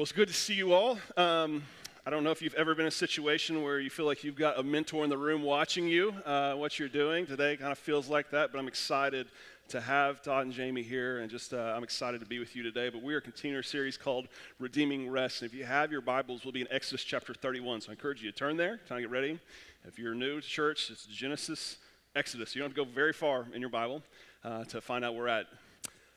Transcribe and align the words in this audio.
Well, 0.00 0.04
it's 0.04 0.12
good 0.12 0.28
to 0.28 0.34
see 0.34 0.54
you 0.54 0.72
all. 0.72 0.98
Um, 1.18 1.62
I 2.06 2.10
don't 2.10 2.24
know 2.24 2.30
if 2.30 2.40
you've 2.40 2.54
ever 2.54 2.74
been 2.74 2.86
in 2.86 2.88
a 2.88 2.90
situation 2.90 3.62
where 3.62 3.78
you 3.78 3.90
feel 3.90 4.06
like 4.06 4.24
you've 4.24 4.34
got 4.34 4.58
a 4.58 4.62
mentor 4.62 5.04
in 5.04 5.10
the 5.10 5.18
room 5.18 5.42
watching 5.42 5.86
you, 5.86 6.14
uh, 6.24 6.54
what 6.54 6.78
you're 6.78 6.88
doing. 6.88 7.26
Today 7.26 7.54
kind 7.58 7.70
of 7.70 7.78
feels 7.78 8.08
like 8.08 8.30
that, 8.30 8.50
but 8.50 8.58
I'm 8.58 8.66
excited 8.66 9.26
to 9.68 9.78
have 9.78 10.22
Todd 10.22 10.46
and 10.46 10.54
Jamie 10.54 10.82
here, 10.82 11.18
and 11.18 11.30
just 11.30 11.52
uh, 11.52 11.74
I'm 11.76 11.82
excited 11.84 12.18
to 12.20 12.26
be 12.26 12.38
with 12.38 12.56
you 12.56 12.62
today. 12.62 12.88
But 12.88 13.02
we 13.02 13.12
are 13.12 13.20
continuing 13.20 13.60
a 13.60 13.62
series 13.62 13.98
called 13.98 14.28
Redeeming 14.58 15.10
Rest. 15.10 15.42
And 15.42 15.50
if 15.50 15.54
you 15.54 15.66
have 15.66 15.92
your 15.92 16.00
Bibles, 16.00 16.46
we'll 16.46 16.52
be 16.52 16.62
in 16.62 16.68
Exodus 16.70 17.04
chapter 17.04 17.34
31. 17.34 17.82
So 17.82 17.90
I 17.90 17.92
encourage 17.92 18.22
you 18.22 18.32
to 18.32 18.34
turn 18.34 18.56
there, 18.56 18.80
trying 18.88 19.02
to 19.02 19.06
get 19.06 19.10
ready. 19.10 19.38
If 19.84 19.98
you're 19.98 20.14
new 20.14 20.40
to 20.40 20.48
church, 20.48 20.88
it's 20.90 21.04
Genesis, 21.04 21.76
Exodus. 22.16 22.54
You 22.54 22.60
don't 22.62 22.70
have 22.70 22.74
to 22.74 22.86
go 22.86 22.90
very 22.90 23.12
far 23.12 23.48
in 23.52 23.60
your 23.60 23.68
Bible 23.68 24.02
uh, 24.44 24.64
to 24.64 24.80
find 24.80 25.04
out 25.04 25.12
where 25.12 25.24
we're 25.24 25.28
at. 25.28 25.46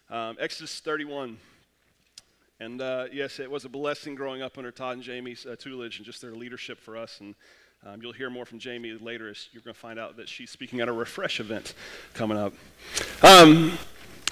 Um, 0.10 0.38
Exodus 0.40 0.80
31. 0.80 1.38
And 2.64 2.82
uh, 2.82 3.08
yes, 3.12 3.42
it 3.42 3.52
was 3.52 3.66
a 3.66 3.70
blessing 3.70 4.16
growing 4.16 4.42
up 4.42 4.58
under 4.58 4.72
Todd 4.72 4.94
and 4.94 5.04
Jamie's 5.04 5.46
uh, 5.46 5.58
tutelage 5.60 5.98
and 5.98 6.06
just 6.06 6.22
their 6.22 6.32
leadership 6.32 6.80
for 6.80 6.96
us. 6.96 7.20
And 7.20 7.36
um, 7.86 8.02
you'll 8.02 8.14
hear 8.14 8.30
more 8.30 8.46
from 8.46 8.58
Jamie 8.58 8.94
later 8.94 9.30
as 9.30 9.50
you're 9.52 9.62
going 9.62 9.74
to 9.74 9.80
find 9.80 10.00
out 10.00 10.16
that 10.16 10.30
she's 10.30 10.50
speaking 10.50 10.80
at 10.80 10.88
a 10.88 10.94
refresh 10.94 11.42
event 11.42 11.74
coming 12.14 12.38
up. 12.38 12.54
Um, 13.22 13.78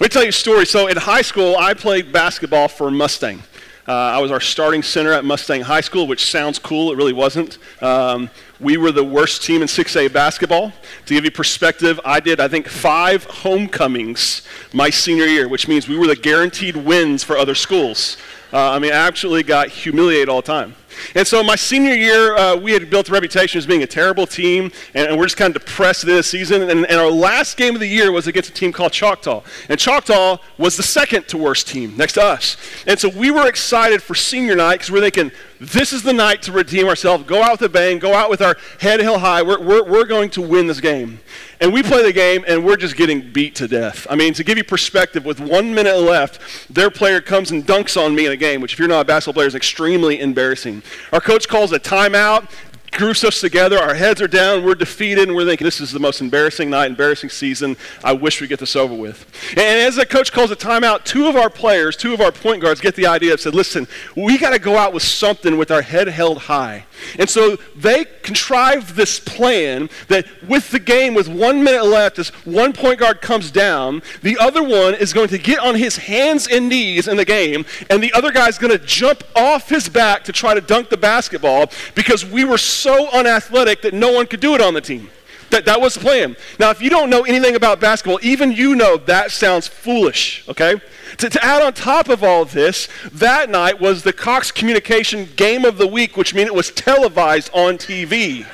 me 0.00 0.08
tell 0.08 0.22
you 0.22 0.30
a 0.30 0.32
story. 0.32 0.64
So 0.64 0.86
in 0.86 0.96
high 0.96 1.20
school, 1.20 1.56
I 1.58 1.74
played 1.74 2.10
basketball 2.10 2.68
for 2.68 2.90
Mustang. 2.90 3.42
Uh, 3.86 3.92
I 3.92 4.18
was 4.20 4.30
our 4.30 4.40
starting 4.40 4.82
center 4.82 5.12
at 5.12 5.26
Mustang 5.26 5.60
High 5.60 5.82
School, 5.82 6.06
which 6.06 6.30
sounds 6.30 6.58
cool. 6.58 6.90
It 6.90 6.96
really 6.96 7.12
wasn't. 7.12 7.58
Um, 7.82 8.30
we 8.62 8.76
were 8.76 8.92
the 8.92 9.04
worst 9.04 9.42
team 9.42 9.60
in 9.60 9.68
6A 9.68 10.12
basketball. 10.12 10.72
To 11.06 11.14
give 11.14 11.24
you 11.24 11.30
perspective, 11.30 11.98
I 12.04 12.20
did, 12.20 12.40
I 12.40 12.48
think, 12.48 12.68
five 12.68 13.24
homecomings 13.24 14.42
my 14.72 14.88
senior 14.88 15.26
year, 15.26 15.48
which 15.48 15.66
means 15.66 15.88
we 15.88 15.98
were 15.98 16.06
the 16.06 16.16
guaranteed 16.16 16.76
wins 16.76 17.24
for 17.24 17.36
other 17.36 17.56
schools. 17.56 18.16
Uh, 18.52 18.70
I 18.70 18.78
mean, 18.78 18.92
I 18.92 18.96
actually 18.96 19.42
got 19.42 19.68
humiliated 19.68 20.28
all 20.28 20.42
the 20.42 20.46
time. 20.46 20.76
And 21.14 21.26
so 21.26 21.42
my 21.42 21.56
senior 21.56 21.94
year, 21.94 22.36
uh, 22.36 22.54
we 22.54 22.72
had 22.72 22.90
built 22.90 23.08
a 23.08 23.12
reputation 23.12 23.58
as 23.58 23.66
being 23.66 23.82
a 23.82 23.86
terrible 23.86 24.26
team, 24.26 24.70
and, 24.94 25.08
and 25.08 25.18
we're 25.18 25.24
just 25.24 25.38
kind 25.38 25.56
of 25.56 25.64
depressed 25.64 26.04
this 26.04 26.26
season. 26.26 26.62
And, 26.62 26.86
and, 26.86 27.00
our 27.00 27.10
last 27.10 27.56
game 27.56 27.74
of 27.74 27.80
the 27.80 27.88
year 27.88 28.12
was 28.12 28.26
against 28.26 28.50
a 28.50 28.52
team 28.52 28.70
called 28.70 28.92
Choctaw. 28.92 29.42
And 29.70 29.80
Choctaw 29.80 30.36
was 30.58 30.76
the 30.76 30.82
second 30.82 31.28
to 31.28 31.38
worst 31.38 31.66
team 31.66 31.96
next 31.96 32.12
to 32.14 32.22
us. 32.22 32.58
And 32.86 32.98
so 32.98 33.08
we 33.08 33.30
were 33.30 33.48
excited 33.48 34.02
for 34.02 34.14
senior 34.14 34.54
night 34.54 34.74
because 34.74 34.90
we're 34.90 35.00
thinking, 35.00 35.32
this 35.62 35.92
is 35.92 36.02
the 36.02 36.12
night 36.12 36.42
to 36.42 36.52
redeem 36.52 36.88
ourselves, 36.88 37.22
go 37.24 37.40
out 37.40 37.52
with 37.52 37.62
a 37.62 37.68
bang, 37.68 38.00
go 38.00 38.14
out 38.14 38.28
with 38.28 38.42
our 38.42 38.56
head 38.80 38.98
held 38.98 39.20
high. 39.20 39.42
We're, 39.42 39.60
we're, 39.60 39.84
we're 39.84 40.04
going 40.04 40.28
to 40.30 40.42
win 40.42 40.66
this 40.66 40.80
game. 40.80 41.20
And 41.60 41.72
we 41.72 41.84
play 41.84 42.02
the 42.02 42.12
game, 42.12 42.44
and 42.48 42.64
we're 42.64 42.76
just 42.76 42.96
getting 42.96 43.32
beat 43.32 43.54
to 43.56 43.68
death. 43.68 44.04
I 44.10 44.16
mean, 44.16 44.34
to 44.34 44.42
give 44.42 44.58
you 44.58 44.64
perspective, 44.64 45.24
with 45.24 45.38
one 45.38 45.72
minute 45.72 45.96
left, 45.98 46.40
their 46.68 46.90
player 46.90 47.20
comes 47.20 47.52
and 47.52 47.64
dunks 47.64 47.96
on 47.96 48.12
me 48.16 48.26
in 48.26 48.32
a 48.32 48.36
game, 48.36 48.60
which, 48.60 48.72
if 48.72 48.80
you're 48.80 48.88
not 48.88 49.02
a 49.02 49.04
basketball 49.04 49.34
player, 49.34 49.46
is 49.46 49.54
extremely 49.54 50.18
embarrassing. 50.18 50.82
Our 51.12 51.20
coach 51.20 51.46
calls 51.46 51.72
a 51.72 51.78
timeout 51.78 52.50
groups 52.92 53.24
us 53.24 53.40
together. 53.40 53.78
Our 53.78 53.94
heads 53.94 54.20
are 54.20 54.28
down. 54.28 54.64
We're 54.64 54.74
defeated, 54.74 55.28
and 55.28 55.34
we're 55.34 55.46
thinking, 55.46 55.64
this 55.64 55.80
is 55.80 55.92
the 55.92 55.98
most 55.98 56.20
embarrassing 56.20 56.70
night, 56.70 56.86
embarrassing 56.86 57.30
season. 57.30 57.76
I 58.04 58.12
wish 58.12 58.40
we 58.40 58.46
get 58.46 58.60
this 58.60 58.76
over 58.76 58.94
with. 58.94 59.26
And 59.50 59.60
as 59.60 59.96
the 59.96 60.06
coach 60.06 60.32
calls 60.32 60.50
a 60.50 60.56
timeout, 60.56 61.04
two 61.04 61.26
of 61.26 61.36
our 61.36 61.50
players, 61.50 61.96
two 61.96 62.12
of 62.12 62.20
our 62.20 62.30
point 62.30 62.62
guards, 62.62 62.80
get 62.80 62.94
the 62.94 63.06
idea 63.06 63.32
and 63.32 63.40
said, 63.40 63.54
listen, 63.54 63.88
we 64.16 64.38
got 64.38 64.50
to 64.50 64.58
go 64.58 64.76
out 64.76 64.92
with 64.92 65.02
something 65.02 65.56
with 65.56 65.70
our 65.70 65.82
head 65.82 66.06
held 66.08 66.38
high. 66.38 66.84
And 67.18 67.28
so 67.28 67.56
they 67.76 68.04
contrived 68.22 68.94
this 68.94 69.18
plan 69.18 69.88
that 70.08 70.26
with 70.46 70.70
the 70.70 70.78
game, 70.78 71.14
with 71.14 71.28
one 71.28 71.64
minute 71.64 71.84
left, 71.84 72.18
as 72.18 72.28
one 72.44 72.72
point 72.72 73.00
guard 73.00 73.20
comes 73.20 73.50
down, 73.50 74.02
the 74.22 74.38
other 74.38 74.62
one 74.62 74.94
is 74.94 75.12
going 75.12 75.28
to 75.28 75.38
get 75.38 75.58
on 75.58 75.74
his 75.74 75.96
hands 75.96 76.46
and 76.46 76.68
knees 76.68 77.08
in 77.08 77.16
the 77.16 77.24
game, 77.24 77.64
and 77.90 78.02
the 78.02 78.12
other 78.12 78.30
guy's 78.30 78.58
going 78.58 78.70
to 78.76 78.84
jump 78.84 79.24
off 79.34 79.68
his 79.68 79.88
back 79.88 80.24
to 80.24 80.32
try 80.32 80.54
to 80.54 80.60
dunk 80.60 80.90
the 80.90 80.96
basketball 80.96 81.70
because 81.94 82.24
we 82.24 82.44
were 82.44 82.58
unathletic 82.86 83.82
that 83.82 83.94
no 83.94 84.12
one 84.12 84.26
could 84.26 84.40
do 84.40 84.54
it 84.54 84.60
on 84.60 84.74
the 84.74 84.80
team. 84.80 85.10
That, 85.50 85.66
that 85.66 85.80
was 85.80 85.94
the 85.94 86.00
plan. 86.00 86.36
Now, 86.58 86.70
if 86.70 86.80
you 86.80 86.88
don't 86.88 87.10
know 87.10 87.22
anything 87.22 87.56
about 87.56 87.78
basketball, 87.78 88.18
even 88.22 88.52
you 88.52 88.74
know 88.74 88.96
that 88.96 89.30
sounds 89.30 89.66
foolish, 89.68 90.48
okay? 90.48 90.80
To, 91.18 91.28
to 91.28 91.44
add 91.44 91.60
on 91.60 91.74
top 91.74 92.08
of 92.08 92.24
all 92.24 92.46
this, 92.46 92.88
that 93.12 93.50
night 93.50 93.78
was 93.78 94.02
the 94.02 94.14
Cox 94.14 94.50
Communication 94.50 95.28
Game 95.36 95.66
of 95.66 95.76
the 95.76 95.86
Week, 95.86 96.16
which 96.16 96.34
means 96.34 96.46
it 96.46 96.54
was 96.54 96.70
televised 96.70 97.50
on 97.52 97.76
TV. 97.76 98.46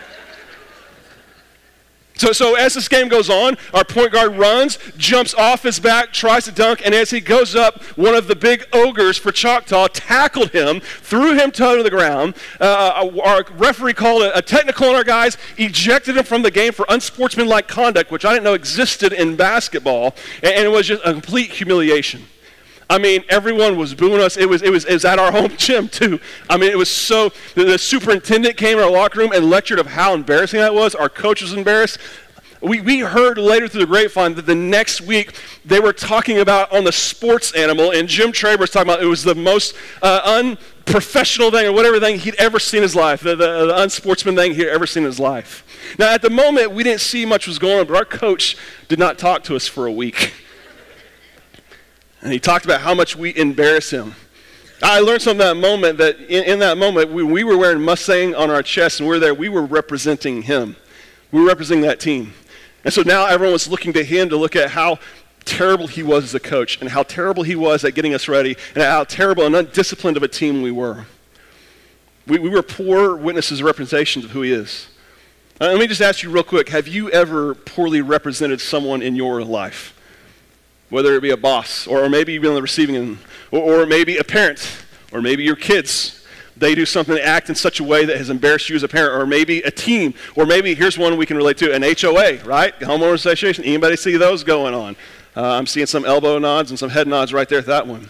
So, 2.18 2.32
so 2.32 2.56
as 2.56 2.74
this 2.74 2.88
game 2.88 3.08
goes 3.08 3.30
on, 3.30 3.56
our 3.72 3.84
point 3.84 4.12
guard 4.12 4.36
runs, 4.36 4.78
jumps 4.96 5.34
off 5.34 5.62
his 5.62 5.78
back, 5.78 6.12
tries 6.12 6.44
to 6.46 6.52
dunk, 6.52 6.82
and 6.84 6.94
as 6.94 7.10
he 7.10 7.20
goes 7.20 7.54
up, 7.54 7.80
one 7.96 8.14
of 8.14 8.26
the 8.26 8.34
big 8.34 8.66
ogres 8.72 9.16
for 9.16 9.30
Choctaw 9.30 9.86
tackled 9.88 10.50
him, 10.50 10.80
threw 10.80 11.34
him 11.38 11.52
to 11.52 11.82
the 11.82 11.90
ground. 11.90 12.34
Uh, 12.60 12.64
uh, 12.64 13.20
our 13.22 13.44
referee 13.52 13.94
called 13.94 14.22
a, 14.22 14.36
a 14.36 14.42
technical 14.42 14.88
on 14.88 14.96
our 14.96 15.04
guys, 15.04 15.36
ejected 15.58 16.16
him 16.16 16.24
from 16.24 16.42
the 16.42 16.50
game 16.50 16.72
for 16.72 16.84
unsportsmanlike 16.88 17.68
conduct, 17.68 18.10
which 18.10 18.24
I 18.24 18.32
didn't 18.32 18.44
know 18.44 18.54
existed 18.54 19.12
in 19.12 19.36
basketball, 19.36 20.16
and, 20.42 20.54
and 20.54 20.64
it 20.64 20.70
was 20.70 20.88
just 20.88 21.02
a 21.04 21.12
complete 21.12 21.52
humiliation. 21.52 22.24
I 22.90 22.98
mean, 22.98 23.22
everyone 23.28 23.76
was 23.76 23.94
booing 23.94 24.20
us. 24.20 24.36
It 24.36 24.48
was, 24.48 24.62
it 24.62 24.70
was, 24.70 24.84
it 24.84 24.94
was 24.94 25.04
at 25.04 25.18
our 25.18 25.30
home 25.38 25.54
gym, 25.56 25.88
too. 25.88 26.20
I 26.48 26.56
mean, 26.56 26.70
it 26.70 26.78
was 26.78 26.90
so. 26.90 27.32
The, 27.54 27.64
the 27.64 27.78
superintendent 27.78 28.56
came 28.56 28.78
in 28.78 28.84
our 28.84 28.90
locker 28.90 29.20
room 29.20 29.32
and 29.32 29.50
lectured 29.50 29.78
of 29.78 29.86
how 29.86 30.14
embarrassing 30.14 30.60
that 30.60 30.74
was. 30.74 30.94
Our 30.94 31.08
coach 31.08 31.42
was 31.42 31.52
embarrassed. 31.52 31.98
We, 32.60 32.80
we 32.80 33.00
heard 33.00 33.38
later 33.38 33.68
through 33.68 33.82
the 33.82 33.86
grapevine 33.86 34.34
that 34.34 34.46
the 34.46 34.54
next 34.54 35.00
week 35.00 35.32
they 35.64 35.78
were 35.78 35.92
talking 35.92 36.38
about 36.38 36.72
on 36.72 36.82
the 36.82 36.90
sports 36.90 37.52
animal, 37.52 37.92
and 37.92 38.08
Jim 38.08 38.32
Traber 38.32 38.60
was 38.60 38.70
talking 38.70 38.90
about 38.90 39.00
it 39.02 39.06
was 39.06 39.22
the 39.22 39.36
most 39.36 39.76
uh, 40.02 40.20
unprofessional 40.24 41.52
thing 41.52 41.66
or 41.66 41.72
whatever 41.72 42.00
thing 42.00 42.18
he'd 42.18 42.34
ever 42.34 42.58
seen 42.58 42.78
in 42.78 42.82
his 42.82 42.96
life, 42.96 43.20
the, 43.20 43.36
the, 43.36 43.66
the 43.66 43.74
unsportsman 43.74 44.34
thing 44.34 44.54
he'd 44.54 44.66
ever 44.66 44.88
seen 44.88 45.04
in 45.04 45.06
his 45.06 45.20
life. 45.20 45.94
Now, 46.00 46.12
at 46.12 46.20
the 46.20 46.30
moment, 46.30 46.72
we 46.72 46.82
didn't 46.82 47.00
see 47.00 47.24
much 47.24 47.46
was 47.46 47.60
going 47.60 47.78
on, 47.78 47.86
but 47.86 47.96
our 47.96 48.04
coach 48.04 48.56
did 48.88 48.98
not 48.98 49.18
talk 49.18 49.44
to 49.44 49.54
us 49.54 49.68
for 49.68 49.86
a 49.86 49.92
week. 49.92 50.32
And 52.22 52.32
he 52.32 52.38
talked 52.38 52.64
about 52.64 52.80
how 52.80 52.94
much 52.94 53.16
we 53.16 53.36
embarrass 53.36 53.90
him. 53.90 54.14
I 54.82 55.00
learned 55.00 55.22
from 55.22 55.38
that 55.38 55.56
moment 55.56 55.98
that 55.98 56.20
in, 56.20 56.44
in 56.44 56.58
that 56.60 56.78
moment, 56.78 57.10
we, 57.10 57.22
we 57.22 57.44
were 57.44 57.56
wearing 57.56 57.80
Mustang 57.82 58.34
on 58.34 58.50
our 58.50 58.62
chest 58.62 59.00
and 59.00 59.08
we 59.08 59.16
are 59.16 59.18
there, 59.18 59.34
we 59.34 59.48
were 59.48 59.64
representing 59.64 60.42
him. 60.42 60.76
We 61.32 61.40
were 61.40 61.46
representing 61.46 61.82
that 61.82 62.00
team. 62.00 62.32
And 62.84 62.94
so 62.94 63.02
now 63.02 63.26
everyone 63.26 63.52
was 63.52 63.68
looking 63.68 63.92
to 63.94 64.04
him 64.04 64.28
to 64.28 64.36
look 64.36 64.56
at 64.56 64.70
how 64.70 64.98
terrible 65.44 65.86
he 65.86 66.02
was 66.02 66.24
as 66.24 66.34
a 66.34 66.40
coach 66.40 66.80
and 66.80 66.90
how 66.90 67.02
terrible 67.02 67.42
he 67.42 67.56
was 67.56 67.84
at 67.84 67.94
getting 67.94 68.14
us 68.14 68.28
ready 68.28 68.56
and 68.74 68.84
how 68.84 69.04
terrible 69.04 69.44
and 69.44 69.56
undisciplined 69.56 70.16
of 70.16 70.22
a 70.22 70.28
team 70.28 70.62
we 70.62 70.70
were. 70.70 71.06
We, 72.26 72.38
we 72.38 72.50
were 72.50 72.62
poor 72.62 73.16
witnesses, 73.16 73.62
representations 73.62 74.24
of 74.24 74.30
who 74.32 74.42
he 74.42 74.52
is. 74.52 74.88
Uh, 75.60 75.68
let 75.68 75.80
me 75.80 75.86
just 75.86 76.00
ask 76.00 76.22
you 76.22 76.30
real 76.30 76.44
quick 76.44 76.68
have 76.68 76.86
you 76.86 77.10
ever 77.10 77.54
poorly 77.54 78.00
represented 78.00 78.60
someone 78.60 79.02
in 79.02 79.16
your 79.16 79.42
life? 79.42 79.97
Whether 80.90 81.14
it 81.14 81.20
be 81.20 81.30
a 81.30 81.36
boss, 81.36 81.86
or 81.86 82.08
maybe 82.08 82.32
even 82.32 82.54
the 82.54 82.62
receiving 82.62 82.96
end, 82.96 83.18
or, 83.50 83.82
or 83.82 83.86
maybe 83.86 84.16
a 84.16 84.24
parent, 84.24 84.84
or 85.12 85.20
maybe 85.20 85.42
your 85.42 85.56
kids. 85.56 86.14
They 86.56 86.74
do 86.74 86.84
something, 86.84 87.14
they 87.14 87.22
act 87.22 87.48
in 87.48 87.54
such 87.54 87.78
a 87.78 87.84
way 87.84 88.04
that 88.04 88.16
has 88.16 88.30
embarrassed 88.30 88.68
you 88.68 88.74
as 88.74 88.82
a 88.82 88.88
parent, 88.88 89.20
or 89.20 89.26
maybe 89.26 89.62
a 89.62 89.70
team, 89.70 90.14
or 90.34 90.44
maybe 90.44 90.74
here's 90.74 90.98
one 90.98 91.16
we 91.16 91.26
can 91.26 91.36
relate 91.36 91.56
to 91.58 91.72
an 91.72 91.82
HOA, 91.82 92.44
right? 92.44 92.78
Homeowner 92.80 93.14
Association. 93.14 93.64
Anybody 93.64 93.96
see 93.96 94.16
those 94.16 94.42
going 94.42 94.74
on? 94.74 94.96
Uh, 95.36 95.50
I'm 95.50 95.66
seeing 95.66 95.86
some 95.86 96.04
elbow 96.04 96.38
nods 96.38 96.70
and 96.70 96.78
some 96.78 96.90
head 96.90 97.06
nods 97.06 97.32
right 97.32 97.48
there 97.48 97.60
at 97.60 97.66
that 97.66 97.86
one. 97.86 98.08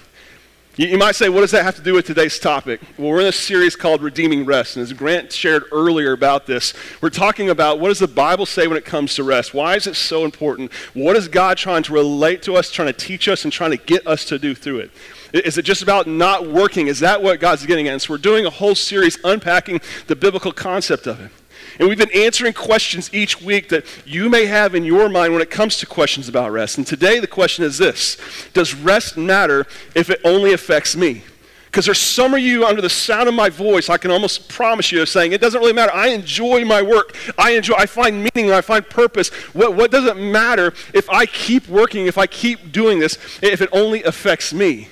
You, 0.78 0.96
might 0.96 1.16
say, 1.16 1.28
what 1.28 1.40
does 1.40 1.50
that 1.50 1.64
have 1.64 1.74
to 1.74 1.82
do 1.82 1.94
with 1.94 2.06
today's 2.06 2.38
topic? 2.38 2.80
Well, 2.96 3.10
we're 3.10 3.20
in 3.22 3.26
a 3.26 3.32
series 3.32 3.74
called 3.74 4.00
Redeeming 4.00 4.44
Rest. 4.44 4.76
And 4.76 4.84
as 4.84 4.92
Grant 4.92 5.32
shared 5.32 5.64
earlier 5.72 6.12
about 6.12 6.46
this, 6.46 6.72
we're 7.00 7.10
talking 7.10 7.50
about 7.50 7.80
what 7.80 7.88
does 7.88 7.98
the 7.98 8.06
Bible 8.06 8.46
say 8.46 8.68
when 8.68 8.76
it 8.76 8.84
comes 8.84 9.16
to 9.16 9.24
rest? 9.24 9.52
Why 9.52 9.74
is 9.74 9.88
it 9.88 9.96
so 9.96 10.24
important? 10.24 10.72
What 10.94 11.16
is 11.16 11.26
God 11.26 11.58
trying 11.58 11.82
to 11.82 11.92
relate 11.92 12.42
to 12.42 12.54
us, 12.54 12.70
trying 12.70 12.86
to 12.86 12.92
teach 12.92 13.26
us, 13.26 13.42
and 13.42 13.52
trying 13.52 13.72
to 13.72 13.76
get 13.76 14.06
us 14.06 14.24
to 14.26 14.38
do 14.38 14.54
through 14.54 14.78
it? 14.78 14.92
Is 15.32 15.58
it 15.58 15.62
just 15.62 15.82
about 15.82 16.06
not 16.06 16.48
working? 16.48 16.86
Is 16.86 17.00
that 17.00 17.24
what 17.24 17.40
God's 17.40 17.66
getting 17.66 17.88
at? 17.88 17.94
And 17.94 18.00
so 18.00 18.14
we're 18.14 18.18
doing 18.18 18.46
a 18.46 18.50
whole 18.50 18.76
series 18.76 19.18
unpacking 19.24 19.80
the 20.06 20.14
biblical 20.14 20.52
concept 20.52 21.08
of 21.08 21.20
it. 21.20 21.32
And 21.78 21.88
we've 21.88 21.98
been 21.98 22.14
answering 22.14 22.52
questions 22.52 23.12
each 23.12 23.40
week 23.40 23.68
that 23.68 23.84
you 24.06 24.28
may 24.28 24.46
have 24.46 24.74
in 24.74 24.84
your 24.84 25.08
mind 25.08 25.32
when 25.32 25.42
it 25.42 25.50
comes 25.50 25.78
to 25.78 25.86
questions 25.86 26.28
about 26.28 26.52
rest. 26.52 26.78
And 26.78 26.86
today 26.86 27.20
the 27.20 27.26
question 27.26 27.64
is 27.64 27.78
this 27.78 28.16
Does 28.52 28.74
rest 28.74 29.16
matter 29.16 29.66
if 29.94 30.10
it 30.10 30.20
only 30.24 30.52
affects 30.52 30.96
me? 30.96 31.22
Because 31.66 31.84
there's 31.84 31.98
some 31.98 32.32
of 32.32 32.40
you 32.40 32.64
under 32.64 32.80
the 32.80 32.88
sound 32.88 33.28
of 33.28 33.34
my 33.34 33.50
voice, 33.50 33.90
I 33.90 33.98
can 33.98 34.10
almost 34.10 34.48
promise 34.48 34.90
you, 34.90 35.04
saying, 35.04 35.32
it 35.32 35.40
doesn't 35.40 35.60
really 35.60 35.74
matter. 35.74 35.92
I 35.94 36.08
enjoy 36.08 36.64
my 36.64 36.80
work. 36.80 37.14
I 37.36 37.52
enjoy, 37.52 37.74
I 37.74 37.84
find 37.84 38.26
meaning, 38.34 38.50
I 38.50 38.62
find 38.62 38.88
purpose. 38.88 39.28
What, 39.52 39.76
what 39.76 39.90
does 39.90 40.06
it 40.06 40.16
matter 40.16 40.72
if 40.94 41.10
I 41.10 41.26
keep 41.26 41.68
working, 41.68 42.06
if 42.06 42.16
I 42.16 42.26
keep 42.26 42.72
doing 42.72 42.98
this, 42.98 43.18
if 43.42 43.60
it 43.60 43.68
only 43.70 44.02
affects 44.02 44.54
me? 44.54 44.88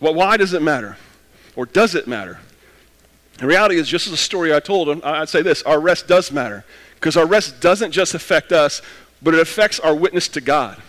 Well, 0.00 0.14
why 0.14 0.38
does 0.38 0.54
it 0.54 0.62
matter? 0.62 0.96
Or 1.56 1.66
does 1.66 1.94
it 1.94 2.08
matter? 2.08 2.40
The 3.42 3.48
reality 3.48 3.74
is, 3.74 3.88
just 3.88 4.06
as 4.06 4.12
a 4.12 4.16
story 4.16 4.54
I 4.54 4.60
told, 4.60 4.88
him, 4.88 5.00
I'd 5.02 5.28
say 5.28 5.42
this 5.42 5.64
our 5.64 5.80
rest 5.80 6.06
does 6.06 6.30
matter 6.30 6.64
because 6.94 7.16
our 7.16 7.26
rest 7.26 7.60
doesn't 7.60 7.90
just 7.90 8.14
affect 8.14 8.52
us, 8.52 8.82
but 9.20 9.34
it 9.34 9.40
affects 9.40 9.80
our 9.80 9.96
witness 9.96 10.28
to 10.28 10.40
God. 10.40 10.80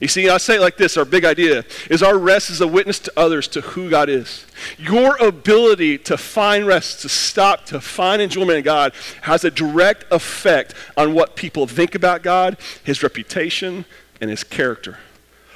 You 0.00 0.08
see, 0.08 0.28
I 0.28 0.38
say 0.38 0.56
it 0.56 0.60
like 0.60 0.76
this 0.76 0.96
our 0.96 1.04
big 1.04 1.24
idea 1.24 1.64
is 1.88 2.02
our 2.02 2.18
rest 2.18 2.50
is 2.50 2.60
a 2.60 2.66
witness 2.66 2.98
to 2.98 3.12
others 3.16 3.46
to 3.46 3.60
who 3.60 3.90
God 3.90 4.08
is. 4.08 4.44
Your 4.76 5.16
ability 5.24 5.98
to 5.98 6.16
find 6.16 6.66
rest, 6.66 7.02
to 7.02 7.08
stop, 7.08 7.64
to 7.66 7.80
find 7.80 8.20
enjoyment 8.20 8.58
in 8.58 8.64
God 8.64 8.92
has 9.20 9.44
a 9.44 9.50
direct 9.52 10.04
effect 10.10 10.74
on 10.96 11.14
what 11.14 11.36
people 11.36 11.68
think 11.68 11.94
about 11.94 12.24
God, 12.24 12.56
his 12.82 13.04
reputation, 13.04 13.84
and 14.20 14.30
his 14.30 14.42
character. 14.42 14.98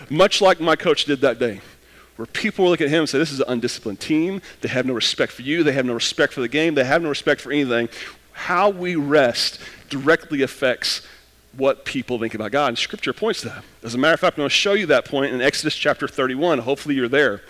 Much 0.08 0.40
like 0.40 0.60
my 0.60 0.76
coach 0.76 1.04
did 1.04 1.20
that 1.22 1.40
day, 1.40 1.62
where 2.18 2.26
people 2.26 2.64
will 2.64 2.72
look 2.72 2.80
at 2.80 2.88
him 2.88 3.00
and 3.00 3.08
say, 3.08 3.16
This 3.16 3.30
is 3.30 3.38
an 3.38 3.46
undisciplined 3.46 4.00
team. 4.00 4.42
They 4.60 4.68
have 4.68 4.84
no 4.84 4.92
respect 4.92 5.30
for 5.30 5.42
you. 5.42 5.62
They 5.62 5.70
have 5.70 5.86
no 5.86 5.94
respect 5.94 6.32
for 6.32 6.40
the 6.40 6.48
game. 6.48 6.74
They 6.74 6.82
have 6.82 7.00
no 7.00 7.08
respect 7.08 7.40
for 7.40 7.52
anything. 7.52 7.88
How 8.32 8.70
we 8.70 8.96
rest 8.96 9.60
directly 9.88 10.42
affects 10.42 11.06
what 11.56 11.84
people 11.84 12.18
think 12.18 12.34
about 12.34 12.50
God. 12.50 12.68
And 12.70 12.78
Scripture 12.78 13.12
points 13.12 13.42
to 13.42 13.50
that. 13.50 13.64
As 13.84 13.94
a 13.94 13.98
matter 13.98 14.14
of 14.14 14.20
fact, 14.20 14.36
I'm 14.36 14.40
going 14.40 14.48
to 14.48 14.54
show 14.54 14.72
you 14.72 14.86
that 14.86 15.04
point 15.04 15.32
in 15.32 15.40
Exodus 15.40 15.76
chapter 15.76 16.08
31. 16.08 16.58
Hopefully, 16.58 16.96
you're 16.96 17.06
there. 17.06 17.42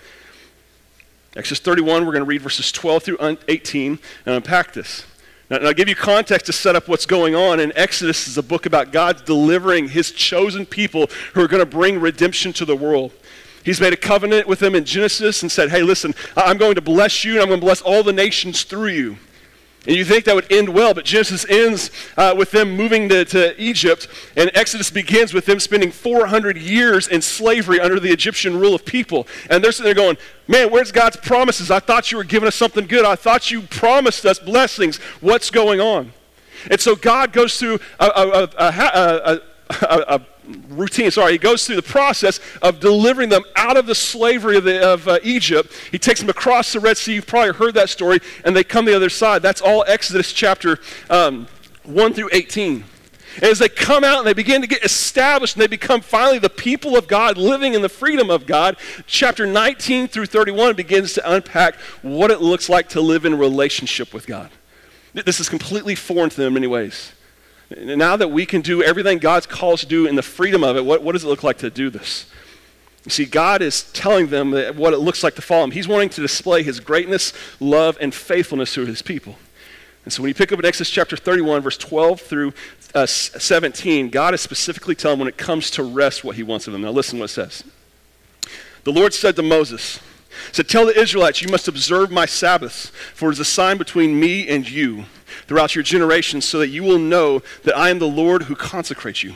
Exodus 1.35 1.59
31, 1.61 2.05
we're 2.05 2.11
going 2.11 2.23
to 2.23 2.29
read 2.29 2.41
verses 2.41 2.71
12 2.71 3.03
through 3.03 3.37
18 3.47 3.99
and 4.27 4.35
unpack 4.35 4.73
this. 4.73 5.03
Now, 5.49 5.57
I'll 5.57 5.73
give 5.73 5.89
you 5.89 5.95
context 5.95 6.45
to 6.45 6.53
set 6.53 6.75
up 6.75 6.87
what's 6.87 7.07
going 7.07 7.33
on. 7.33 7.59
And 7.59 7.73
Exodus 7.75 8.27
is 8.27 8.37
a 8.37 8.43
book 8.43 8.67
about 8.67 8.91
God 8.91 9.25
delivering 9.25 9.89
his 9.89 10.11
chosen 10.11 10.67
people 10.67 11.07
who 11.33 11.41
are 11.41 11.47
going 11.47 11.61
to 11.61 11.65
bring 11.65 11.99
redemption 11.99 12.53
to 12.53 12.65
the 12.65 12.75
world. 12.75 13.13
He's 13.63 13.81
made 13.81 13.93
a 13.93 13.97
covenant 13.97 14.47
with 14.47 14.59
them 14.59 14.75
in 14.75 14.85
Genesis 14.85 15.41
and 15.41 15.51
said, 15.51 15.69
Hey, 15.69 15.83
listen, 15.83 16.13
I'm 16.35 16.57
going 16.57 16.75
to 16.75 16.81
bless 16.81 17.23
you 17.23 17.33
and 17.33 17.41
I'm 17.41 17.47
going 17.47 17.59
to 17.59 17.65
bless 17.65 17.81
all 17.81 18.03
the 18.03 18.13
nations 18.13 18.63
through 18.63 18.89
you. 18.89 19.17
And 19.87 19.95
you 19.95 20.03
think 20.03 20.25
that 20.25 20.35
would 20.35 20.51
end 20.51 20.69
well, 20.69 20.93
but 20.93 21.05
Genesis 21.05 21.45
ends 21.49 21.89
uh, 22.17 22.35
with 22.37 22.51
them 22.51 22.75
moving 22.75 23.07
to, 23.09 23.23
to, 23.25 23.59
Egypt, 23.61 24.09
and 24.35 24.51
Exodus 24.53 24.91
begins 24.91 25.33
with 25.33 25.45
them 25.45 25.57
spending 25.59 25.89
400 25.89 26.57
years 26.57 27.07
in 27.07 27.21
slavery 27.21 27.79
under 27.79 27.97
the 27.97 28.11
Egyptian 28.11 28.59
rule 28.59 28.75
of 28.75 28.85
people. 28.85 29.25
And 29.49 29.63
they're 29.63 29.71
sitting 29.71 29.85
there 29.85 29.95
going, 29.95 30.17
Man, 30.47 30.69
where's 30.69 30.91
God's 30.91 31.17
promises? 31.17 31.71
I 31.71 31.79
thought 31.79 32.11
you 32.11 32.17
were 32.17 32.23
giving 32.23 32.47
us 32.47 32.55
something 32.55 32.87
good. 32.87 33.05
I 33.05 33.15
thought 33.15 33.51
you 33.51 33.61
promised 33.61 34.25
us 34.25 34.37
blessings. 34.37 34.97
What's 35.21 35.49
going 35.49 35.79
on? 35.79 36.11
And 36.69 36.79
so 36.79 36.95
God 36.95 37.31
goes 37.31 37.57
through 37.57 37.79
a, 37.99 38.05
a, 38.05 38.49
a, 38.57 40.15
a 40.15 40.21
routine. 40.69 41.11
Sorry, 41.11 41.33
he 41.33 41.37
goes 41.37 41.65
through 41.65 41.77
the 41.77 41.81
process 41.81 42.39
of 42.61 42.79
delivering 42.79 43.29
them 43.29 43.43
out 43.55 43.77
of 43.77 43.85
the 43.85 43.95
slavery 43.95 44.57
of, 44.57 44.63
the, 44.63 44.81
of 44.85 45.07
uh, 45.07 45.19
Egypt. 45.23 45.73
He 45.91 45.99
takes 45.99 46.19
them 46.19 46.29
across 46.29 46.73
the 46.73 46.79
Red 46.79 46.97
Sea. 46.97 47.15
You've 47.15 47.27
probably 47.27 47.53
heard 47.53 47.73
that 47.75 47.89
story. 47.89 48.19
And 48.43 48.55
they 48.55 48.63
come 48.63 48.85
the 48.85 48.95
other 48.95 49.09
side. 49.09 49.41
That's 49.41 49.61
all 49.61 49.83
Exodus 49.87 50.33
chapter 50.33 50.79
um, 51.09 51.47
1 51.83 52.13
through 52.13 52.29
18. 52.31 52.83
And 53.35 53.45
as 53.45 53.59
they 53.59 53.69
come 53.69 54.03
out 54.03 54.17
and 54.17 54.27
they 54.27 54.33
begin 54.33 54.61
to 54.61 54.67
get 54.67 54.83
established 54.83 55.55
and 55.55 55.61
they 55.61 55.67
become 55.67 56.01
finally 56.01 56.39
the 56.39 56.49
people 56.49 56.97
of 56.97 57.07
God 57.07 57.37
living 57.37 57.73
in 57.73 57.81
the 57.81 57.89
freedom 57.89 58.29
of 58.29 58.45
God, 58.45 58.75
chapter 59.05 59.45
19 59.45 60.07
through 60.07 60.25
31 60.25 60.75
begins 60.75 61.13
to 61.13 61.31
unpack 61.31 61.75
what 62.01 62.31
it 62.31 62.41
looks 62.41 62.69
like 62.69 62.89
to 62.89 63.01
live 63.01 63.25
in 63.25 63.37
relationship 63.37 64.13
with 64.13 64.27
God. 64.27 64.49
This 65.13 65.39
is 65.39 65.49
completely 65.49 65.95
foreign 65.95 66.29
to 66.29 66.37
them 66.37 66.47
in 66.47 66.53
many 66.55 66.67
ways. 66.67 67.13
Now 67.77 68.15
that 68.15 68.29
we 68.29 68.45
can 68.45 68.61
do 68.61 68.81
everything 68.81 69.19
God's 69.19 69.45
called 69.45 69.75
us 69.75 69.81
to 69.81 69.85
do 69.85 70.07
in 70.07 70.15
the 70.15 70.23
freedom 70.23 70.63
of 70.63 70.75
it, 70.75 70.83
what, 70.83 71.03
what 71.03 71.11
does 71.13 71.23
it 71.23 71.27
look 71.27 71.43
like 71.43 71.59
to 71.59 71.69
do 71.69 71.89
this? 71.89 72.25
You 73.05 73.11
see, 73.11 73.25
God 73.25 73.61
is 73.61 73.83
telling 73.93 74.27
them 74.27 74.51
what 74.75 74.93
it 74.93 74.97
looks 74.97 75.23
like 75.23 75.35
to 75.35 75.41
follow 75.41 75.65
Him. 75.65 75.71
He's 75.71 75.87
wanting 75.87 76.09
to 76.09 76.21
display 76.21 76.63
His 76.63 76.79
greatness, 76.79 77.33
love, 77.59 77.97
and 78.01 78.13
faithfulness 78.13 78.73
to 78.73 78.85
His 78.85 79.01
people. 79.01 79.37
And 80.03 80.13
so 80.13 80.23
when 80.23 80.29
you 80.29 80.35
pick 80.35 80.51
up 80.51 80.59
in 80.59 80.65
Exodus 80.65 80.89
chapter 80.89 81.15
31, 81.15 81.61
verse 81.61 81.77
12 81.77 82.21
through 82.21 82.53
uh, 82.95 83.05
17, 83.05 84.09
God 84.09 84.33
is 84.33 84.41
specifically 84.41 84.95
telling 84.95 85.13
them 85.13 85.25
when 85.25 85.27
it 85.29 85.37
comes 85.37 85.69
to 85.71 85.83
rest 85.83 86.23
what 86.23 86.35
He 86.35 86.43
wants 86.43 86.67
of 86.67 86.73
them. 86.73 86.81
Now 86.81 86.91
listen 86.91 87.19
what 87.19 87.25
it 87.25 87.33
says. 87.33 87.63
The 88.83 88.91
Lord 88.91 89.13
said 89.13 89.35
to 89.35 89.43
Moses, 89.43 89.99
said, 90.51 90.67
Tell 90.67 90.85
the 90.85 90.99
Israelites, 90.99 91.41
you 91.41 91.49
must 91.49 91.67
observe 91.67 92.11
my 92.11 92.25
Sabbaths, 92.25 92.91
for 93.13 93.29
it 93.29 93.33
is 93.33 93.39
a 93.39 93.45
sign 93.45 93.77
between 93.77 94.19
me 94.19 94.47
and 94.47 94.69
you 94.69 95.05
throughout 95.47 95.75
your 95.75 95.83
generations, 95.83 96.45
so 96.45 96.59
that 96.59 96.69
you 96.69 96.83
will 96.83 96.99
know 96.99 97.41
that 97.63 97.77
I 97.77 97.89
am 97.89 97.99
the 97.99 98.07
Lord 98.07 98.43
who 98.43 98.55
consecrates 98.55 99.23
you. 99.23 99.35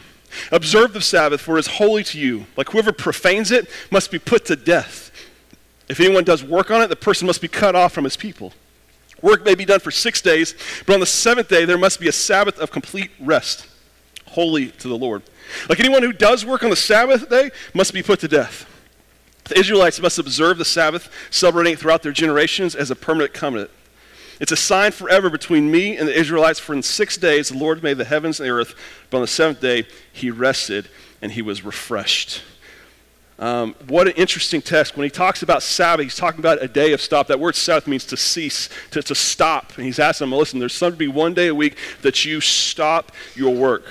Observe 0.51 0.93
the 0.93 1.01
Sabbath, 1.01 1.41
for 1.41 1.57
it 1.57 1.61
is 1.61 1.67
holy 1.67 2.03
to 2.05 2.19
you. 2.19 2.45
Like 2.57 2.69
whoever 2.69 2.91
profanes 2.91 3.51
it 3.51 3.69
must 3.91 4.11
be 4.11 4.19
put 4.19 4.45
to 4.45 4.55
death. 4.55 5.11
If 5.89 5.99
anyone 5.99 6.23
does 6.23 6.43
work 6.43 6.71
on 6.71 6.81
it, 6.81 6.87
the 6.87 6.95
person 6.95 7.27
must 7.27 7.41
be 7.41 7.47
cut 7.47 7.75
off 7.75 7.93
from 7.93 8.03
his 8.03 8.17
people. 8.17 8.53
Work 9.21 9.45
may 9.45 9.55
be 9.55 9.65
done 9.65 9.79
for 9.79 9.91
six 9.91 10.21
days, 10.21 10.55
but 10.85 10.93
on 10.93 10.99
the 10.99 11.05
seventh 11.05 11.47
day 11.47 11.65
there 11.65 11.77
must 11.77 11.99
be 11.99 12.07
a 12.07 12.11
Sabbath 12.11 12.59
of 12.59 12.71
complete 12.71 13.11
rest, 13.19 13.67
holy 14.27 14.67
to 14.71 14.87
the 14.87 14.97
Lord. 14.97 15.23
Like 15.69 15.79
anyone 15.79 16.03
who 16.03 16.13
does 16.13 16.45
work 16.45 16.63
on 16.63 16.69
the 16.69 16.75
Sabbath 16.75 17.29
day 17.29 17.51
must 17.73 17.93
be 17.93 18.03
put 18.03 18.19
to 18.21 18.27
death. 18.27 18.69
The 19.45 19.59
Israelites 19.59 19.99
must 19.99 20.19
observe 20.19 20.57
the 20.57 20.65
Sabbath, 20.65 21.09
celebrating 21.29 21.73
it 21.73 21.79
throughout 21.79 22.03
their 22.03 22.11
generations 22.11 22.75
as 22.75 22.91
a 22.91 22.95
permanent 22.95 23.33
covenant. 23.33 23.69
It's 24.39 24.51
a 24.51 24.57
sign 24.57 24.91
forever 24.91 25.29
between 25.29 25.69
me 25.69 25.95
and 25.95 26.07
the 26.07 26.17
Israelites, 26.17 26.59
for 26.59 26.73
in 26.73 26.81
six 26.81 27.17
days 27.17 27.49
the 27.49 27.57
Lord 27.57 27.83
made 27.83 27.97
the 27.97 28.05
heavens 28.05 28.39
and 28.39 28.47
the 28.47 28.53
earth, 28.53 28.75
but 29.09 29.17
on 29.17 29.21
the 29.21 29.27
seventh 29.27 29.61
day 29.61 29.87
he 30.11 30.31
rested 30.31 30.89
and 31.21 31.31
he 31.31 31.41
was 31.41 31.63
refreshed. 31.63 32.41
Um, 33.39 33.75
what 33.87 34.07
an 34.07 34.13
interesting 34.13 34.61
text. 34.61 34.95
When 34.95 35.03
he 35.03 35.09
talks 35.09 35.43
about 35.43 35.63
Sabbath, 35.63 36.03
he's 36.03 36.15
talking 36.15 36.39
about 36.39 36.61
a 36.61 36.67
day 36.67 36.93
of 36.93 37.01
stop. 37.01 37.27
That 37.27 37.39
word 37.39 37.55
Sabbath 37.55 37.87
means 37.87 38.05
to 38.05 38.17
cease, 38.17 38.69
to, 38.91 39.01
to 39.01 39.15
stop. 39.15 39.73
And 39.75 39.85
he's 39.85 39.99
asking 39.99 40.29
them, 40.29 40.37
listen, 40.37 40.59
there's 40.59 40.73
something 40.73 40.95
to 40.95 40.99
be 40.99 41.07
one 41.07 41.33
day 41.33 41.47
a 41.47 41.55
week 41.55 41.77
that 42.03 42.23
you 42.25 42.41
stop 42.41 43.11
your 43.35 43.53
work. 43.53 43.83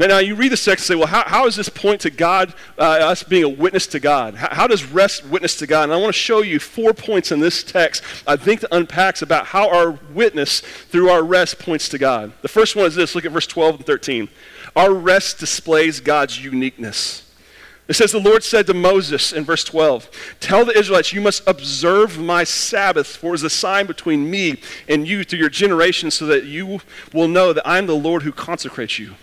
Now, 0.00 0.06
now 0.06 0.18
you 0.18 0.34
read 0.34 0.50
the 0.50 0.56
text 0.56 0.68
and 0.68 0.80
say, 0.80 0.94
well, 0.94 1.08
how, 1.08 1.24
how 1.28 1.44
does 1.44 1.56
this 1.56 1.68
point 1.68 2.00
to 2.00 2.10
God, 2.10 2.54
uh, 2.78 2.82
us 2.82 3.22
being 3.22 3.44
a 3.44 3.48
witness 3.50 3.86
to 3.88 4.00
God? 4.00 4.34
How, 4.34 4.48
how, 4.50 4.66
does 4.66 4.82
rest 4.82 5.26
witness 5.26 5.56
to 5.56 5.66
God? 5.66 5.84
And 5.84 5.92
I 5.92 5.96
want 5.96 6.14
to 6.14 6.18
show 6.18 6.40
you 6.40 6.58
four 6.58 6.94
points 6.94 7.30
in 7.30 7.40
this 7.40 7.62
text, 7.62 8.02
I 8.26 8.36
think, 8.36 8.60
that 8.60 8.74
unpacks 8.74 9.20
about 9.20 9.44
how 9.44 9.68
our 9.68 9.90
witness 9.90 10.60
through 10.60 11.10
our 11.10 11.22
rest 11.22 11.58
points 11.58 11.90
to 11.90 11.98
God. 11.98 12.32
The 12.40 12.48
first 12.48 12.76
one 12.76 12.86
is 12.86 12.94
this 12.94 13.14
look 13.14 13.26
at 13.26 13.32
verse 13.32 13.46
12 13.46 13.76
and 13.76 13.84
13. 13.84 14.30
Our 14.74 14.94
rest 14.94 15.38
displays 15.38 16.00
God's 16.00 16.42
uniqueness. 16.42 17.30
It 17.86 17.92
says, 17.92 18.10
The 18.10 18.20
Lord 18.20 18.42
said 18.42 18.66
to 18.68 18.74
Moses 18.74 19.34
in 19.34 19.44
verse 19.44 19.64
12, 19.64 20.08
Tell 20.40 20.64
the 20.64 20.78
Israelites, 20.78 21.12
you 21.12 21.20
must 21.20 21.46
observe 21.46 22.18
my 22.18 22.44
Sabbath, 22.44 23.16
for 23.16 23.32
it 23.32 23.34
is 23.34 23.42
a 23.42 23.50
sign 23.50 23.84
between 23.86 24.30
me 24.30 24.62
and 24.88 25.06
you 25.06 25.24
through 25.24 25.40
your 25.40 25.50
generations, 25.50 26.14
so 26.14 26.24
that 26.24 26.44
you 26.44 26.80
will 27.12 27.28
know 27.28 27.52
that 27.52 27.68
I 27.68 27.76
am 27.76 27.86
the 27.86 27.94
Lord 27.94 28.22
who 28.22 28.32
consecrates 28.32 28.98
you. 28.98 29.16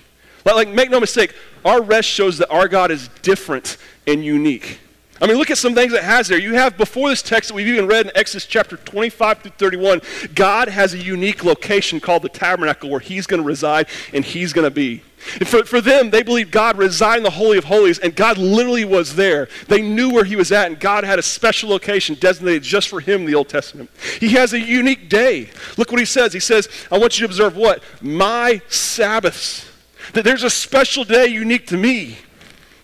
But 0.48 0.56
like, 0.56 0.70
make 0.70 0.90
no 0.90 1.02
mistake, 1.02 1.36
our 1.66 1.82
rest 1.82 2.08
shows 2.08 2.38
that 2.38 2.50
our 2.50 2.70
God 2.70 2.90
is 2.90 3.10
different 3.22 3.76
and 4.08 4.24
unique. 4.24 4.80
I 5.20 5.28
mean, 5.28 5.36
look 5.36 5.52
at 5.52 5.58
some 5.58 5.76
things 5.76 5.92
it 5.92 6.04
has 6.04 6.30
there. 6.30 6.40
You 6.40 6.54
have 6.54 6.78
before 6.78 7.10
this 7.10 7.22
text 7.22 7.50
that 7.50 7.54
we've 7.54 7.68
even 7.68 7.86
read 7.86 8.06
in 8.06 8.14
Exodus 8.16 8.46
chapter 8.46 8.78
25 8.78 9.40
through 9.40 9.52
31, 9.58 10.02
God 10.36 10.70
has 10.70 10.94
a 10.94 11.00
unique 11.00 11.44
location 11.44 12.00
called 12.00 12.22
the 12.22 12.30
tabernacle 12.30 12.90
where 12.90 13.02
He's 13.02 13.28
going 13.28 13.42
to 13.42 13.46
reside 13.46 13.88
and 14.14 14.24
He's 14.24 14.54
going 14.54 14.64
to 14.64 14.72
be. 14.72 15.04
And 15.38 15.50
for, 15.50 15.66
for 15.66 15.82
them, 15.82 16.12
they 16.12 16.24
believed 16.24 16.52
God 16.52 16.78
resided 16.78 17.18
in 17.18 17.24
the 17.24 17.32
Holy 17.32 17.58
of 17.58 17.66
Holies, 17.66 18.00
and 18.00 18.16
God 18.16 18.38
literally 18.38 18.86
was 18.86 19.18
there. 19.18 19.50
They 19.68 19.82
knew 19.82 20.14
where 20.14 20.24
He 20.24 20.38
was 20.38 20.54
at, 20.54 20.68
and 20.68 20.80
God 20.80 21.04
had 21.04 21.20
a 21.20 21.24
special 21.24 21.70
location 21.70 22.16
designated 22.22 22.64
just 22.64 22.88
for 22.88 23.02
Him 23.02 23.22
in 23.22 23.28
the 23.28 23.36
Old 23.36 23.50
Testament. 23.50 23.90
He 24.22 24.30
has 24.30 24.54
a 24.54 24.60
unique 24.62 25.10
day. 25.10 25.50
Look 25.76 25.92
what 25.92 26.00
He 26.00 26.06
says. 26.06 26.32
He 26.32 26.40
says, 26.40 26.70
I 26.90 26.98
want 26.98 27.20
you 27.20 27.28
to 27.28 27.32
observe 27.34 27.58
what? 27.58 27.84
My 28.02 28.62
Sabbaths. 28.70 29.66
That 30.14 30.24
there's 30.24 30.44
a 30.44 30.50
special 30.50 31.04
day 31.04 31.28
unique 31.28 31.68
to 31.68 31.78
me. 31.78 32.18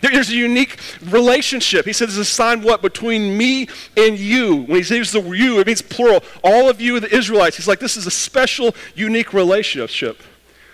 There's 0.02 0.30
a 0.30 0.36
unique 0.36 0.78
relationship. 1.06 1.86
He 1.86 1.94
says 1.94 2.18
it's 2.18 2.30
a 2.30 2.32
sign 2.32 2.62
what? 2.62 2.82
Between 2.82 3.38
me 3.38 3.70
and 3.96 4.20
you. 4.20 4.64
When 4.64 4.76
he 4.76 4.84
says 4.84 5.14
the 5.14 5.22
you, 5.22 5.60
it 5.60 5.68
means 5.68 5.82
plural. 5.82 6.24
All 6.44 6.70
of 6.70 6.82
you, 6.82 7.00
the 7.00 7.16
Israelites. 7.16 7.56
He's 7.56 7.70
like, 7.70 7.80
this 7.80 7.96
is 7.96 8.06
a 8.06 8.12
special, 8.12 8.76
unique 8.96 9.34
relationship. 9.34 10.22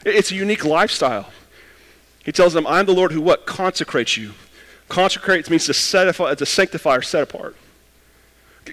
It's 0.04 0.32
a 0.32 0.36
unique 0.36 0.66
lifestyle. 0.66 1.30
He 2.24 2.32
tells 2.32 2.54
them, 2.54 2.66
I'm 2.66 2.88
the 2.88 2.94
Lord 2.94 3.12
who 3.12 3.22
what? 3.22 3.46
Consecrates 3.46 4.18
you. 4.18 4.34
Consecrates 4.88 5.50
means 5.50 5.66
to, 5.68 5.76
set, 5.76 6.16
to 6.16 6.46
sanctify 6.46 6.96
or 6.96 7.02
set 7.04 7.22
apart. 7.22 7.56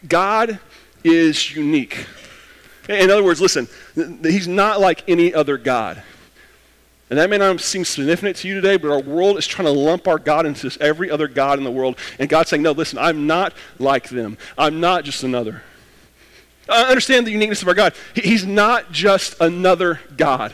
God 0.08 0.58
is 1.04 1.54
unique. 1.54 2.06
In 2.88 3.10
other 3.10 3.22
words, 3.22 3.40
listen, 3.40 3.68
he's 4.22 4.48
not 4.48 4.80
like 4.80 5.06
any 5.06 5.34
other 5.34 5.58
God. 5.58 6.02
And 7.08 7.18
that 7.18 7.30
may 7.30 7.38
not 7.38 7.60
seem 7.60 7.84
significant 7.84 8.36
to 8.38 8.48
you 8.48 8.54
today, 8.54 8.76
but 8.76 8.90
our 8.90 9.00
world 9.00 9.38
is 9.38 9.46
trying 9.46 9.66
to 9.66 9.72
lump 9.72 10.08
our 10.08 10.18
God 10.18 10.44
into 10.44 10.62
this 10.62 10.76
every 10.80 11.10
other 11.10 11.28
God 11.28 11.58
in 11.58 11.64
the 11.64 11.70
world. 11.70 11.96
And 12.18 12.28
God's 12.28 12.50
saying, 12.50 12.62
no, 12.62 12.72
listen, 12.72 12.98
I'm 12.98 13.26
not 13.26 13.54
like 13.78 14.08
them. 14.08 14.36
I'm 14.58 14.80
not 14.80 15.04
just 15.04 15.22
another. 15.22 15.62
I 16.68 16.84
understand 16.84 17.26
the 17.26 17.30
uniqueness 17.30 17.62
of 17.62 17.68
our 17.68 17.74
God. 17.74 17.94
He's 18.14 18.44
not 18.44 18.90
just 18.90 19.40
another 19.40 20.00
God. 20.16 20.52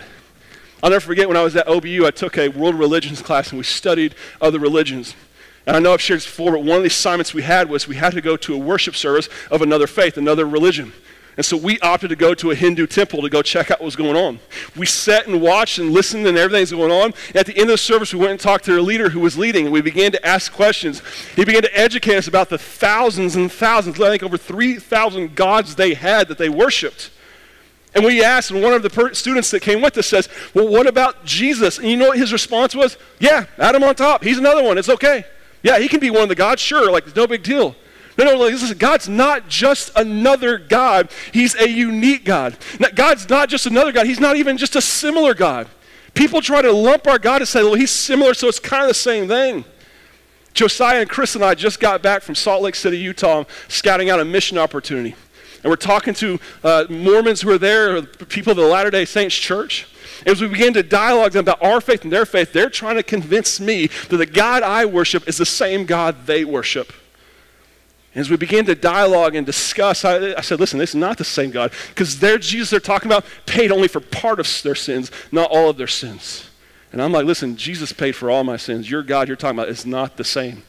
I'll 0.83 0.91
never 0.91 1.01
forget 1.01 1.29
when 1.29 1.39
I 1.39 1.43
was 1.43 1.57
at 1.57 1.67
OBU, 1.67 2.05
I 2.05 2.11
took 2.11 2.37
a 2.37 2.49
world 2.49 2.75
religions 2.75 3.23
class 3.23 3.51
and 3.51 3.59
we 3.59 3.65
studied 3.65 4.15
other 4.41 4.59
religions. 4.59 5.15
And 5.67 5.77
I 5.77 5.79
know 5.79 5.95
I've 5.95 6.03
shared 6.03 6.19
this 6.19 6.27
before, 6.27 6.53
but 6.53 6.65
one 6.65 6.77
of 6.77 6.83
the 6.83 6.89
assignments 6.89 7.33
we 7.33 7.43
had 7.43 7.71
was 7.71 7.87
we 7.87 7.97
had 7.97 8.13
to 8.15 8.21
go 8.21 8.37
to 8.37 8.55
a 8.55 8.59
worship 8.59 8.97
service 8.97 9.29
of 9.51 9.63
another 9.63 9.87
faith, 9.87 10.19
another 10.19 10.47
religion. 10.47 10.93
And 11.37 11.45
so 11.45 11.57
we 11.57 11.81
opted 11.81 12.11
to 12.11 12.17
go 12.17 12.35
to 12.35 12.51
a 12.51 12.55
Hindu 12.55 12.87
temple 12.87 13.23
to 13.23 13.31
go 13.31 13.43
check 13.43 13.71
out 13.71 13.81
what 13.81 13.87
was 13.87 13.97
going 13.97 14.17
on. 14.17 14.39
We 14.77 14.87
sat 14.87 15.27
and 15.27 15.41
watched 15.41 15.79
and 15.79 15.91
listened 15.91 16.27
and 16.27 16.37
everything 16.39 16.53
everything's 16.53 16.79
going 16.79 16.93
on. 16.93 17.15
At 17.35 17.47
the 17.47 17.53
end 17.53 17.71
of 17.71 17.75
the 17.75 17.79
service, 17.79 18.13
we 18.13 18.21
went 18.21 18.33
and 18.33 18.41
talked 18.41 18.65
to 18.67 18.75
the 18.75 18.83
leader 18.83 19.09
who 19.09 19.21
was 19.21 19.39
leading, 19.39 19.65
and 19.65 19.73
we 19.73 19.81
began 19.81 20.13
to 20.13 20.27
ask 20.27 20.53
questions. 20.53 21.03
He 21.35 21.45
began 21.45 21.63
to 21.63 21.79
educate 21.79 22.17
us 22.17 22.29
about 22.29 22.49
the 22.49 22.59
thousands 22.59 23.37
and 23.37 23.51
thousands, 23.51 24.01
I 24.01 24.11
think 24.11 24.23
over 24.23 24.37
3,000 24.37 25.35
gods 25.35 25.75
they 25.75 25.95
had 25.95 26.29
that 26.29 26.39
they 26.39 26.49
worshiped. 26.49 27.11
And 27.95 28.05
we 28.05 28.25
asked, 28.25 28.51
and 28.51 28.63
one 28.63 28.73
of 28.73 28.83
the 28.83 28.91
per- 28.91 29.13
students 29.13 29.51
that 29.51 29.61
came 29.61 29.83
with 29.83 29.99
us 29.99 30.07
says, 30.07 30.29
Well, 30.55 30.69
what 30.69 30.87
about 30.87 31.25
Jesus? 31.25 31.79
And 31.79 31.89
you 31.89 31.97
know 31.97 32.09
what 32.09 32.19
his 32.19 32.33
response 32.33 32.75
was? 32.75 32.97
Yeah, 33.19 33.47
Adam 33.59 33.83
on 33.83 33.95
top. 33.95 34.25
He's 34.25 34.39
another 34.39 34.63
one. 34.63 34.79
It's 34.79 34.89
okay. 34.89 35.27
Yeah, 35.63 35.79
he 35.79 35.89
can 35.89 36.01
be 36.01 36.11
one 36.11 36.23
of 36.23 36.29
the 36.29 36.35
gods, 36.35 36.63
sure, 36.63 36.91
like 36.91 37.07
it's 37.07 37.17
no 37.17 37.27
big 37.27 37.43
deal. 37.43 37.77
No, 38.19 38.25
no, 38.25 38.37
listen, 38.37 38.77
God's 38.77 39.09
not 39.09 39.49
just 39.49 39.91
another 39.97 40.59
God, 40.59 41.11
He's 41.33 41.55
a 41.55 41.69
unique 41.69 42.25
God. 42.25 42.57
God's 42.95 43.29
not 43.29 43.49
just 43.49 43.67
another 43.67 43.93
God, 43.93 44.07
He's 44.07 44.21
not 44.21 44.37
even 44.37 44.59
just 44.59 44.77
a 44.77 44.83
similar 44.83 45.35
God. 45.35 45.69
People 46.15 46.43
try 46.43 46.61
to 46.61 46.73
lump 46.73 47.07
our 47.07 47.19
God 47.19 47.41
and 47.41 47.49
say, 47.49 47.63
well, 47.63 47.75
He's 47.75 47.91
similar, 47.91 48.35
so 48.35 48.49
it's 48.49 48.59
kind 48.59 48.83
of 48.83 48.89
the 48.89 48.95
same 48.95 49.29
thing. 49.29 49.65
Josiah 50.53 51.01
and 51.01 51.09
Chris 51.09 51.35
and 51.35 51.43
I 51.43 51.55
just 51.55 51.81
got 51.81 52.03
back 52.03 52.23
from 52.23 52.35
Salt 52.35 52.63
Lake 52.63 52.75
City, 52.75 52.99
Utah, 52.99 53.45
scouting 53.69 54.11
out 54.11 54.21
a 54.21 54.25
mission 54.25 54.59
opportunity. 54.59 55.15
And 55.63 55.71
we're 55.71 55.77
talking 55.77 56.13
to 56.15 56.41
uh, 56.65 56.85
Mormons 56.91 57.41
who 57.41 57.51
are 57.51 57.59
there, 57.59 58.03
people 58.03 58.51
of 58.51 58.57
the 58.57 58.67
Latter 58.67 58.91
day 58.91 59.05
Saints 59.05 59.35
Church. 59.35 59.87
As 60.27 60.41
we 60.41 60.49
begin 60.49 60.75
to 60.75 60.83
dialogue 60.83 61.33
them 61.33 61.41
about 61.41 61.63
our 61.63 61.81
faith 61.81 62.03
and 62.03 62.13
their 62.13 62.27
faith, 62.27 62.53
they're 62.53 62.71
trying 62.71 62.97
to 62.97 63.03
convince 63.03 63.59
me 63.59 63.87
that 64.09 64.17
the 64.17 64.27
God 64.27 64.63
I 64.63 64.85
worship 64.85 65.27
is 65.27 65.39
the 65.39 65.47
same 65.47 65.87
God 65.87 66.27
they 66.27 66.45
worship. 66.45 66.93
As 68.15 68.29
we 68.29 68.37
began 68.37 68.67
to 68.67 68.75
dialogue 68.75 69.35
and 69.35 69.47
discuss, 69.47 70.05
I, 70.05 70.35
I 70.35 70.43
said, 70.43 70.61
listen, 70.61 70.79
this 70.79 70.91
is 70.91 70.97
not 70.97 71.17
the 71.17 71.25
same 71.25 71.51
God. 71.51 71.73
Because 71.89 72.21
their 72.21 72.39
Jesus 72.39 72.71
they're 72.71 72.81
talking 72.81 73.11
about 73.11 73.25
paid 73.47 73.73
only 73.73 73.89
for 73.89 74.01
part 74.01 74.39
of 74.39 74.63
their 74.63 74.75
sins, 74.75 75.11
not 75.31 75.51
all 75.51 75.71
of 75.71 75.79
their 75.79 75.87
sins. 75.87 76.51
And 76.93 77.01
I'm 77.01 77.11
like, 77.11 77.25
listen, 77.25 77.57
Jesus 77.57 77.93
paid 77.93 78.13
for 78.13 78.31
all 78.31 78.45
my 78.45 78.59
sins. 78.59 78.91
Your 78.91 79.03
God 79.03 79.29
you're 79.29 79.37
talking 79.37 79.59
about 79.59 79.71
is 79.71 79.87
not 79.87 80.19
the 80.19 80.25
same. 80.25 80.63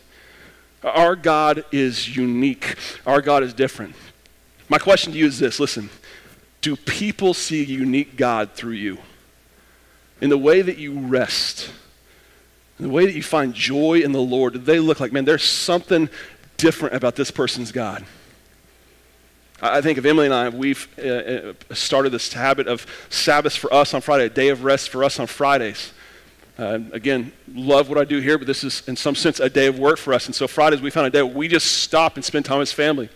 Our 0.83 1.15
God 1.15 1.65
is 1.71 2.15
unique, 2.15 2.75
our 3.05 3.21
God 3.21 3.43
is 3.43 3.53
different. 3.53 3.95
My 4.69 4.77
question 4.77 5.11
to 5.13 5.17
you 5.17 5.27
is 5.27 5.39
this 5.39 5.59
listen, 5.59 5.89
do 6.61 6.75
people 6.75 7.33
see 7.33 7.61
a 7.61 7.65
unique 7.65 8.15
God 8.15 8.51
through 8.53 8.73
you? 8.73 8.97
In 10.21 10.29
the 10.29 10.37
way 10.37 10.61
that 10.61 10.77
you 10.77 10.97
rest, 10.97 11.71
in 12.79 12.87
the 12.87 12.91
way 12.91 13.05
that 13.05 13.13
you 13.13 13.23
find 13.23 13.53
joy 13.53 13.99
in 13.99 14.13
the 14.13 14.21
Lord, 14.21 14.53
do 14.53 14.59
they 14.59 14.79
look 14.79 14.99
like, 14.99 15.11
man, 15.11 15.25
there's 15.25 15.43
something 15.43 16.09
different 16.57 16.95
about 16.95 17.15
this 17.15 17.31
person's 17.31 17.71
God? 17.71 18.05
I 19.61 19.81
think 19.81 19.97
of 19.97 20.05
Emily 20.05 20.25
and 20.25 20.33
I, 20.33 20.49
we've 20.49 20.87
uh, 20.99 21.01
uh 21.01 21.53
started 21.73 22.09
this 22.09 22.33
habit 22.33 22.67
of 22.67 22.85
Sabbath 23.09 23.55
for 23.55 23.73
us 23.73 23.93
on 23.93 24.01
Friday, 24.01 24.25
a 24.25 24.29
day 24.29 24.49
of 24.49 24.63
rest 24.63 24.89
for 24.89 25.03
us 25.03 25.19
on 25.19 25.27
Fridays. 25.27 25.93
Uh, 26.57 26.79
again, 26.91 27.31
love 27.53 27.89
what 27.89 27.97
I 27.97 28.03
do 28.03 28.19
here, 28.19 28.37
but 28.37 28.45
this 28.45 28.63
is 28.63 28.87
in 28.87 28.95
some 28.95 29.15
sense 29.15 29.39
a 29.39 29.49
day 29.49 29.67
of 29.67 29.79
work 29.79 29.97
for 29.97 30.13
us. 30.13 30.27
And 30.27 30.35
so 30.35 30.47
Fridays 30.47 30.81
we 30.81 30.91
found 30.91 31.07
a 31.07 31.09
day 31.09 31.23
we 31.23 31.47
just 31.47 31.81
stop 31.81 32.15
and 32.15 32.23
spend 32.23 32.45
time 32.45 32.61
as 32.61 32.71
family. 32.71 33.09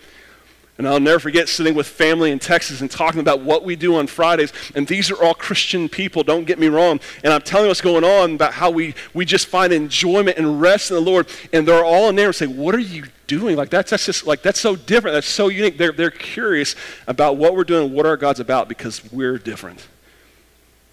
And 0.77 0.87
I'll 0.87 0.99
never 0.99 1.19
forget 1.19 1.49
sitting 1.49 1.73
with 1.73 1.87
family 1.87 2.31
in 2.31 2.37
Texas 2.37 2.81
and 2.81 2.91
talking 2.91 3.19
about 3.19 3.41
what 3.41 3.63
we 3.63 3.75
do 3.75 3.95
on 3.95 4.05
Fridays. 4.05 4.53
And 4.75 4.87
these 4.87 5.09
are 5.09 5.21
all 5.21 5.33
Christian 5.33 5.89
people, 5.89 6.23
don't 6.23 6.45
get 6.45 6.59
me 6.59 6.67
wrong. 6.67 6.99
And 7.23 7.33
I'm 7.33 7.41
telling 7.41 7.67
what's 7.67 7.81
going 7.81 8.03
on 8.03 8.35
about 8.35 8.53
how 8.53 8.69
we, 8.69 8.93
we 9.13 9.25
just 9.25 9.47
find 9.47 9.73
enjoyment 9.73 10.37
and 10.37 10.61
rest 10.61 10.91
in 10.91 10.95
the 10.95 11.01
Lord. 11.01 11.27
And 11.51 11.67
they're 11.67 11.83
all 11.83 12.09
in 12.09 12.15
there 12.15 12.27
and 12.27 12.35
say, 12.35 12.45
What 12.45 12.75
are 12.75 12.79
you 12.79 13.05
doing? 13.25 13.55
Like 13.55 13.69
that's, 13.69 13.89
that's 13.89 14.05
just 14.05 14.27
like 14.27 14.43
that's 14.43 14.59
so 14.59 14.75
different. 14.75 15.15
That's 15.15 15.27
so 15.27 15.47
unique. 15.47 15.77
They're, 15.77 15.91
they're 15.91 16.11
curious 16.11 16.75
about 17.07 17.37
what 17.37 17.55
we're 17.55 17.63
doing, 17.63 17.91
what 17.91 18.05
our 18.05 18.17
God's 18.17 18.39
about, 18.39 18.69
because 18.69 19.11
we're 19.11 19.39
different. 19.39 19.87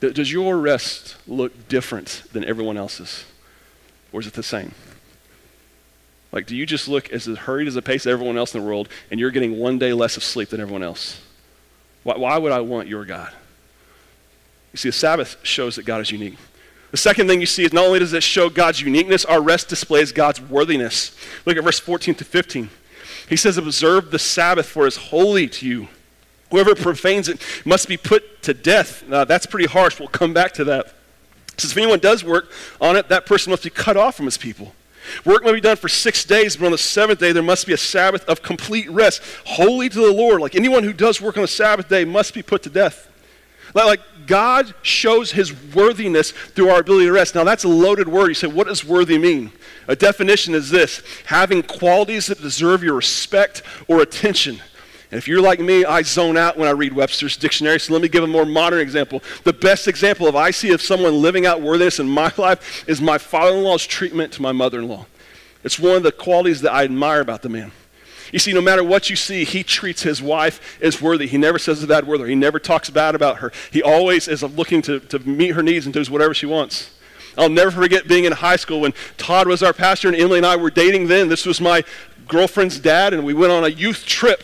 Does 0.01 0.31
your 0.31 0.59
rest 0.59 1.17
look 1.27 1.69
different 1.69 2.25
than 2.33 2.45
everyone 2.45 2.77
else's? 2.77 3.25
Or 4.13 4.21
is 4.21 4.27
it 4.27 4.35
the 4.35 4.43
same? 4.43 4.73
Like, 6.35 6.47
do 6.47 6.57
you 6.57 6.67
just 6.67 6.89
look 6.89 7.11
as 7.11 7.27
hurried 7.27 7.69
as 7.69 7.75
the 7.75 7.83
pace 7.83 8.07
of 8.07 8.11
everyone 8.11 8.37
else 8.37 8.55
in 8.55 8.61
the 8.61 8.67
world, 8.67 8.89
and 9.09 9.21
you're 9.21 9.31
getting 9.31 9.57
one 9.57 9.79
day 9.79 9.93
less 9.93 10.17
of 10.17 10.25
sleep 10.25 10.49
than 10.49 10.61
everyone 10.61 10.83
else? 10.83 11.21
Why, 12.03 12.17
why 12.17 12.37
would 12.37 12.51
I 12.51 12.61
want 12.61 12.89
your 12.89 13.05
God? 13.05 13.33
You 14.73 14.79
see, 14.79 14.89
the 14.89 14.95
Sabbath 14.95 15.37
shows 15.45 15.77
that 15.77 15.85
God 15.85 16.01
is 16.01 16.11
unique. 16.11 16.37
The 16.91 16.97
second 16.97 17.29
thing 17.29 17.39
you 17.41 17.47
see 17.47 17.65
is 17.65 17.73
not 17.73 17.87
only 17.87 18.01
does 18.01 18.13
it 18.13 18.25
show 18.25 18.51
God's 18.51 18.81
uniqueness, 18.81 19.25
our 19.25 19.41
rest 19.41 19.69
displays 19.69 20.11
God's 20.11 20.41
worthiness. 20.41 21.17
Look 21.47 21.57
at 21.57 21.63
verse 21.63 21.79
14 21.79 22.17
to 22.17 22.25
15. 22.25 22.69
He 23.29 23.37
says, 23.37 23.57
Observe 23.57 24.11
the 24.11 24.19
Sabbath, 24.19 24.67
for 24.67 24.87
it 24.87 24.89
is 24.89 24.97
holy 24.97 25.47
to 25.47 25.67
you. 25.67 25.89
Whoever 26.51 26.75
profanes 26.75 27.29
it 27.29 27.41
must 27.65 27.87
be 27.87 27.97
put 27.97 28.43
to 28.43 28.55
death. 28.55 29.09
Uh, 29.09 29.25
that's 29.25 29.47
pretty 29.47 29.67
harsh. 29.67 30.01
We'll 30.01 30.09
come 30.09 30.35
back 30.35 30.53
to 30.55 30.65
that. 30.65 30.87
It 31.53 31.61
says, 31.61 31.71
If 31.71 31.77
anyone 31.77 32.01
does 32.01 32.25
work 32.25 32.51
on 32.81 32.97
it, 32.97 33.09
that 33.09 33.25
person 33.25 33.53
must 33.53 33.63
be 33.63 33.71
cut 33.71 33.97
off 33.97 34.17
from 34.17 34.25
his 34.25 34.37
people. 34.37 34.75
Work 35.25 35.45
may 35.45 35.53
be 35.53 35.61
done 35.61 35.77
for 35.77 35.89
six 35.89 36.25
days, 36.25 36.57
but 36.57 36.67
on 36.67 36.73
the 36.73 36.79
seventh 36.79 37.21
day 37.21 37.33
there 37.33 37.43
must 37.43 37.67
be 37.67 37.73
a 37.73 37.79
Sabbath 37.79 38.25
of 38.25 38.43
complete 38.43 38.91
rest, 38.91 39.23
holy 39.45 39.89
to 39.89 40.01
the 40.01 40.13
Lord. 40.13 40.41
Like 40.41 40.55
anyone 40.55 40.83
who 40.85 40.93
does 40.93 41.21
work 41.21 41.37
on 41.37 41.43
the 41.43 41.49
Sabbath 41.49 41.89
day 41.89 42.05
must 42.05 42.35
be 42.35 42.43
put 42.43 42.63
to 42.65 42.71
death. 42.71 43.11
Like 43.75 44.01
God 44.27 44.73
shows 44.83 45.33
his 45.33 45.53
worthiness 45.75 46.31
through 46.31 46.71
our 46.71 46.81
ability 46.81 47.07
to 47.07 47.13
rest. 47.13 47.35
Now 47.35 47.45
that's 47.45 47.65
a 47.65 47.69
loaded 47.69 48.09
word. 48.09 48.29
You 48.29 48.35
say, 48.35 48.47
what 48.47 48.69
does 48.69 48.85
worthy 48.85 49.19
mean? 49.19 49.53
A 49.89 49.97
definition 49.97 50.55
is 50.55 50.71
this 50.71 51.03
having 51.27 51.63
qualities 51.63 52.27
that 52.29 52.41
deserve 52.41 52.83
your 52.83 52.95
respect 52.95 53.63
or 53.89 54.01
attention. 54.01 54.61
And 55.15 55.19
if 55.21 55.29
you're 55.29 55.41
like 55.41 55.61
me, 55.61 55.85
I 55.85 56.03
zone 56.03 56.37
out 56.37 56.59
when 56.59 56.67
I 56.67 56.73
read 56.73 56.93
Webster's 56.93 57.37
dictionary. 57.37 57.79
So 57.79 57.93
let 57.93 58.03
me 58.03 58.09
give 58.09 58.25
a 58.25 58.27
more 58.27 58.45
modern 58.45 58.81
example. 58.81 59.23
The 59.45 59.53
best 59.53 59.87
example 59.87 60.27
of 60.27 60.35
I 60.35 60.51
see 60.51 60.73
of 60.73 60.83
someone 60.83 61.23
living 61.23 61.47
out 61.47 61.63
worthiness 61.63 62.01
in 62.01 62.09
my 62.09 62.33
life 62.37 62.83
is 62.89 63.01
my 63.01 63.17
father-in-law's 63.19 63.87
treatment 63.87 64.33
to 64.33 64.43
my 64.43 64.51
mother-in-law. 64.51 65.07
It's 65.63 65.79
one 65.79 65.95
of 65.95 66.03
the 66.03 66.11
qualities 66.11 66.63
that 66.63 66.73
I 66.73 66.83
admire 66.83 67.21
about 67.21 67.43
the 67.43 67.49
man. 67.49 67.71
You 68.33 68.41
see, 68.41 68.53
no 68.53 68.61
matter 68.61 68.83
what 68.83 69.09
you 69.09 69.15
see, 69.15 69.45
he 69.45 69.63
treats 69.63 70.03
his 70.03 70.21
wife 70.21 70.83
as 70.83 71.01
worthy. 71.01 71.29
He 71.29 71.39
never 71.39 71.61
says 71.61 71.81
a 71.81 71.87
bad 71.87 72.09
word. 72.09 72.29
He 72.29 72.35
never 72.35 72.59
talks 72.59 72.91
bad 72.91 73.15
about 73.15 73.37
her. 73.37 73.53
He 73.71 73.85
always 73.85 74.27
is 74.27 74.43
looking 74.43 74.83
to, 74.83 74.99
to 74.99 75.21
meet 75.21 75.51
her 75.51 75.63
needs 75.63 75.87
and 75.87 75.95
does 75.95 76.11
whatever 76.11 76.35
she 76.35 76.47
wants. 76.47 76.91
I'll 77.39 77.49
never 77.49 77.71
forget 77.71 78.09
being 78.09 78.25
in 78.25 78.33
high 78.33 78.57
school 78.57 78.81
when 78.81 78.95
Todd 79.17 79.47
was 79.47 79.63
our 79.63 79.73
pastor 79.73 80.09
and 80.09 80.17
Emily 80.17 80.39
and 80.39 80.47
I 80.47 80.57
were 80.57 80.71
dating 80.71 81.07
then. 81.07 81.29
This 81.29 81.47
was 81.47 81.61
my 81.61 81.85
girlfriend's 82.27 82.81
dad, 82.81 83.15
and 83.15 83.25
we 83.25 83.33
went 83.33 83.53
on 83.53 83.63
a 83.63 83.69
youth 83.69 84.07
trip 84.07 84.43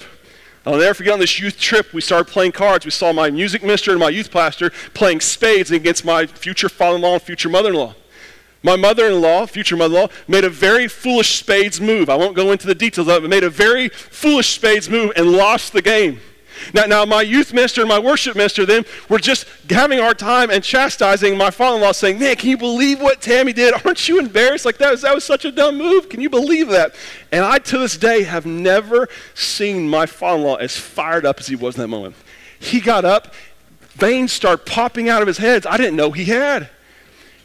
I'll 0.66 0.76
never 0.76 0.92
forget 0.92 1.14
on 1.14 1.20
this 1.20 1.40
youth 1.40 1.58
trip, 1.58 1.94
we 1.94 2.02
started 2.02 2.30
playing 2.30 2.52
cards. 2.52 2.84
We 2.84 2.90
saw 2.90 3.12
my 3.12 3.30
music 3.30 3.62
minister 3.62 3.92
and 3.92 4.00
my 4.00 4.10
youth 4.10 4.30
pastor 4.30 4.70
playing 4.92 5.20
spades 5.20 5.70
against 5.70 6.04
my 6.04 6.26
future 6.26 6.68
father 6.68 6.96
in 6.96 7.02
law 7.02 7.14
and 7.14 7.22
future 7.22 7.48
mother 7.48 7.70
in 7.70 7.76
law. 7.76 7.94
My 8.62 8.76
mother 8.76 9.06
in 9.06 9.22
law, 9.22 9.46
future 9.46 9.74
mother 9.74 9.94
in 9.94 10.00
law, 10.02 10.08
made 10.28 10.44
a 10.44 10.50
very 10.50 10.86
foolish 10.86 11.38
spades 11.38 11.80
move. 11.80 12.10
I 12.10 12.16
won't 12.16 12.36
go 12.36 12.52
into 12.52 12.66
the 12.66 12.74
details 12.74 13.08
of 13.08 13.16
it, 13.16 13.20
but 13.22 13.30
made 13.30 13.44
a 13.44 13.48
very 13.48 13.88
foolish 13.88 14.50
spades 14.50 14.90
move 14.90 15.12
and 15.16 15.32
lost 15.32 15.72
the 15.72 15.80
game. 15.80 16.20
Now, 16.74 16.84
now, 16.84 17.04
my 17.04 17.22
youth 17.22 17.52
minister 17.52 17.80
and 17.80 17.88
my 17.88 17.98
worship 17.98 18.36
minister 18.36 18.66
then 18.66 18.84
were 19.08 19.18
just 19.18 19.46
having 19.68 20.00
our 20.00 20.14
time 20.14 20.50
and 20.50 20.62
chastising 20.62 21.36
my 21.36 21.50
father-in-law, 21.50 21.92
saying, 21.92 22.18
"Man, 22.18 22.36
can 22.36 22.50
you 22.50 22.58
believe 22.58 23.00
what 23.00 23.20
Tammy 23.20 23.52
did? 23.52 23.74
Aren't 23.84 24.08
you 24.08 24.18
embarrassed? 24.18 24.64
Like 24.64 24.78
that 24.78 24.90
was 24.90 25.02
that 25.02 25.14
was 25.14 25.24
such 25.24 25.44
a 25.44 25.52
dumb 25.52 25.78
move. 25.78 26.08
Can 26.08 26.20
you 26.20 26.30
believe 26.30 26.68
that?" 26.68 26.94
And 27.32 27.44
I, 27.44 27.58
to 27.58 27.78
this 27.78 27.96
day, 27.96 28.22
have 28.24 28.46
never 28.46 29.08
seen 29.34 29.88
my 29.88 30.06
father-in-law 30.06 30.56
as 30.56 30.76
fired 30.76 31.26
up 31.26 31.40
as 31.40 31.46
he 31.46 31.56
was 31.56 31.76
in 31.76 31.82
that 31.82 31.88
moment. 31.88 32.14
He 32.58 32.80
got 32.80 33.04
up, 33.04 33.34
veins 33.94 34.32
started 34.32 34.66
popping 34.66 35.08
out 35.08 35.22
of 35.22 35.28
his 35.28 35.38
head. 35.38 35.66
I 35.66 35.76
didn't 35.76 35.96
know 35.96 36.10
he 36.12 36.26
had. 36.26 36.68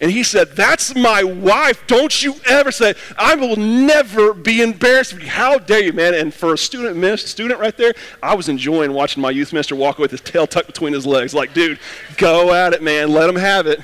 And 0.01 0.11
he 0.11 0.23
said, 0.23 0.55
That's 0.55 0.93
my 0.93 1.23
wife. 1.23 1.85
Don't 1.87 2.21
you 2.21 2.35
ever 2.47 2.71
say, 2.71 2.95
I 3.17 3.35
will 3.35 3.55
never 3.55 4.33
be 4.33 4.61
embarrassed 4.61 5.13
you. 5.13 5.27
How 5.27 5.57
dare 5.57 5.83
you, 5.83 5.93
man? 5.93 6.13
And 6.13 6.33
for 6.33 6.53
a 6.53 6.57
student 6.57 7.19
student 7.19 7.59
right 7.59 7.75
there, 7.77 7.93
I 8.21 8.35
was 8.35 8.49
enjoying 8.49 8.91
watching 8.91 9.21
my 9.21 9.31
youth 9.31 9.53
minister 9.53 9.75
walk 9.75 9.97
with 9.97 10.11
his 10.11 10.21
tail 10.21 10.47
tucked 10.47 10.67
between 10.67 10.93
his 10.93 11.05
legs. 11.05 11.33
Like, 11.33 11.53
dude, 11.53 11.79
go 12.17 12.53
at 12.53 12.73
it, 12.73 12.83
man. 12.83 13.09
Let 13.11 13.29
him 13.29 13.37
have 13.37 13.67
it. 13.67 13.79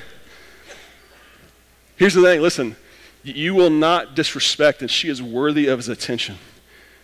Here's 1.96 2.14
the 2.14 2.22
thing 2.22 2.42
listen, 2.42 2.76
you 3.22 3.54
will 3.54 3.70
not 3.70 4.14
disrespect, 4.14 4.82
and 4.82 4.90
she 4.90 5.08
is 5.08 5.22
worthy 5.22 5.66
of 5.68 5.78
his 5.78 5.88
attention. 5.88 6.36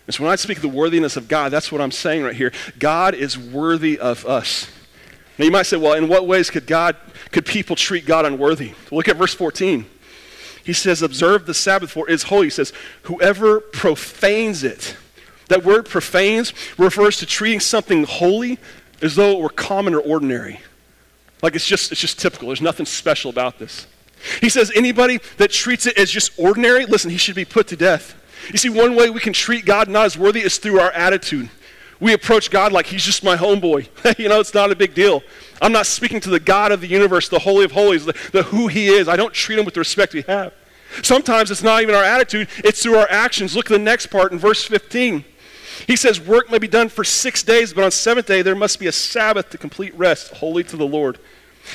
And 0.07 0.15
so 0.15 0.25
when 0.25 0.33
I 0.33 0.37
speak 0.37 0.57
of 0.59 0.63
the 0.63 0.69
worthiness 0.69 1.17
of 1.17 1.29
God, 1.29 1.51
that's 1.53 1.71
what 1.71 1.81
I'm 1.81 1.91
saying 1.91 2.25
right 2.25 2.35
here. 2.35 2.53
God 2.79 3.15
is 3.15 3.39
worthy 3.39 3.99
of 3.99 4.27
us. 4.27 4.67
Now 5.39 5.45
you 5.45 5.51
might 5.51 5.65
say, 5.67 5.77
well, 5.77 5.95
in 5.95 6.09
what 6.09 6.27
ways 6.27 6.51
could 6.51 6.67
God, 6.67 6.97
could 7.31 7.47
people 7.47 7.77
treat 7.77 8.07
God 8.07 8.25
unworthy? 8.27 8.73
Look 8.91 9.09
at 9.09 9.17
verse 9.17 9.35
14. 9.35 9.87
He 10.65 10.73
says, 10.73 11.01
observe 11.01 11.47
the 11.47 11.55
Sabbath 11.55 11.93
for 11.93 12.09
it 12.09 12.13
is 12.13 12.25
holy. 12.25 12.47
He 12.47 12.51
says, 12.51 12.73
whoever 13.03 13.61
profanes 13.61 14.65
it. 14.65 14.97
That 15.49 15.65
word 15.65 15.89
profanes 15.89 16.53
refers 16.77 17.19
to 17.19 17.27
treating 17.27 17.61
something 17.61 18.05
holy 18.05 18.59
as 19.01 19.15
though 19.15 19.33
it 19.33 19.41
were 19.41 19.49
common 19.49 19.95
or 19.95 20.01
ordinary. 20.01 20.61
Like 21.41 21.55
it's 21.55 21.67
just, 21.67 21.93
it's 21.93 22.01
just 22.01 22.19
typical. 22.19 22.49
There's 22.49 22.61
nothing 22.61 22.85
special 22.85 23.31
about 23.31 23.59
this. 23.59 23.87
He 24.41 24.49
says, 24.49 24.73
anybody 24.75 25.21
that 25.37 25.53
treats 25.53 25.87
it 25.87 25.97
as 25.97 26.11
just 26.11 26.33
ordinary, 26.39 26.85
listen, 26.85 27.11
he 27.11 27.17
should 27.17 27.37
be 27.37 27.45
put 27.45 27.69
to 27.69 27.77
death. 27.77 28.15
You 28.51 28.59
see, 28.59 28.69
one 28.69 28.97
way 28.97 29.11
we 29.11 29.21
can 29.21 29.33
treat 29.33 29.65
God 29.65 29.89
not 29.89 30.07
as 30.07 30.19
worthy 30.19 30.41
is 30.41 30.59
through 30.59 30.81
our 30.81 30.91
attitude. 30.91 31.49
We 32.01 32.13
approach 32.13 32.51
God 32.51 32.73
like 32.73 32.87
he's 32.87 33.05
just 33.05 33.25
my 33.25 33.37
homeboy. 33.37 33.89
you 34.19 34.29
know, 34.29 34.41
it's 34.41 34.55
not 34.55 34.71
a 34.71 34.77
big 34.77 34.95
deal. 34.95 35.23
I'm 35.61 35.73
not 35.73 35.87
speaking 35.87 36.21
to 36.21 36.31
the 36.31 36.41
God 36.41 36.71
of 36.71 36.81
the 36.81 36.87
universe, 36.87 37.29
the 37.29 37.41
Holy 37.41 37.65
of 37.65 37.73
Holies, 37.73 38.05
the, 38.05 38.15
the 38.33 38.45
who 38.45 38.69
he 38.69 38.89
is. 38.89 39.09
I 39.09 39.17
don't 39.17 39.35
treat 39.35 39.59
him 39.59 39.65
with 39.65 39.75
the 39.75 39.81
respect 39.81 40.15
we 40.15 40.23
have. 40.23 40.53
Sometimes 41.03 41.51
it's 41.51 41.63
not 41.63 41.83
even 41.83 41.95
our 41.95 42.05
attitude, 42.05 42.49
it's 42.59 42.83
through 42.83 42.97
our 42.97 43.11
actions. 43.11 43.55
Look 43.55 43.67
at 43.67 43.73
the 43.73 43.79
next 43.79 44.07
part 44.07 44.33
in 44.33 44.39
verse 44.39 44.65
15. 44.65 45.25
He 45.87 45.97
says, 45.97 46.21
Work 46.21 46.51
may 46.51 46.59
be 46.59 46.69
done 46.69 46.89
for 46.89 47.05
six 47.05 47.43
days, 47.43 47.73
but 47.73 47.85
on 47.85 47.91
seventh 47.91 48.27
day 48.27 48.43
there 48.43 48.55
must 48.55 48.79
be 48.79 48.87
a 48.87 48.93
Sabbath 48.93 49.51
to 49.51 49.59
complete 49.59 49.95
rest, 49.95 50.33
holy 50.35 50.65
to 50.65 50.77
the 50.77 50.87
Lord. 50.87 51.19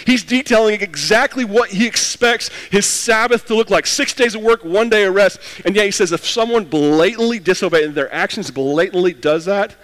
He's 0.06 0.24
detailing 0.24 0.82
exactly 0.82 1.46
what 1.46 1.70
he 1.70 1.86
expects 1.86 2.50
his 2.72 2.86
Sabbath 2.86 3.46
to 3.46 3.56
look 3.56 3.70
like. 3.70 3.86
Six 3.86 4.14
days 4.14 4.34
of 4.34 4.42
work, 4.42 4.64
one 4.64 4.90
day 4.90 5.04
of 5.04 5.14
rest. 5.14 5.40
And 5.66 5.76
yet 5.76 5.86
he 5.86 5.92
says 5.92 6.12
if 6.12 6.26
someone 6.26 6.66
blatantly 6.66 7.40
disobeys, 7.40 7.86
and 7.86 7.96
their 7.96 8.14
actions 8.14 8.50
blatantly 8.50 9.14
does 9.14 9.46
that, 9.46 9.76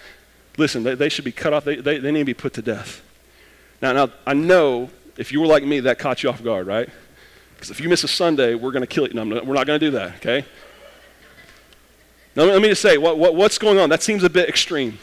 listen, 0.60 0.84
they, 0.84 0.94
they 0.94 1.10
should 1.10 1.26
be 1.26 1.32
cut 1.32 1.54
off. 1.54 1.64
They, 1.64 1.78
they, 1.78 1.98
they 1.98 2.12
need 2.12 2.20
to 2.20 2.26
be 2.26 2.34
put 2.34 2.54
to 2.54 2.62
death. 2.62 3.02
Now, 3.82 3.94
now, 3.94 4.12
I 4.28 4.34
know 4.34 4.90
if 5.18 5.32
you 5.32 5.42
were 5.42 5.48
like 5.48 5.64
me, 5.64 5.80
that 5.82 5.98
caught 5.98 6.22
you 6.22 6.30
off 6.30 6.44
guard, 6.44 6.68
right? 6.68 6.90
Because 7.56 7.72
if 7.72 7.80
you 7.80 7.90
miss 7.90 8.04
a 8.04 8.08
Sunday, 8.08 8.56
we're 8.56 8.72
going 8.72 8.82
to 8.82 8.88
kill 8.88 9.08
you. 9.08 9.14
No, 9.14 9.24
we're 9.44 9.56
not 9.56 9.66
going 9.66 9.80
to 9.80 9.86
do 9.86 9.92
that, 9.92 10.18
okay? 10.18 10.46
Now, 12.36 12.44
let 12.44 12.62
me 12.62 12.70
just 12.70 12.82
say, 12.82 12.98
what, 12.98 13.18
what, 13.18 13.36
what's 13.36 13.58
going 13.58 13.80
on? 13.80 13.90
That 13.90 14.04
seems 14.04 14.24
a 14.24 14.30
bit 14.30 14.48
extreme. 14.48 15.00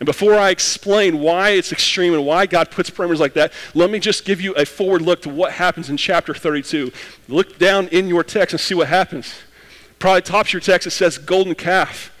And 0.00 0.06
before 0.06 0.34
I 0.34 0.50
explain 0.50 1.20
why 1.20 1.50
it's 1.50 1.70
extreme 1.70 2.14
and 2.14 2.26
why 2.26 2.46
God 2.46 2.70
puts 2.70 2.90
parameters 2.90 3.18
like 3.18 3.34
that, 3.34 3.52
let 3.74 3.90
me 3.90 4.00
just 4.00 4.24
give 4.24 4.40
you 4.40 4.52
a 4.54 4.64
forward 4.64 5.02
look 5.02 5.22
to 5.22 5.28
what 5.28 5.52
happens 5.52 5.90
in 5.90 5.96
chapter 5.96 6.34
32. 6.34 6.90
Look 7.28 7.58
down 7.58 7.86
in 7.88 8.08
your 8.08 8.24
text 8.24 8.52
and 8.52 8.60
see 8.60 8.74
what 8.74 8.88
happens. 8.88 9.34
Probably 10.00 10.22
tops 10.22 10.52
your 10.52 10.58
text, 10.58 10.88
it 10.88 10.90
says 10.90 11.18
golden 11.18 11.54
calf. 11.54 12.11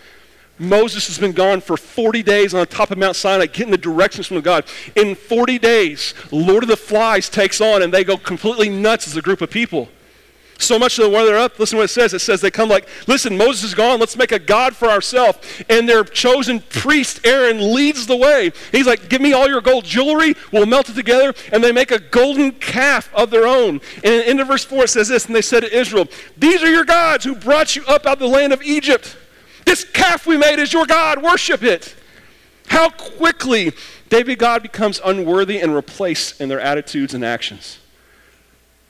Moses 0.62 1.06
has 1.08 1.18
been 1.18 1.32
gone 1.32 1.60
for 1.60 1.76
40 1.76 2.22
days 2.22 2.54
on 2.54 2.60
the 2.60 2.66
top 2.66 2.90
of 2.90 2.98
Mount 2.98 3.16
Sinai, 3.16 3.46
getting 3.46 3.70
the 3.70 3.78
directions 3.78 4.28
from 4.28 4.40
God. 4.40 4.64
In 4.94 5.14
40 5.14 5.58
days, 5.58 6.14
Lord 6.30 6.62
of 6.62 6.68
the 6.68 6.76
Flies 6.76 7.28
takes 7.28 7.60
on, 7.60 7.82
and 7.82 7.92
they 7.92 8.04
go 8.04 8.16
completely 8.16 8.68
nuts 8.68 9.06
as 9.06 9.16
a 9.16 9.22
group 9.22 9.40
of 9.40 9.50
people. 9.50 9.88
So 10.58 10.78
much 10.78 10.96
that 10.96 11.08
when 11.08 11.26
they're 11.26 11.38
up, 11.38 11.58
listen 11.58 11.76
to 11.76 11.80
what 11.80 11.84
it 11.86 11.88
says. 11.88 12.14
It 12.14 12.20
says 12.20 12.40
they 12.40 12.50
come 12.50 12.68
like, 12.68 12.88
listen, 13.08 13.36
Moses 13.36 13.64
is 13.64 13.74
gone. 13.74 13.98
Let's 13.98 14.16
make 14.16 14.30
a 14.30 14.38
God 14.38 14.76
for 14.76 14.88
ourselves. 14.88 15.38
And 15.68 15.88
their 15.88 16.04
chosen 16.04 16.60
priest, 16.60 17.26
Aaron, 17.26 17.74
leads 17.74 18.06
the 18.06 18.16
way. 18.16 18.52
He's 18.70 18.86
like, 18.86 19.08
give 19.08 19.20
me 19.20 19.32
all 19.32 19.48
your 19.48 19.60
gold 19.60 19.84
jewelry. 19.84 20.34
We'll 20.52 20.66
melt 20.66 20.88
it 20.88 20.94
together. 20.94 21.34
And 21.52 21.64
they 21.64 21.72
make 21.72 21.90
a 21.90 21.98
golden 21.98 22.52
calf 22.52 23.12
of 23.12 23.30
their 23.30 23.46
own. 23.46 23.80
And 24.04 24.38
in 24.40 24.46
verse 24.46 24.64
4, 24.64 24.84
it 24.84 24.90
says 24.90 25.08
this, 25.08 25.26
and 25.26 25.34
they 25.34 25.42
said 25.42 25.60
to 25.60 25.76
Israel, 25.76 26.06
these 26.36 26.62
are 26.62 26.70
your 26.70 26.84
gods 26.84 27.24
who 27.24 27.34
brought 27.34 27.74
you 27.74 27.84
up 27.86 28.06
out 28.06 28.14
of 28.14 28.18
the 28.20 28.28
land 28.28 28.52
of 28.52 28.62
Egypt. 28.62 29.16
This 29.64 29.84
calf 29.84 30.26
we 30.26 30.36
made 30.36 30.58
is 30.58 30.72
your 30.72 30.86
God. 30.86 31.22
Worship 31.22 31.62
it. 31.62 31.94
How 32.68 32.90
quickly 32.90 33.72
David 34.08 34.38
God 34.38 34.62
becomes 34.62 35.00
unworthy 35.04 35.58
and 35.58 35.74
replaced 35.74 36.40
in 36.40 36.48
their 36.48 36.60
attitudes 36.60 37.14
and 37.14 37.24
actions. 37.24 37.78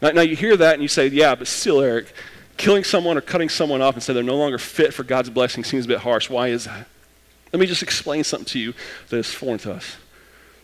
Now, 0.00 0.10
now, 0.10 0.22
you 0.22 0.34
hear 0.34 0.56
that 0.56 0.74
and 0.74 0.82
you 0.82 0.88
say, 0.88 1.06
yeah, 1.06 1.34
but 1.36 1.46
still, 1.46 1.80
Eric, 1.80 2.12
killing 2.56 2.82
someone 2.82 3.16
or 3.16 3.20
cutting 3.20 3.48
someone 3.48 3.80
off 3.80 3.94
and 3.94 4.02
say 4.02 4.12
they're 4.12 4.22
no 4.22 4.36
longer 4.36 4.58
fit 4.58 4.92
for 4.92 5.04
God's 5.04 5.30
blessing 5.30 5.62
seems 5.62 5.84
a 5.84 5.88
bit 5.88 5.98
harsh. 5.98 6.28
Why 6.28 6.48
is 6.48 6.64
that? 6.64 6.88
Let 7.52 7.60
me 7.60 7.66
just 7.66 7.82
explain 7.82 8.24
something 8.24 8.46
to 8.46 8.58
you 8.58 8.74
that 9.08 9.16
is 9.16 9.32
foreign 9.32 9.58
to 9.60 9.74
us. 9.74 9.96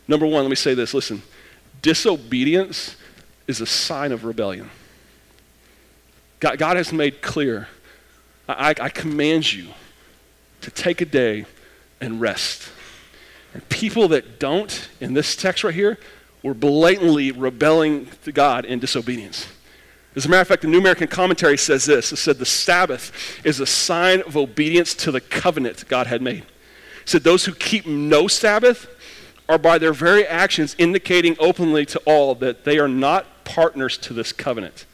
Number 0.08 0.26
one, 0.26 0.42
let 0.42 0.48
me 0.48 0.56
say 0.56 0.74
this 0.74 0.94
listen, 0.94 1.22
disobedience 1.82 2.96
is 3.46 3.60
a 3.60 3.66
sign 3.66 4.10
of 4.10 4.24
rebellion. 4.24 4.70
God, 6.40 6.58
God 6.58 6.76
has 6.76 6.92
made 6.92 7.20
clear, 7.20 7.68
I, 8.48 8.74
I 8.80 8.88
command 8.88 9.52
you 9.52 9.68
to 10.60 10.70
take 10.70 11.00
a 11.00 11.04
day 11.04 11.44
and 12.00 12.20
rest. 12.20 12.70
And 13.54 13.66
people 13.68 14.08
that 14.08 14.38
don't, 14.38 14.88
in 15.00 15.14
this 15.14 15.34
text 15.34 15.64
right 15.64 15.74
here, 15.74 15.98
were 16.42 16.54
blatantly 16.54 17.32
rebelling 17.32 18.08
to 18.24 18.32
God 18.32 18.64
in 18.64 18.78
disobedience. 18.78 19.48
As 20.14 20.26
a 20.26 20.28
matter 20.28 20.42
of 20.42 20.48
fact, 20.48 20.62
the 20.62 20.68
New 20.68 20.78
American 20.78 21.08
Commentary 21.08 21.56
says 21.56 21.84
this 21.84 22.12
it 22.12 22.16
said 22.16 22.38
the 22.38 22.46
Sabbath 22.46 23.40
is 23.44 23.60
a 23.60 23.66
sign 23.66 24.22
of 24.22 24.36
obedience 24.36 24.94
to 24.96 25.12
the 25.12 25.20
covenant 25.20 25.84
God 25.88 26.06
had 26.06 26.22
made. 26.22 26.42
It 26.42 27.08
said 27.08 27.24
those 27.24 27.44
who 27.44 27.52
keep 27.54 27.86
no 27.86 28.26
Sabbath 28.26 28.88
are 29.48 29.58
by 29.58 29.78
their 29.78 29.92
very 29.92 30.26
actions 30.26 30.74
indicating 30.78 31.36
openly 31.38 31.86
to 31.86 31.98
all 32.00 32.34
that 32.36 32.64
they 32.64 32.78
are 32.78 32.88
not 32.88 33.44
partners 33.44 33.96
to 33.98 34.12
this 34.12 34.32
covenant. 34.32 34.84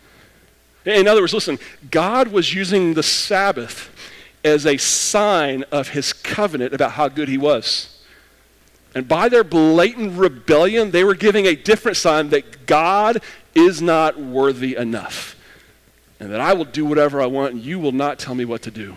In 0.85 1.09
other 1.09 1.23
words, 1.23 1.33
listen, 1.33 1.59
God 1.91 2.29
was 2.29 2.55
using 2.55 2.95
the 2.95 3.03
Sabbath 3.03 3.91
as 4.45 4.67
a 4.67 4.77
sign 4.77 5.65
of 5.73 5.89
his 5.89 6.13
covenant 6.13 6.75
about 6.75 6.93
how 6.93 7.09
good 7.09 7.29
he 7.29 7.39
was. 7.39 8.03
And 8.95 9.09
by 9.09 9.29
their 9.29 9.43
blatant 9.43 10.17
rebellion, 10.19 10.93
they 10.93 11.03
were 11.03 11.15
giving 11.15 11.47
a 11.47 11.57
different 11.57 11.97
sign 11.97 12.31
that 12.31 12.67
God 12.67 13.21
is 13.55 13.83
not 13.83 14.21
worthy 14.21 14.77
enough. 14.77 15.37
And 16.21 16.33
that 16.33 16.41
I 16.41 16.53
will 16.53 16.65
do 16.65 16.85
whatever 16.85 17.21
I 17.21 17.27
want 17.27 17.55
and 17.55 17.63
you 17.63 17.79
will 17.79 17.93
not 17.93 18.19
tell 18.19 18.35
me 18.35 18.45
what 18.45 18.63
to 18.63 18.71
do. 18.71 18.97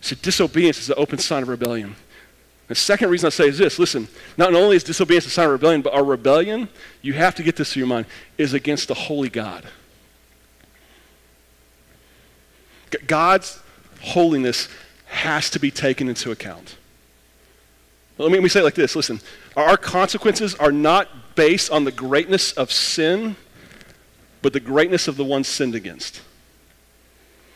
So 0.00 0.14
disobedience 0.14 0.78
is 0.78 0.90
an 0.90 0.94
open 0.98 1.18
sign 1.18 1.42
of 1.42 1.48
rebellion. 1.48 1.96
The 2.68 2.74
second 2.74 3.10
reason 3.10 3.26
I 3.26 3.30
say 3.30 3.48
is 3.48 3.58
this 3.58 3.78
listen, 3.78 4.06
not 4.36 4.54
only 4.54 4.76
is 4.76 4.84
disobedience 4.84 5.26
a 5.26 5.30
sign 5.30 5.46
of 5.46 5.52
rebellion, 5.52 5.82
but 5.82 5.94
our 5.94 6.04
rebellion, 6.04 6.68
you 7.02 7.14
have 7.14 7.34
to 7.36 7.42
get 7.42 7.56
this 7.56 7.72
through 7.72 7.80
your 7.80 7.88
mind, 7.88 8.06
is 8.36 8.52
against 8.52 8.88
the 8.88 8.94
holy 8.94 9.30
God. 9.30 9.64
God's 13.06 13.60
holiness 14.00 14.68
has 15.06 15.50
to 15.50 15.58
be 15.58 15.70
taken 15.70 16.08
into 16.08 16.30
account. 16.30 16.76
Let 18.18 18.30
me, 18.30 18.34
let 18.34 18.42
me 18.42 18.48
say 18.48 18.60
it 18.60 18.64
like 18.64 18.74
this 18.74 18.96
listen, 18.96 19.20
our 19.56 19.76
consequences 19.76 20.54
are 20.56 20.72
not 20.72 21.08
based 21.34 21.70
on 21.70 21.84
the 21.84 21.92
greatness 21.92 22.52
of 22.52 22.72
sin, 22.72 23.36
but 24.42 24.52
the 24.52 24.60
greatness 24.60 25.08
of 25.08 25.16
the 25.16 25.24
one 25.24 25.44
sinned 25.44 25.74
against. 25.74 26.20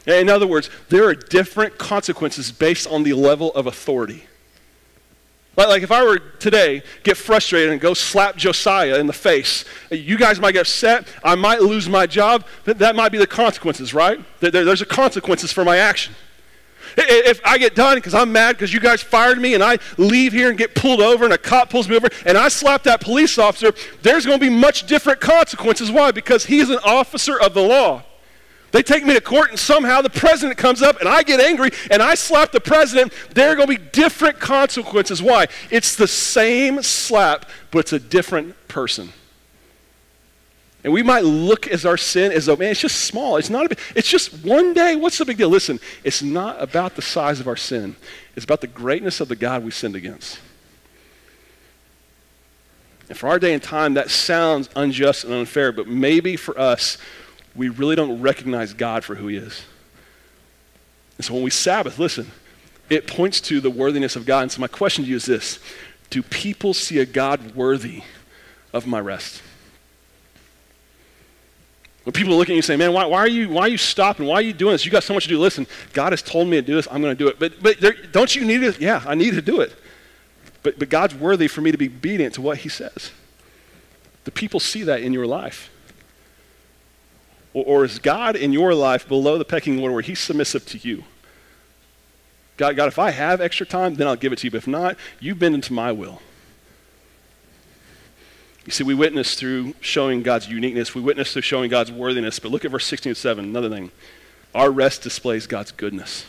In 0.07 0.29
other 0.29 0.47
words, 0.47 0.69
there 0.89 1.05
are 1.05 1.15
different 1.15 1.79
consequences 1.79 2.51
based 2.51 2.89
on 2.89 3.03
the 3.03 3.13
level 3.13 3.53
of 3.55 3.67
authority. 3.67 4.25
Like, 5.57 5.83
if 5.83 5.93
I 5.93 6.03
were 6.03 6.19
today, 6.19 6.83
get 7.03 7.17
frustrated 7.17 7.73
and 7.73 7.81
go 7.81 7.93
slap 7.93 8.37
Josiah 8.37 8.99
in 8.99 9.07
the 9.07 9.13
face, 9.13 9.65
you 9.91 10.17
guys 10.17 10.41
might 10.41 10.53
get 10.53 10.63
upset. 10.63 11.07
I 11.23 11.35
might 11.35 11.61
lose 11.61 11.89
my 11.89 12.07
job. 12.07 12.47
That 12.65 12.97
might 12.97 13.13
be 13.13 13.19
the 13.19 13.27
consequences, 13.27 13.93
right? 13.93 14.19
There, 14.41 14.51
there's 14.51 14.81
a 14.81 14.87
consequences 14.87 15.53
for 15.53 15.65
my 15.65 15.77
action. 15.77 16.15
If 16.97 17.41
I 17.45 17.59
get 17.59 17.75
done 17.75 17.97
because 17.97 18.15
I'm 18.15 18.33
mad 18.33 18.57
because 18.57 18.73
you 18.73 18.81
guys 18.81 19.03
fired 19.03 19.39
me 19.39 19.55
and 19.55 19.63
I 19.63 19.79
leave 19.97 20.33
here 20.33 20.49
and 20.49 20.59
get 20.59 20.75
pulled 20.75 21.01
over 21.01 21.25
and 21.25 21.33
a 21.33 21.39
cop 21.39 21.71
pulls 21.71 21.89
me 21.89 21.97
over 21.97 22.09
and 22.27 22.37
I 22.37 22.49
slap 22.49 22.83
that 22.85 23.01
police 23.01 23.39
officer, 23.39 23.73
there's 24.03 24.27
going 24.27 24.39
to 24.39 24.45
be 24.45 24.55
much 24.55 24.87
different 24.87 25.21
consequences. 25.21 25.91
Why? 25.91 26.11
Because 26.11 26.47
he's 26.47 26.71
an 26.71 26.81
officer 26.85 27.41
of 27.41 27.55
the 27.55 27.63
law. 27.63 28.03
They 28.73 28.83
take 28.83 29.05
me 29.05 29.13
to 29.15 29.21
court 29.21 29.51
and 29.51 29.59
somehow 29.59 30.01
the 30.01 30.11
president 30.11 30.59
comes 30.59 30.81
up 30.81 30.99
and 30.99 31.09
I 31.09 31.23
get 31.23 31.41
angry 31.41 31.71
and 31.91 32.03
I 32.03 32.15
slap 32.15 32.53
the 32.53 32.61
president. 32.61 33.13
There 33.35 33.51
are 33.51 33.55
going 33.55 33.69
to 33.69 33.79
be 33.79 33.91
different 33.93 34.41
consequences. 34.41 35.23
Why? 35.23 35.47
It's 35.71 35.95
the 35.95 36.09
same 36.09 36.83
slap, 36.83 37.49
but 37.71 37.81
it's 37.81 37.93
a 37.93 37.99
different 37.99 38.57
person. 38.69 39.13
And 40.85 40.93
we 40.93 41.03
might 41.03 41.25
look 41.25 41.69
as 41.69 41.87
our 41.87 41.97
sin 41.97 42.33
as 42.33 42.47
though, 42.47 42.57
man, 42.57 42.71
it's 42.71 42.81
just 42.81 43.05
small. 43.05 43.37
It's 43.37 43.51
not 43.51 43.67
a 43.67 43.69
big, 43.69 43.79
it's 43.95 44.09
just 44.09 44.45
one 44.45 44.75
day. 44.75 44.97
What's 44.97 45.19
the 45.19 45.25
big 45.25 45.37
deal? 45.37 45.49
Listen, 45.49 45.79
it's 46.03 46.23
not 46.23 46.61
about 46.61 46.97
the 46.97 47.03
size 47.03 47.39
of 47.39 47.47
our 47.47 47.57
sin. 47.57 47.95
It's 48.35 48.45
about 48.45 48.63
the 48.63 48.67
greatness 48.67 49.21
of 49.21 49.29
the 49.29 49.37
God 49.37 49.65
we 49.65 49.71
sinned 49.71 49.95
against. 49.95 50.41
And 53.09 53.17
for 53.17 53.29
our 53.29 53.39
day 53.39 53.53
and 53.53 53.63
time, 53.63 53.95
that 53.95 54.11
sounds 54.11 54.71
unjust 54.75 55.25
and 55.25 55.33
unfair, 55.33 55.71
but 55.71 55.87
maybe 55.87 56.35
for 56.37 56.59
us, 56.59 56.99
we 57.55 57.69
really 57.69 57.95
don't 57.95 58.21
recognize 58.21 58.73
God 58.73 59.05
for 59.05 59.15
who 59.15 59.29
he 59.29 59.37
is. 59.37 59.63
And 61.19 61.25
so 61.25 61.35
when 61.35 61.43
we 61.43 61.51
Sabbath, 61.51 61.99
listen, 61.99 62.33
it 62.91 63.07
points 63.07 63.41
to 63.43 63.61
the 63.61 63.71
worthiness 63.71 64.17
of 64.17 64.27
God. 64.27 64.43
And 64.43 64.53
so 64.53 64.61
my 64.61 64.67
question 64.67 65.05
to 65.05 65.11
you 65.11 65.17
is 65.17 65.27
this 65.27 65.61
Do 66.11 66.23
people 66.23 66.75
see 66.75 66.99
a 66.99 67.07
God 67.07 67.55
worthy 67.55 68.03
of 68.73 68.87
my 68.87 68.99
rest? 68.99 69.43
When 72.05 72.13
people 72.13 72.37
looking 72.37 72.55
at 72.55 72.57
you 72.57 72.59
and 72.59 72.65
say, 72.65 72.77
man, 72.77 72.93
why, 72.93 73.05
why, 73.07 73.19
are 73.19 73.29
you, 73.29 73.49
why 73.49 73.63
are 73.63 73.69
you 73.69 73.77
stopping? 73.79 74.27
Why 74.27 74.37
are 74.37 74.43
you 74.43 74.53
doing 74.53 74.73
this? 74.73 74.85
You 74.85 74.91
got 74.91 75.05
so 75.05 75.15
much 75.15 75.25
to 75.25 75.29
do. 75.29 75.39
Listen, 75.39 75.67
God 75.93 76.13
has 76.13 76.21
told 76.21 76.49
me 76.49 76.57
to 76.57 76.63
do 76.63 76.75
this. 76.75 76.89
I'm 76.91 77.01
going 77.01 77.17
to 77.17 77.25
do 77.25 77.29
it. 77.29 77.39
But, 77.39 77.63
but 77.63 77.79
there, 77.81 77.93
don't 77.93 78.35
you 78.35 78.45
need 78.45 78.63
it? 78.63 78.81
Yeah, 78.81 79.05
I 79.07 79.15
need 79.15 79.35
to 79.35 79.43
do 79.43 79.61
it. 79.61 79.75
But, 80.63 80.79
but 80.79 80.89
God's 80.89 81.15
worthy 81.15 81.47
for 81.47 81.61
me 81.61 81.71
to 81.71 81.79
be 81.79 81.87
obedient 81.87 82.35
to 82.35 82.43
what 82.43 82.59
he 82.59 82.69
says. 82.69 83.13
The 84.25 84.33
people 84.33 84.59
see 84.59 84.83
that 84.83 85.01
in 85.01 85.13
your 85.13 85.27
life. 85.27 85.71
Or, 87.55 87.65
or 87.65 87.85
is 87.85 87.99
God 88.01 88.35
in 88.35 88.53
your 88.53 88.75
life 88.75 89.07
below 89.07 89.39
the 89.39 89.45
pecking 89.45 89.81
order 89.81 89.95
where 89.95 90.03
he's 90.03 90.21
submissive 90.21 90.67
to 90.67 90.79
you? 90.79 91.05
God, 92.57 92.77
God, 92.77 92.89
if 92.89 92.99
I 92.99 93.11
have 93.11 93.41
extra 93.41 93.67
time, 93.67 93.95
then 93.95 94.07
I'll 94.07 94.17
give 94.17 94.33
it 94.33 94.41
to 94.41 94.47
you. 94.47 94.51
But 94.51 94.59
if 94.59 94.67
not, 94.67 94.97
you 95.21 95.35
bend 95.35 95.55
into 95.55 95.73
my 95.73 95.93
will. 95.93 96.21
You 98.65 98.73
see, 98.73 98.85
we 98.85 98.95
witness 98.95 99.35
through 99.35 99.75
showing 99.81 100.23
God's 100.23 100.49
uniqueness. 100.49 100.95
We 100.95 101.01
witness 101.01 101.33
through 101.33 101.43
showing 101.43 101.69
God's 101.71 101.91
worthiness. 101.91 102.39
But 102.39 102.53
look 102.53 102.65
at 102.65 102.71
verse 102.71 102.87
16 102.87 103.11
and 103.11 103.17
7, 103.17 103.45
another 103.45 103.69
thing. 103.69 103.91
Our 104.55 104.71
rest 104.71 105.03
displays 105.03 105.47
God's 105.47 105.73
goodness. 105.73 106.25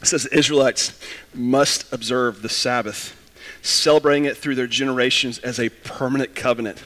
It 0.00 0.06
says 0.06 0.24
the 0.24 0.36
Israelites 0.36 0.98
must 1.34 1.90
observe 1.92 2.42
the 2.42 2.48
Sabbath, 2.48 3.16
celebrating 3.62 4.26
it 4.26 4.36
through 4.36 4.56
their 4.56 4.66
generations 4.66 5.38
as 5.38 5.58
a 5.58 5.70
permanent 5.70 6.34
covenant. 6.34 6.84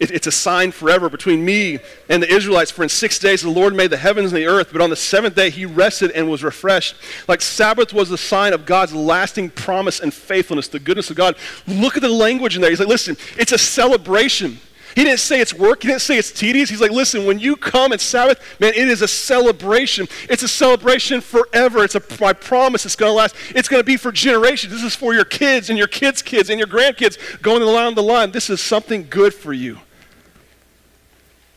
It, 0.00 0.10
it's 0.10 0.26
a 0.26 0.32
sign 0.32 0.72
forever 0.72 1.08
between 1.08 1.44
me 1.44 1.78
and 2.08 2.22
the 2.22 2.32
Israelites. 2.32 2.70
For 2.70 2.82
in 2.82 2.88
six 2.88 3.18
days 3.18 3.42
the 3.42 3.50
Lord 3.50 3.74
made 3.74 3.90
the 3.90 3.96
heavens 3.96 4.32
and 4.32 4.40
the 4.40 4.46
earth, 4.46 4.70
but 4.72 4.80
on 4.80 4.90
the 4.90 4.96
seventh 4.96 5.36
day 5.36 5.50
he 5.50 5.66
rested 5.66 6.10
and 6.10 6.28
was 6.28 6.42
refreshed. 6.42 6.96
Like 7.28 7.40
Sabbath 7.40 7.92
was 7.92 8.10
a 8.10 8.18
sign 8.18 8.52
of 8.52 8.66
God's 8.66 8.92
lasting 8.92 9.50
promise 9.50 10.00
and 10.00 10.12
faithfulness, 10.12 10.68
the 10.68 10.80
goodness 10.80 11.10
of 11.10 11.16
God. 11.16 11.36
Look 11.66 11.96
at 11.96 12.02
the 12.02 12.08
language 12.08 12.56
in 12.56 12.62
there. 12.62 12.70
He's 12.70 12.80
like, 12.80 12.88
listen, 12.88 13.16
it's 13.38 13.52
a 13.52 13.58
celebration. 13.58 14.58
He 14.94 15.02
didn't 15.02 15.20
say 15.20 15.40
it's 15.40 15.52
work. 15.52 15.82
He 15.82 15.88
didn't 15.88 16.02
say 16.02 16.18
it's 16.18 16.30
tedious. 16.30 16.70
He's 16.70 16.80
like, 16.80 16.92
listen, 16.92 17.26
when 17.26 17.38
you 17.40 17.56
come 17.56 17.92
at 17.92 18.00
Sabbath, 18.00 18.40
man, 18.60 18.72
it 18.74 18.88
is 18.88 19.02
a 19.02 19.08
celebration. 19.08 20.06
It's 20.30 20.42
a 20.42 20.48
celebration 20.48 21.20
forever. 21.20 21.82
It's 21.82 21.96
a, 21.96 22.02
my 22.20 22.32
promise. 22.32 22.86
It's 22.86 22.94
going 22.94 23.10
to 23.10 23.16
last. 23.16 23.34
It's 23.50 23.68
going 23.68 23.80
to 23.80 23.84
be 23.84 23.96
for 23.96 24.12
generations. 24.12 24.72
This 24.72 24.84
is 24.84 24.94
for 24.94 25.12
your 25.12 25.24
kids 25.24 25.68
and 25.68 25.76
your 25.76 25.88
kids' 25.88 26.22
kids 26.22 26.48
and 26.48 26.58
your 26.58 26.68
grandkids 26.68 27.40
going 27.42 27.62
along 27.62 27.96
the 27.96 28.02
line. 28.02 28.30
This 28.30 28.48
is 28.48 28.60
something 28.60 29.06
good 29.10 29.34
for 29.34 29.52
you. 29.52 29.78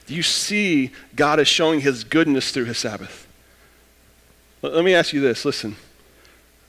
You 0.07 0.23
see 0.23 0.91
God 1.15 1.39
is 1.39 1.47
showing 1.47 1.81
his 1.81 2.03
goodness 2.03 2.51
through 2.51 2.65
his 2.65 2.77
Sabbath. 2.77 3.27
Let 4.61 4.83
me 4.83 4.95
ask 4.95 5.13
you 5.13 5.21
this 5.21 5.45
listen. 5.45 5.75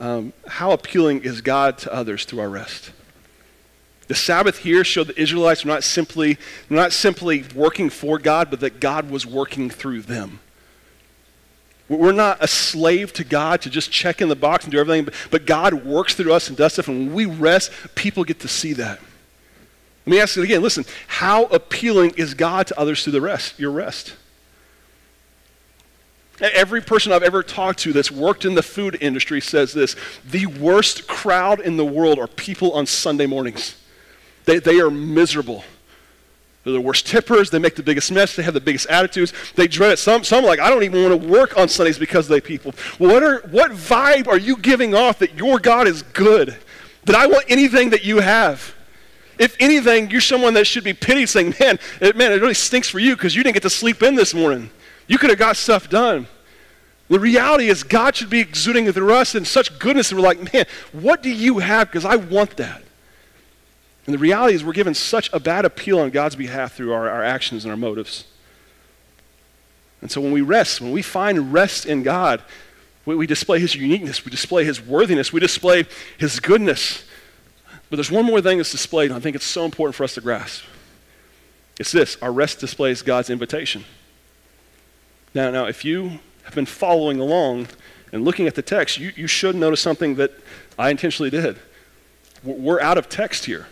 Um, 0.00 0.32
how 0.46 0.72
appealing 0.72 1.24
is 1.24 1.40
God 1.40 1.78
to 1.78 1.92
others 1.92 2.24
through 2.24 2.40
our 2.40 2.48
rest? 2.48 2.92
The 4.08 4.14
Sabbath 4.14 4.58
here 4.58 4.84
showed 4.84 5.08
the 5.08 5.20
Israelites 5.20 5.64
were 5.64 5.70
not 5.70 5.84
simply, 5.84 6.38
not 6.70 6.92
simply 6.92 7.44
working 7.54 7.90
for 7.90 8.18
God, 8.18 8.50
but 8.50 8.60
that 8.60 8.80
God 8.80 9.10
was 9.10 9.26
working 9.26 9.68
through 9.68 10.02
them. 10.02 10.40
We're 11.88 12.12
not 12.12 12.42
a 12.42 12.48
slave 12.48 13.12
to 13.14 13.24
God 13.24 13.62
to 13.62 13.70
just 13.70 13.90
check 13.90 14.20
in 14.20 14.28
the 14.28 14.36
box 14.36 14.64
and 14.64 14.72
do 14.72 14.78
everything, 14.78 15.08
but 15.30 15.46
God 15.46 15.72
works 15.84 16.14
through 16.14 16.32
us 16.32 16.48
and 16.48 16.56
does 16.56 16.74
stuff. 16.74 16.88
And 16.88 17.06
when 17.06 17.14
we 17.14 17.24
rest, 17.26 17.70
people 17.94 18.24
get 18.24 18.40
to 18.40 18.48
see 18.48 18.74
that. 18.74 18.98
Let 20.04 20.10
me 20.10 20.20
ask 20.20 20.36
it 20.36 20.42
again. 20.42 20.62
Listen, 20.62 20.84
how 21.06 21.44
appealing 21.44 22.12
is 22.16 22.34
God 22.34 22.66
to 22.68 22.78
others 22.78 23.04
through 23.04 23.12
the 23.12 23.20
rest, 23.20 23.58
your 23.58 23.70
rest? 23.70 24.16
Every 26.40 26.80
person 26.80 27.12
I've 27.12 27.22
ever 27.22 27.42
talked 27.42 27.80
to 27.80 27.92
that's 27.92 28.10
worked 28.10 28.44
in 28.44 28.54
the 28.54 28.62
food 28.62 28.96
industry 29.00 29.40
says 29.40 29.72
this 29.72 29.96
the 30.24 30.46
worst 30.46 31.08
crowd 31.08 31.60
in 31.60 31.76
the 31.76 31.84
world 31.84 32.18
are 32.18 32.28
people 32.28 32.72
on 32.72 32.86
Sunday 32.86 33.26
mornings. 33.26 33.74
They, 34.48 34.60
they 34.60 34.80
are 34.80 34.90
miserable. 34.90 35.62
They're 36.64 36.72
the 36.72 36.80
worst 36.80 37.06
tippers. 37.06 37.50
They 37.50 37.58
make 37.58 37.76
the 37.76 37.82
biggest 37.82 38.10
mess. 38.10 38.34
They 38.34 38.42
have 38.44 38.54
the 38.54 38.62
biggest 38.62 38.86
attitudes. 38.86 39.34
They 39.56 39.68
dread 39.68 39.92
it. 39.92 39.98
Some, 39.98 40.24
some 40.24 40.42
like, 40.42 40.58
I 40.58 40.70
don't 40.70 40.84
even 40.84 41.02
want 41.02 41.20
to 41.20 41.28
work 41.28 41.58
on 41.58 41.68
Sundays 41.68 41.98
because 41.98 42.28
they 42.28 42.40
people. 42.40 42.72
What, 42.96 43.22
are, 43.22 43.40
what 43.50 43.72
vibe 43.72 44.26
are 44.26 44.38
you 44.38 44.56
giving 44.56 44.94
off 44.94 45.18
that 45.18 45.34
your 45.34 45.58
God 45.58 45.86
is 45.86 46.00
good? 46.00 46.56
That 47.04 47.14
I 47.14 47.26
want 47.26 47.44
anything 47.48 47.90
that 47.90 48.06
you 48.06 48.20
have? 48.20 48.74
If 49.38 49.54
anything, 49.60 50.10
you're 50.10 50.22
someone 50.22 50.54
that 50.54 50.66
should 50.66 50.82
be 50.82 50.94
pitied, 50.94 51.28
saying, 51.28 51.54
man, 51.60 51.78
it, 52.00 52.16
man, 52.16 52.32
it 52.32 52.40
really 52.40 52.54
stinks 52.54 52.88
for 52.88 53.00
you 53.00 53.16
because 53.16 53.36
you 53.36 53.42
didn't 53.42 53.52
get 53.52 53.64
to 53.64 53.70
sleep 53.70 54.02
in 54.02 54.14
this 54.14 54.32
morning. 54.32 54.70
You 55.08 55.18
could 55.18 55.28
have 55.28 55.38
got 55.38 55.58
stuff 55.58 55.90
done. 55.90 56.26
The 57.10 57.20
reality 57.20 57.68
is 57.68 57.82
God 57.82 58.16
should 58.16 58.30
be 58.30 58.40
exuding 58.40 58.90
through 58.90 59.12
us 59.12 59.34
in 59.34 59.44
such 59.44 59.78
goodness, 59.78 60.10
and 60.10 60.18
we're 60.18 60.26
like, 60.26 60.54
man, 60.54 60.64
what 60.92 61.22
do 61.22 61.28
you 61.28 61.58
have? 61.58 61.88
Because 61.88 62.06
I 62.06 62.16
want 62.16 62.56
that. 62.56 62.82
And 64.08 64.14
the 64.14 64.18
reality 64.18 64.54
is, 64.54 64.64
we're 64.64 64.72
given 64.72 64.94
such 64.94 65.30
a 65.34 65.38
bad 65.38 65.66
appeal 65.66 65.98
on 65.98 66.08
God's 66.08 66.34
behalf 66.34 66.72
through 66.72 66.94
our, 66.94 67.10
our 67.10 67.22
actions 67.22 67.66
and 67.66 67.70
our 67.70 67.76
motives. 67.76 68.24
And 70.00 70.10
so 70.10 70.18
when 70.22 70.32
we 70.32 70.40
rest, 70.40 70.80
when 70.80 70.92
we 70.92 71.02
find 71.02 71.52
rest 71.52 71.84
in 71.84 72.02
God, 72.02 72.42
we, 73.04 73.14
we 73.16 73.26
display 73.26 73.60
His 73.60 73.74
uniqueness, 73.74 74.24
we 74.24 74.30
display 74.30 74.64
His 74.64 74.80
worthiness, 74.80 75.30
we 75.30 75.40
display 75.40 75.84
His 76.16 76.40
goodness. 76.40 77.04
But 77.90 77.96
there's 77.96 78.10
one 78.10 78.24
more 78.24 78.40
thing 78.40 78.56
that's 78.56 78.72
displayed, 78.72 79.10
and 79.10 79.14
I 79.14 79.20
think 79.20 79.36
it's 79.36 79.44
so 79.44 79.66
important 79.66 79.94
for 79.94 80.04
us 80.04 80.14
to 80.14 80.22
grasp. 80.22 80.64
It's 81.78 81.92
this 81.92 82.16
our 82.22 82.32
rest 82.32 82.60
displays 82.60 83.02
God's 83.02 83.28
invitation. 83.28 83.84
Now, 85.34 85.50
now 85.50 85.66
if 85.66 85.84
you 85.84 86.18
have 86.44 86.54
been 86.54 86.64
following 86.64 87.20
along 87.20 87.68
and 88.10 88.24
looking 88.24 88.46
at 88.46 88.54
the 88.54 88.62
text, 88.62 88.96
you, 88.96 89.12
you 89.16 89.26
should 89.26 89.54
notice 89.54 89.82
something 89.82 90.14
that 90.14 90.30
I 90.78 90.88
intentionally 90.88 91.28
did. 91.28 91.58
We're 92.42 92.80
out 92.80 92.96
of 92.96 93.10
text 93.10 93.44
here. 93.44 93.66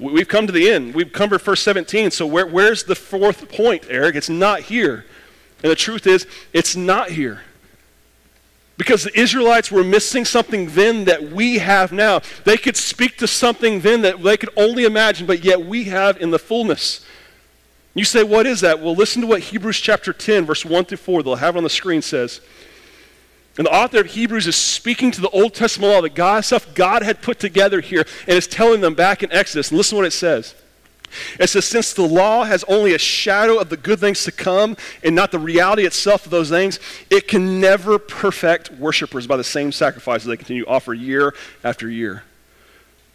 We've 0.00 0.28
come 0.28 0.46
to 0.46 0.52
the 0.52 0.70
end. 0.70 0.94
We've 0.94 1.12
covered 1.12 1.42
verse 1.42 1.60
17. 1.60 2.10
So 2.10 2.26
where, 2.26 2.46
where's 2.46 2.84
the 2.84 2.94
fourth 2.94 3.50
point, 3.50 3.84
Eric? 3.90 4.16
It's 4.16 4.30
not 4.30 4.62
here. 4.62 5.04
And 5.62 5.70
the 5.70 5.76
truth 5.76 6.06
is, 6.06 6.26
it's 6.54 6.74
not 6.74 7.10
here. 7.10 7.42
Because 8.78 9.04
the 9.04 9.18
Israelites 9.18 9.70
were 9.70 9.84
missing 9.84 10.24
something 10.24 10.70
then 10.70 11.04
that 11.04 11.30
we 11.30 11.58
have 11.58 11.92
now. 11.92 12.22
They 12.44 12.56
could 12.56 12.78
speak 12.78 13.18
to 13.18 13.26
something 13.26 13.82
then 13.82 14.00
that 14.00 14.22
they 14.22 14.38
could 14.38 14.48
only 14.56 14.86
imagine, 14.86 15.26
but 15.26 15.44
yet 15.44 15.60
we 15.60 15.84
have 15.84 16.16
in 16.16 16.30
the 16.30 16.38
fullness. 16.38 17.04
You 17.92 18.04
say, 18.04 18.22
what 18.22 18.46
is 18.46 18.62
that? 18.62 18.80
Well, 18.80 18.94
listen 18.94 19.20
to 19.20 19.28
what 19.28 19.40
Hebrews 19.40 19.80
chapter 19.80 20.14
10, 20.14 20.46
verse 20.46 20.64
1 20.64 20.86
through 20.86 20.96
4, 20.96 21.22
they'll 21.22 21.34
have 21.34 21.56
it 21.56 21.58
on 21.58 21.64
the 21.64 21.68
screen 21.68 22.00
says. 22.00 22.40
And 23.60 23.66
the 23.66 23.74
author 23.74 24.00
of 24.00 24.06
Hebrews 24.06 24.46
is 24.46 24.56
speaking 24.56 25.10
to 25.10 25.20
the 25.20 25.28
Old 25.28 25.52
Testament 25.52 25.92
law, 25.92 26.00
the 26.00 26.08
God 26.08 26.46
stuff 26.46 26.74
God 26.74 27.02
had 27.02 27.20
put 27.20 27.38
together 27.38 27.82
here, 27.82 28.06
and 28.26 28.38
is 28.38 28.46
telling 28.46 28.80
them 28.80 28.94
back 28.94 29.22
in 29.22 29.30
Exodus. 29.30 29.68
And 29.68 29.76
listen 29.76 29.96
to 29.96 29.98
what 29.98 30.06
it 30.06 30.12
says. 30.12 30.54
It 31.38 31.48
says, 31.48 31.66
Since 31.66 31.92
the 31.92 32.08
law 32.08 32.44
has 32.44 32.64
only 32.68 32.94
a 32.94 32.98
shadow 32.98 33.58
of 33.58 33.68
the 33.68 33.76
good 33.76 34.00
things 34.00 34.24
to 34.24 34.32
come 34.32 34.78
and 35.04 35.14
not 35.14 35.30
the 35.30 35.38
reality 35.38 35.84
itself 35.84 36.24
of 36.24 36.30
those 36.30 36.48
things, 36.48 36.80
it 37.10 37.28
can 37.28 37.60
never 37.60 37.98
perfect 37.98 38.70
worshipers 38.70 39.26
by 39.26 39.36
the 39.36 39.44
same 39.44 39.72
sacrifices 39.72 40.26
they 40.26 40.38
continue 40.38 40.64
to 40.64 40.70
offer 40.70 40.94
year 40.94 41.34
after 41.62 41.86
year. 41.86 42.22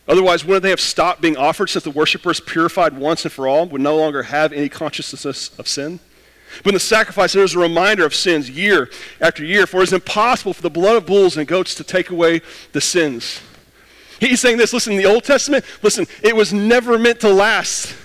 Otherwise, 0.07 0.45
wouldn't 0.45 0.61
they 0.61 0.69
have 0.69 0.79
stopped 0.79 1.21
being 1.21 1.37
offered 1.37 1.71
since 1.71 1.83
the 1.83 1.89
worshipers, 1.89 2.39
purified 2.39 2.95
once 2.95 3.25
and 3.25 3.31
for 3.31 3.47
all, 3.47 3.65
would 3.65 3.81
no 3.81 3.97
longer 3.97 4.21
have 4.21 4.53
any 4.53 4.69
consciousness 4.69 5.57
of 5.57 5.67
sin? 5.67 5.99
But 6.63 6.69
in 6.69 6.73
the 6.75 6.79
sacrifice, 6.79 7.33
there 7.33 7.43
is 7.43 7.55
a 7.55 7.59
reminder 7.59 8.05
of 8.05 8.15
sins 8.15 8.49
year 8.49 8.89
after 9.19 9.43
year, 9.43 9.67
for 9.67 9.81
it 9.81 9.83
is 9.83 9.93
impossible 9.93 10.53
for 10.53 10.61
the 10.61 10.69
blood 10.69 10.95
of 10.95 11.05
bulls 11.05 11.37
and 11.37 11.47
goats 11.47 11.75
to 11.75 11.83
take 11.83 12.09
away 12.09 12.41
the 12.71 12.81
sins. 12.81 13.41
He's 14.19 14.39
saying 14.39 14.57
this, 14.57 14.71
listen, 14.71 14.93
in 14.93 14.97
the 14.97 15.05
Old 15.05 15.23
Testament, 15.23 15.65
listen, 15.81 16.07
it 16.23 16.35
was 16.35 16.53
never 16.53 16.97
meant 16.97 17.19
to 17.21 17.29
last. 17.29 17.95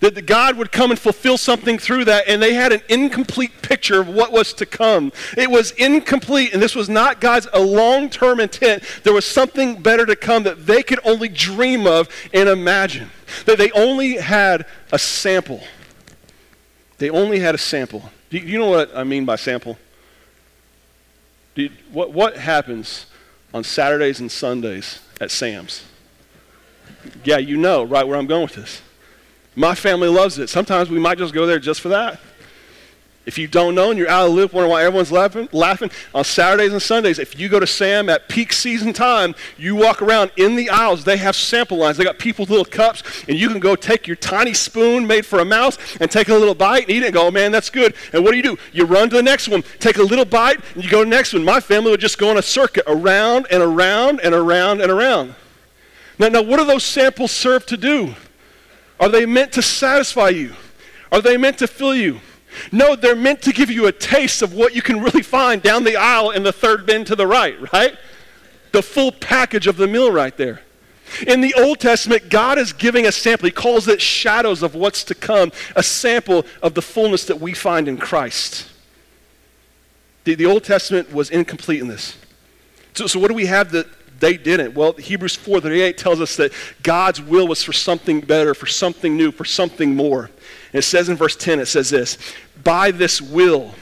That 0.00 0.26
God 0.26 0.56
would 0.56 0.70
come 0.70 0.92
and 0.92 0.98
fulfill 0.98 1.36
something 1.36 1.76
through 1.76 2.04
that, 2.04 2.28
and 2.28 2.40
they 2.40 2.54
had 2.54 2.72
an 2.72 2.82
incomplete 2.88 3.62
picture 3.62 4.00
of 4.00 4.06
what 4.06 4.30
was 4.30 4.54
to 4.54 4.64
come. 4.64 5.10
It 5.36 5.50
was 5.50 5.72
incomplete, 5.72 6.54
and 6.54 6.62
this 6.62 6.76
was 6.76 6.88
not 6.88 7.20
God's 7.20 7.48
a 7.52 7.58
long-term 7.58 8.38
intent. 8.38 8.84
There 9.02 9.12
was 9.12 9.24
something 9.24 9.82
better 9.82 10.06
to 10.06 10.14
come 10.14 10.44
that 10.44 10.66
they 10.66 10.84
could 10.84 11.00
only 11.04 11.28
dream 11.28 11.84
of 11.88 12.08
and 12.32 12.48
imagine. 12.48 13.10
That 13.46 13.58
they 13.58 13.72
only 13.72 14.18
had 14.18 14.66
a 14.92 15.00
sample. 15.00 15.64
They 16.98 17.10
only 17.10 17.38
had 17.38 17.54
a 17.54 17.58
sample. 17.58 18.10
Do 18.30 18.38
you 18.38 18.58
know 18.58 18.68
what 18.70 18.94
I 18.94 19.04
mean 19.04 19.24
by 19.24 19.36
sample? 19.36 19.78
You, 21.54 21.70
what, 21.90 22.12
what 22.12 22.36
happens 22.36 23.06
on 23.52 23.64
Saturdays 23.64 24.20
and 24.20 24.30
Sundays 24.30 25.00
at 25.20 25.30
Sam's? 25.30 25.84
Yeah, 27.24 27.38
you 27.38 27.56
know 27.56 27.82
right 27.82 28.06
where 28.06 28.16
I'm 28.16 28.26
going 28.26 28.42
with 28.42 28.54
this. 28.54 28.80
My 29.56 29.74
family 29.74 30.08
loves 30.08 30.38
it. 30.38 30.48
Sometimes 30.48 30.88
we 30.88 31.00
might 31.00 31.18
just 31.18 31.34
go 31.34 31.46
there 31.46 31.58
just 31.58 31.80
for 31.80 31.88
that. 31.88 32.20
If 33.28 33.36
you 33.36 33.46
don't 33.46 33.74
know 33.74 33.90
and 33.90 33.98
you're 33.98 34.08
out 34.08 34.24
of 34.24 34.30
the 34.30 34.36
loop, 34.36 34.54
wondering 34.54 34.70
why 34.70 34.84
everyone's 34.84 35.12
laughing, 35.12 35.50
laughing, 35.52 35.90
on 36.14 36.24
Saturdays 36.24 36.72
and 36.72 36.80
Sundays, 36.80 37.18
if 37.18 37.38
you 37.38 37.50
go 37.50 37.60
to 37.60 37.66
Sam 37.66 38.08
at 38.08 38.26
peak 38.26 38.54
season 38.54 38.94
time, 38.94 39.34
you 39.58 39.76
walk 39.76 40.00
around 40.00 40.30
in 40.38 40.56
the 40.56 40.70
aisles, 40.70 41.04
they 41.04 41.18
have 41.18 41.36
sample 41.36 41.76
lines. 41.76 41.98
They 41.98 42.04
got 42.04 42.18
people 42.18 42.44
with 42.44 42.48
little 42.48 42.64
cups, 42.64 43.02
and 43.28 43.38
you 43.38 43.50
can 43.50 43.60
go 43.60 43.76
take 43.76 44.06
your 44.06 44.16
tiny 44.16 44.54
spoon 44.54 45.06
made 45.06 45.26
for 45.26 45.40
a 45.40 45.44
mouse 45.44 45.76
and 46.00 46.10
take 46.10 46.30
a 46.30 46.34
little 46.34 46.54
bite 46.54 46.84
and 46.84 46.90
eat 46.90 47.02
it 47.02 47.08
and 47.08 47.14
go, 47.14 47.26
oh, 47.26 47.30
man, 47.30 47.52
that's 47.52 47.68
good. 47.68 47.94
And 48.14 48.24
what 48.24 48.30
do 48.30 48.38
you 48.38 48.42
do? 48.42 48.56
You 48.72 48.86
run 48.86 49.10
to 49.10 49.16
the 49.16 49.22
next 49.22 49.46
one, 49.46 49.62
take 49.78 49.98
a 49.98 50.02
little 50.02 50.24
bite, 50.24 50.60
and 50.74 50.82
you 50.82 50.88
go 50.88 51.00
to 51.00 51.04
the 51.04 51.14
next 51.14 51.34
one. 51.34 51.44
My 51.44 51.60
family 51.60 51.90
would 51.90 52.00
just 52.00 52.16
go 52.16 52.30
on 52.30 52.38
a 52.38 52.42
circuit 52.42 52.84
around 52.86 53.46
and 53.50 53.62
around 53.62 54.22
and 54.22 54.34
around 54.34 54.80
and 54.80 54.90
around. 54.90 55.34
Now, 56.18 56.28
now 56.28 56.40
what 56.40 56.56
do 56.56 56.64
those 56.64 56.82
samples 56.82 57.30
serve 57.30 57.66
to 57.66 57.76
do? 57.76 58.14
Are 58.98 59.10
they 59.10 59.26
meant 59.26 59.52
to 59.52 59.60
satisfy 59.60 60.30
you? 60.30 60.54
Are 61.12 61.20
they 61.20 61.36
meant 61.36 61.58
to 61.58 61.66
fill 61.66 61.94
you? 61.94 62.20
No, 62.72 62.96
they're 62.96 63.16
meant 63.16 63.42
to 63.42 63.52
give 63.52 63.70
you 63.70 63.86
a 63.86 63.92
taste 63.92 64.42
of 64.42 64.54
what 64.54 64.74
you 64.74 64.82
can 64.82 65.00
really 65.00 65.22
find 65.22 65.62
down 65.62 65.84
the 65.84 65.96
aisle 65.96 66.30
in 66.30 66.42
the 66.42 66.52
third 66.52 66.86
bin 66.86 67.04
to 67.06 67.16
the 67.16 67.26
right, 67.26 67.72
right? 67.72 67.96
The 68.72 68.82
full 68.82 69.12
package 69.12 69.66
of 69.66 69.76
the 69.76 69.86
meal 69.86 70.10
right 70.10 70.36
there. 70.36 70.62
In 71.26 71.40
the 71.40 71.54
Old 71.54 71.80
Testament, 71.80 72.28
God 72.28 72.58
is 72.58 72.72
giving 72.72 73.06
a 73.06 73.12
sample. 73.12 73.46
He 73.46 73.52
calls 73.52 73.88
it 73.88 74.00
shadows 74.00 74.62
of 74.62 74.74
what's 74.74 75.04
to 75.04 75.14
come, 75.14 75.52
a 75.74 75.82
sample 75.82 76.44
of 76.62 76.74
the 76.74 76.82
fullness 76.82 77.24
that 77.26 77.40
we 77.40 77.54
find 77.54 77.88
in 77.88 77.96
Christ. 77.96 78.68
The, 80.24 80.34
the 80.34 80.46
Old 80.46 80.64
Testament 80.64 81.12
was 81.12 81.30
incomplete 81.30 81.80
in 81.80 81.88
this. 81.88 82.16
So, 82.94 83.06
so 83.06 83.18
what 83.18 83.28
do 83.28 83.34
we 83.34 83.46
have 83.46 83.70
that 83.72 83.86
they 84.20 84.36
didn't? 84.36 84.74
Well, 84.74 84.92
Hebrews 84.94 85.36
4:38 85.36 85.96
tells 85.96 86.20
us 86.20 86.36
that 86.36 86.52
God's 86.82 87.20
will 87.20 87.46
was 87.46 87.62
for 87.62 87.72
something 87.72 88.20
better, 88.20 88.54
for 88.54 88.66
something 88.66 89.16
new, 89.16 89.30
for 89.30 89.44
something 89.44 89.94
more. 89.94 90.30
And 90.72 90.80
it 90.80 90.82
says 90.82 91.08
in 91.08 91.16
verse 91.16 91.36
10, 91.36 91.60
it 91.60 91.66
says 91.66 91.90
this 91.90 92.18
By 92.62 92.90
this 92.90 93.20
will 93.20 93.74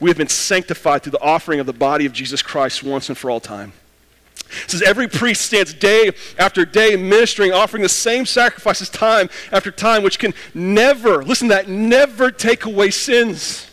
We 0.00 0.10
have 0.10 0.18
been 0.18 0.28
sanctified 0.28 1.02
through 1.02 1.12
the 1.12 1.22
offering 1.22 1.60
of 1.60 1.66
the 1.66 1.72
body 1.72 2.06
of 2.06 2.12
Jesus 2.12 2.42
Christ 2.42 2.82
once 2.82 3.08
and 3.08 3.18
for 3.18 3.30
all 3.30 3.40
time. 3.40 3.72
It 4.64 4.70
says 4.70 4.82
every 4.82 5.08
priest 5.08 5.42
stands 5.42 5.74
day 5.74 6.12
after 6.38 6.64
day 6.64 6.94
ministering, 6.94 7.52
offering 7.52 7.82
the 7.82 7.88
same 7.88 8.26
sacrifices 8.26 8.88
time 8.88 9.28
after 9.50 9.72
time, 9.72 10.04
which 10.04 10.20
can 10.20 10.34
never, 10.54 11.24
listen 11.24 11.48
to 11.48 11.54
that, 11.54 11.68
never 11.68 12.30
take 12.30 12.64
away 12.64 12.90
sins. 12.90 13.68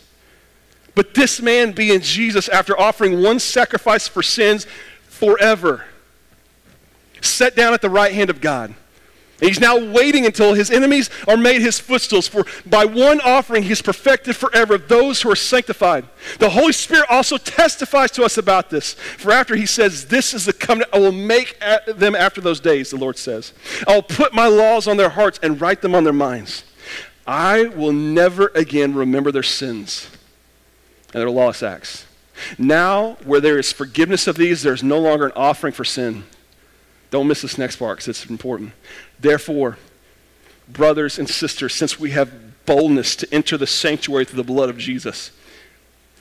But 0.96 1.14
this 1.14 1.40
man 1.40 1.72
being 1.72 2.00
Jesus, 2.00 2.48
after 2.48 2.78
offering 2.78 3.22
one 3.22 3.38
sacrifice 3.38 4.08
for 4.08 4.22
sins 4.22 4.66
forever, 5.06 5.84
sat 7.20 7.54
down 7.54 7.72
at 7.72 7.80
the 7.80 7.90
right 7.90 8.12
hand 8.12 8.30
of 8.30 8.40
God 8.40 8.74
he's 9.40 9.60
now 9.60 9.78
waiting 9.78 10.26
until 10.26 10.54
his 10.54 10.70
enemies 10.70 11.10
are 11.28 11.36
made 11.36 11.60
his 11.60 11.78
footstools. 11.78 12.28
For 12.28 12.44
by 12.66 12.84
one 12.84 13.20
offering, 13.20 13.64
he's 13.64 13.82
perfected 13.82 14.36
forever 14.36 14.78
those 14.78 15.22
who 15.22 15.30
are 15.30 15.36
sanctified. 15.36 16.06
The 16.38 16.50
Holy 16.50 16.72
Spirit 16.72 17.06
also 17.10 17.36
testifies 17.36 18.10
to 18.12 18.24
us 18.24 18.38
about 18.38 18.70
this. 18.70 18.94
For 18.94 19.32
after 19.32 19.56
he 19.56 19.66
says, 19.66 20.06
This 20.06 20.34
is 20.34 20.44
the 20.44 20.52
covenant 20.52 20.90
I 20.92 20.98
will 20.98 21.12
make 21.12 21.58
them 21.86 22.14
after 22.14 22.40
those 22.40 22.60
days, 22.60 22.90
the 22.90 22.96
Lord 22.96 23.18
says. 23.18 23.52
I'll 23.86 24.02
put 24.02 24.34
my 24.34 24.46
laws 24.46 24.86
on 24.86 24.96
their 24.96 25.10
hearts 25.10 25.38
and 25.42 25.60
write 25.60 25.82
them 25.82 25.94
on 25.94 26.04
their 26.04 26.12
minds. 26.12 26.64
I 27.26 27.64
will 27.64 27.92
never 27.92 28.48
again 28.54 28.94
remember 28.94 29.32
their 29.32 29.42
sins 29.42 30.08
and 31.12 31.20
their 31.22 31.30
lawless 31.30 31.62
acts. 31.62 32.06
Now, 32.58 33.16
where 33.24 33.40
there 33.40 33.58
is 33.58 33.72
forgiveness 33.72 34.26
of 34.26 34.36
these, 34.36 34.62
there's 34.62 34.82
no 34.82 34.98
longer 34.98 35.26
an 35.26 35.32
offering 35.36 35.72
for 35.72 35.84
sin. 35.84 36.24
Don't 37.10 37.28
miss 37.28 37.42
this 37.42 37.56
next 37.56 37.76
part 37.76 37.98
because 37.98 38.08
it's 38.08 38.28
important. 38.28 38.72
Therefore, 39.24 39.78
brothers 40.68 41.18
and 41.18 41.26
sisters, 41.26 41.74
since 41.74 41.98
we 41.98 42.10
have 42.10 42.30
boldness 42.66 43.16
to 43.16 43.34
enter 43.34 43.56
the 43.56 43.66
sanctuary 43.66 44.26
through 44.26 44.36
the 44.36 44.44
blood 44.44 44.68
of 44.68 44.76
Jesus, 44.76 45.30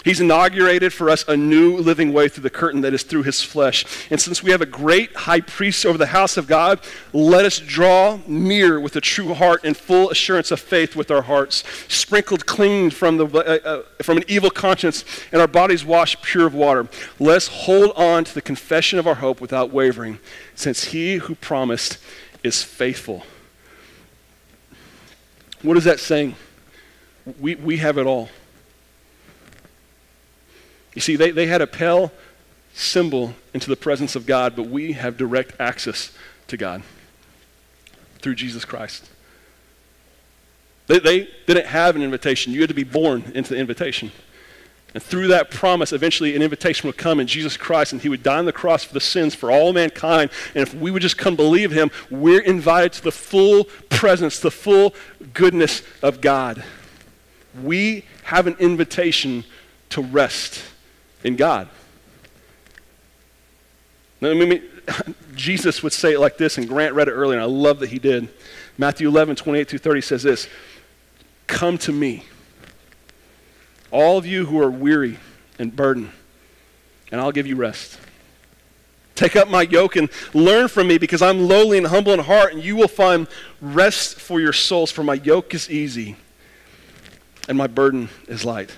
He's 0.05 0.19
inaugurated 0.19 0.91
for 0.91 1.09
us 1.09 1.23
a 1.29 1.37
new 1.37 1.77
living 1.77 2.11
way 2.11 2.27
through 2.27 2.43
the 2.43 2.49
curtain 2.49 2.81
that 2.81 2.93
is 2.93 3.03
through 3.03 3.23
his 3.23 3.41
flesh. 3.41 3.85
And 4.09 4.19
since 4.19 4.43
we 4.43 4.51
have 4.51 4.61
a 4.61 4.65
great 4.65 5.15
high 5.15 5.39
priest 5.39 5.85
over 5.85 5.97
the 5.97 6.07
house 6.07 6.35
of 6.35 6.45
God, 6.45 6.81
let 7.13 7.45
us 7.45 7.57
draw 7.57 8.19
near 8.27 8.81
with 8.81 8.97
a 8.97 9.01
true 9.01 9.33
heart 9.33 9.61
and 9.63 9.77
full 9.77 10.09
assurance 10.09 10.51
of 10.51 10.59
faith 10.59 10.97
with 10.97 11.09
our 11.09 11.21
hearts, 11.21 11.63
sprinkled 11.87 12.45
clean 12.45 12.89
from, 12.89 13.15
the, 13.15 13.27
uh, 13.27 13.69
uh, 13.69 13.83
from 14.01 14.17
an 14.17 14.25
evil 14.27 14.49
conscience, 14.49 15.05
and 15.31 15.39
our 15.39 15.47
bodies 15.47 15.85
washed 15.85 16.21
pure 16.21 16.47
of 16.47 16.53
water. 16.53 16.89
Let 17.17 17.37
us 17.37 17.47
hold 17.47 17.91
on 17.95 18.25
to 18.25 18.33
the 18.33 18.41
confession 18.41 18.99
of 18.99 19.07
our 19.07 19.15
hope 19.15 19.39
without 19.39 19.71
wavering, 19.71 20.19
since 20.53 20.85
he 20.85 21.15
who 21.15 21.35
promised 21.35 21.97
is 22.43 22.63
faithful. 22.63 23.25
What 25.61 25.77
is 25.77 25.85
that 25.85 25.99
saying? 25.99 26.35
We, 27.39 27.55
we 27.55 27.77
have 27.77 27.97
it 27.97 28.05
all. 28.05 28.29
You 30.93 31.01
see, 31.01 31.15
they, 31.15 31.31
they 31.31 31.47
had 31.47 31.61
a 31.61 31.67
pale 31.67 32.11
symbol 32.73 33.33
into 33.53 33.69
the 33.69 33.75
presence 33.75 34.15
of 34.15 34.25
God, 34.25 34.55
but 34.55 34.67
we 34.67 34.93
have 34.93 35.17
direct 35.17 35.53
access 35.59 36.11
to 36.47 36.57
God 36.57 36.83
through 38.19 38.35
Jesus 38.35 38.65
Christ. 38.65 39.09
They, 40.87 40.99
they 40.99 41.29
didn't 41.47 41.67
have 41.67 41.95
an 41.95 42.01
invitation. 42.01 42.53
You 42.53 42.61
had 42.61 42.69
to 42.69 42.75
be 42.75 42.83
born 42.83 43.31
into 43.33 43.53
the 43.53 43.59
invitation. 43.59 44.11
And 44.93 45.01
through 45.01 45.27
that 45.29 45.49
promise, 45.49 45.91
eventually 45.91 46.35
an 46.35 46.43
invitation 46.43 46.87
would 46.87 46.97
come 46.97 47.19
in 47.19 47.25
Jesus 47.25 47.57
Christ, 47.57 47.93
and 47.93 48.01
He 48.01 48.09
would 48.09 48.21
die 48.21 48.37
on 48.37 48.45
the 48.45 48.53
cross 48.53 48.83
for 48.83 48.93
the 48.93 48.99
sins 48.99 49.33
for 49.33 49.51
all 49.51 49.73
mankind. 49.73 50.29
And 50.53 50.61
if 50.61 50.73
we 50.75 50.91
would 50.91 51.01
just 51.01 51.17
come 51.17 51.35
believe 51.35 51.71
Him, 51.71 51.89
we're 52.11 52.41
invited 52.41 52.93
to 52.93 53.03
the 53.03 53.11
full 53.11 53.65
presence, 53.89 54.39
the 54.39 54.51
full 54.51 54.93
goodness 55.33 55.81
of 56.03 56.21
God. 56.21 56.63
We 57.63 58.05
have 58.23 58.45
an 58.45 58.55
invitation 58.59 59.45
to 59.89 60.01
rest 60.01 60.63
in 61.23 61.35
God. 61.35 61.69
I 64.21 64.33
mean, 64.33 64.61
Jesus 65.35 65.83
would 65.83 65.93
say 65.93 66.13
it 66.13 66.19
like 66.19 66.37
this, 66.37 66.57
and 66.57 66.67
Grant 66.67 66.93
read 66.93 67.07
it 67.07 67.11
earlier, 67.11 67.39
and 67.39 67.43
I 67.43 67.47
love 67.47 67.79
that 67.79 67.89
he 67.89 67.99
did. 67.99 68.29
Matthew 68.77 69.07
11, 69.07 69.35
28 69.35 69.67
through 69.67 69.79
30 69.79 70.01
says 70.01 70.23
this 70.23 70.47
Come 71.47 71.77
to 71.79 71.91
me 71.91 72.23
all 73.93 74.17
of 74.17 74.25
you 74.25 74.47
who 74.47 74.59
are 74.59 74.71
weary 74.71 75.19
and 75.59 75.73
burdened, 75.73 76.11
and 77.11 77.21
I'll 77.21 77.31
give 77.31 77.47
you 77.47 77.55
rest. 77.55 77.99
Take 79.15 79.35
up 79.35 79.47
my 79.47 79.61
yoke 79.61 79.95
and 79.95 80.09
learn 80.33 80.67
from 80.67 80.87
me 80.87 80.97
because 80.97 81.21
I'm 81.21 81.47
lowly 81.47 81.77
and 81.77 81.87
humble 81.87 82.13
in 82.13 82.19
heart, 82.19 82.53
and 82.53 82.63
you 82.63 82.75
will 82.75 82.87
find 82.87 83.27
rest 83.61 84.19
for 84.19 84.41
your 84.41 84.53
souls. 84.53 84.91
For 84.91 85.03
my 85.03 85.13
yoke 85.13 85.53
is 85.53 85.69
easy 85.69 86.15
and 87.47 87.57
my 87.57 87.67
burden 87.67 88.09
is 88.27 88.43
light. 88.43 88.71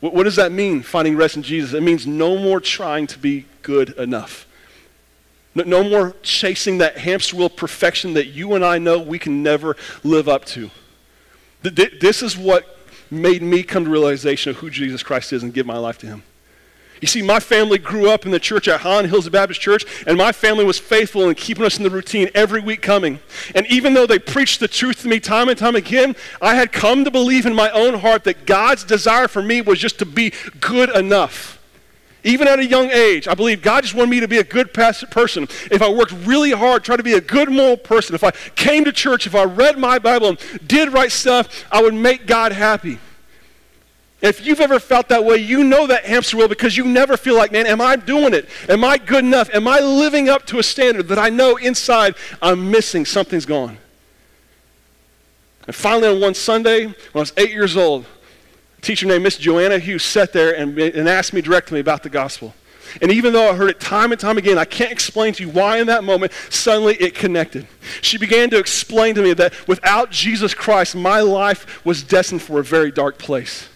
What, 0.00 0.14
what 0.14 0.24
does 0.24 0.36
that 0.36 0.52
mean, 0.52 0.82
finding 0.82 1.16
rest 1.16 1.36
in 1.36 1.42
Jesus? 1.42 1.72
It 1.72 1.82
means 1.82 2.06
no 2.06 2.38
more 2.38 2.60
trying 2.60 3.08
to 3.08 3.18
be 3.18 3.46
good 3.62 3.90
enough. 3.98 4.46
No, 5.54 5.64
no 5.64 5.82
more 5.82 6.14
chasing 6.22 6.78
that 6.78 6.98
hamster 6.98 7.36
wheel 7.36 7.50
perfection 7.50 8.14
that 8.14 8.26
you 8.26 8.54
and 8.54 8.64
I 8.64 8.78
know 8.78 9.00
we 9.00 9.18
can 9.18 9.42
never 9.42 9.76
live 10.04 10.28
up 10.28 10.44
to. 10.46 10.70
This 11.62 12.22
is 12.22 12.36
what 12.36 12.73
made 13.10 13.42
me 13.42 13.62
come 13.62 13.84
to 13.84 13.90
realization 13.90 14.50
of 14.50 14.56
who 14.56 14.70
Jesus 14.70 15.02
Christ 15.02 15.32
is 15.32 15.42
and 15.42 15.52
give 15.52 15.66
my 15.66 15.78
life 15.78 15.98
to 15.98 16.06
him. 16.06 16.22
You 17.00 17.08
see, 17.08 17.22
my 17.22 17.40
family 17.40 17.76
grew 17.76 18.08
up 18.08 18.24
in 18.24 18.30
the 18.30 18.40
church 18.40 18.66
at 18.66 18.80
Holland 18.80 19.10
Hills 19.10 19.28
Baptist 19.28 19.60
Church, 19.60 19.84
and 20.06 20.16
my 20.16 20.32
family 20.32 20.64
was 20.64 20.78
faithful 20.78 21.28
in 21.28 21.34
keeping 21.34 21.64
us 21.64 21.76
in 21.76 21.82
the 21.82 21.90
routine 21.90 22.30
every 22.34 22.60
week 22.60 22.80
coming. 22.80 23.18
And 23.54 23.66
even 23.66 23.94
though 23.94 24.06
they 24.06 24.18
preached 24.18 24.60
the 24.60 24.68
truth 24.68 25.02
to 25.02 25.08
me 25.08 25.20
time 25.20 25.48
and 25.48 25.58
time 25.58 25.76
again, 25.76 26.16
I 26.40 26.54
had 26.54 26.72
come 26.72 27.04
to 27.04 27.10
believe 27.10 27.46
in 27.46 27.54
my 27.54 27.70
own 27.70 27.94
heart 27.94 28.24
that 28.24 28.46
God's 28.46 28.84
desire 28.84 29.28
for 29.28 29.42
me 29.42 29.60
was 29.60 29.80
just 29.80 29.98
to 29.98 30.06
be 30.06 30.32
good 30.60 30.88
enough. 30.96 31.58
Even 32.24 32.48
at 32.48 32.58
a 32.58 32.64
young 32.64 32.90
age, 32.90 33.28
I 33.28 33.34
believe 33.34 33.60
God 33.60 33.82
just 33.82 33.94
wanted 33.94 34.10
me 34.10 34.20
to 34.20 34.28
be 34.28 34.38
a 34.38 34.44
good 34.44 34.72
person. 34.72 35.46
If 35.70 35.82
I 35.82 35.92
worked 35.92 36.12
really 36.24 36.52
hard, 36.52 36.82
tried 36.82 36.96
to 36.96 37.02
be 37.02 37.12
a 37.12 37.20
good 37.20 37.50
moral 37.50 37.76
person, 37.76 38.14
if 38.14 38.24
I 38.24 38.30
came 38.56 38.84
to 38.86 38.92
church, 38.92 39.26
if 39.26 39.34
I 39.34 39.44
read 39.44 39.78
my 39.78 39.98
Bible 39.98 40.28
and 40.28 40.38
did 40.66 40.92
right 40.92 41.12
stuff, 41.12 41.66
I 41.70 41.82
would 41.82 41.92
make 41.92 42.26
God 42.26 42.52
happy. 42.52 42.98
If 44.22 44.46
you've 44.46 44.60
ever 44.60 44.80
felt 44.80 45.08
that 45.10 45.22
way, 45.22 45.36
you 45.36 45.64
know 45.64 45.86
that 45.86 46.06
hamster 46.06 46.38
wheel 46.38 46.48
because 46.48 46.78
you 46.78 46.86
never 46.86 47.18
feel 47.18 47.36
like, 47.36 47.52
man, 47.52 47.66
am 47.66 47.82
I 47.82 47.96
doing 47.96 48.32
it? 48.32 48.48
Am 48.70 48.82
I 48.82 48.96
good 48.96 49.22
enough? 49.22 49.50
Am 49.52 49.68
I 49.68 49.80
living 49.80 50.30
up 50.30 50.46
to 50.46 50.58
a 50.58 50.62
standard 50.62 51.08
that 51.08 51.18
I 51.18 51.28
know 51.28 51.56
inside 51.56 52.14
I'm 52.40 52.70
missing? 52.70 53.04
Something's 53.04 53.44
gone. 53.44 53.76
And 55.66 55.76
finally, 55.76 56.08
on 56.08 56.22
one 56.22 56.32
Sunday, 56.32 56.86
when 56.86 56.94
I 57.14 57.18
was 57.18 57.34
eight 57.36 57.50
years 57.50 57.76
old, 57.76 58.06
teacher 58.84 59.06
named 59.06 59.22
Miss 59.22 59.36
Joanna 59.36 59.78
Hughes 59.78 60.04
sat 60.04 60.32
there 60.32 60.56
and, 60.56 60.78
and 60.78 61.08
asked 61.08 61.32
me 61.32 61.40
directly 61.40 61.80
about 61.80 62.02
the 62.02 62.10
gospel. 62.10 62.54
And 63.02 63.10
even 63.10 63.32
though 63.32 63.50
I 63.50 63.54
heard 63.54 63.70
it 63.70 63.80
time 63.80 64.12
and 64.12 64.20
time 64.20 64.38
again, 64.38 64.58
I 64.58 64.64
can't 64.64 64.92
explain 64.92 65.32
to 65.34 65.42
you 65.42 65.50
why 65.50 65.78
in 65.78 65.88
that 65.88 66.04
moment 66.04 66.32
suddenly 66.50 66.94
it 66.94 67.14
connected. 67.14 67.66
She 68.02 68.18
began 68.18 68.50
to 68.50 68.58
explain 68.58 69.14
to 69.16 69.22
me 69.22 69.32
that 69.34 69.52
without 69.66 70.10
Jesus 70.10 70.54
Christ, 70.54 70.94
my 70.94 71.20
life 71.20 71.84
was 71.84 72.02
destined 72.02 72.42
for 72.42 72.60
a 72.60 72.64
very 72.64 72.92
dark 72.92 73.18
place. 73.18 73.68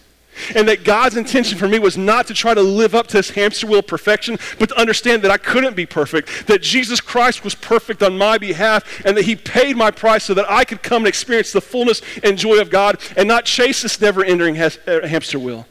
And 0.55 0.67
that 0.67 0.83
God's 0.83 1.17
intention 1.17 1.57
for 1.57 1.67
me 1.67 1.79
was 1.79 1.97
not 1.97 2.27
to 2.27 2.33
try 2.33 2.53
to 2.53 2.61
live 2.61 2.95
up 2.95 3.07
to 3.07 3.17
this 3.17 3.31
hamster 3.31 3.67
wheel 3.67 3.81
perfection, 3.81 4.37
but 4.57 4.69
to 4.69 4.79
understand 4.79 5.21
that 5.23 5.31
I 5.31 5.37
couldn't 5.37 5.75
be 5.75 5.85
perfect, 5.85 6.47
that 6.47 6.61
Jesus 6.61 7.01
Christ 7.01 7.43
was 7.43 7.55
perfect 7.55 8.03
on 8.03 8.17
my 8.17 8.37
behalf, 8.37 9.05
and 9.05 9.15
that 9.17 9.25
He 9.25 9.35
paid 9.35 9.75
my 9.77 9.91
price 9.91 10.23
so 10.23 10.33
that 10.33 10.49
I 10.49 10.65
could 10.65 10.83
come 10.83 11.03
and 11.03 11.07
experience 11.07 11.51
the 11.51 11.61
fullness 11.61 12.01
and 12.23 12.37
joy 12.37 12.59
of 12.59 12.69
God 12.69 12.99
and 13.17 13.27
not 13.27 13.45
chase 13.45 13.81
this 13.81 13.99
never 14.01 14.23
ending 14.23 14.57
uh, 14.57 14.69
hamster 15.07 15.39
wheel. 15.39 15.67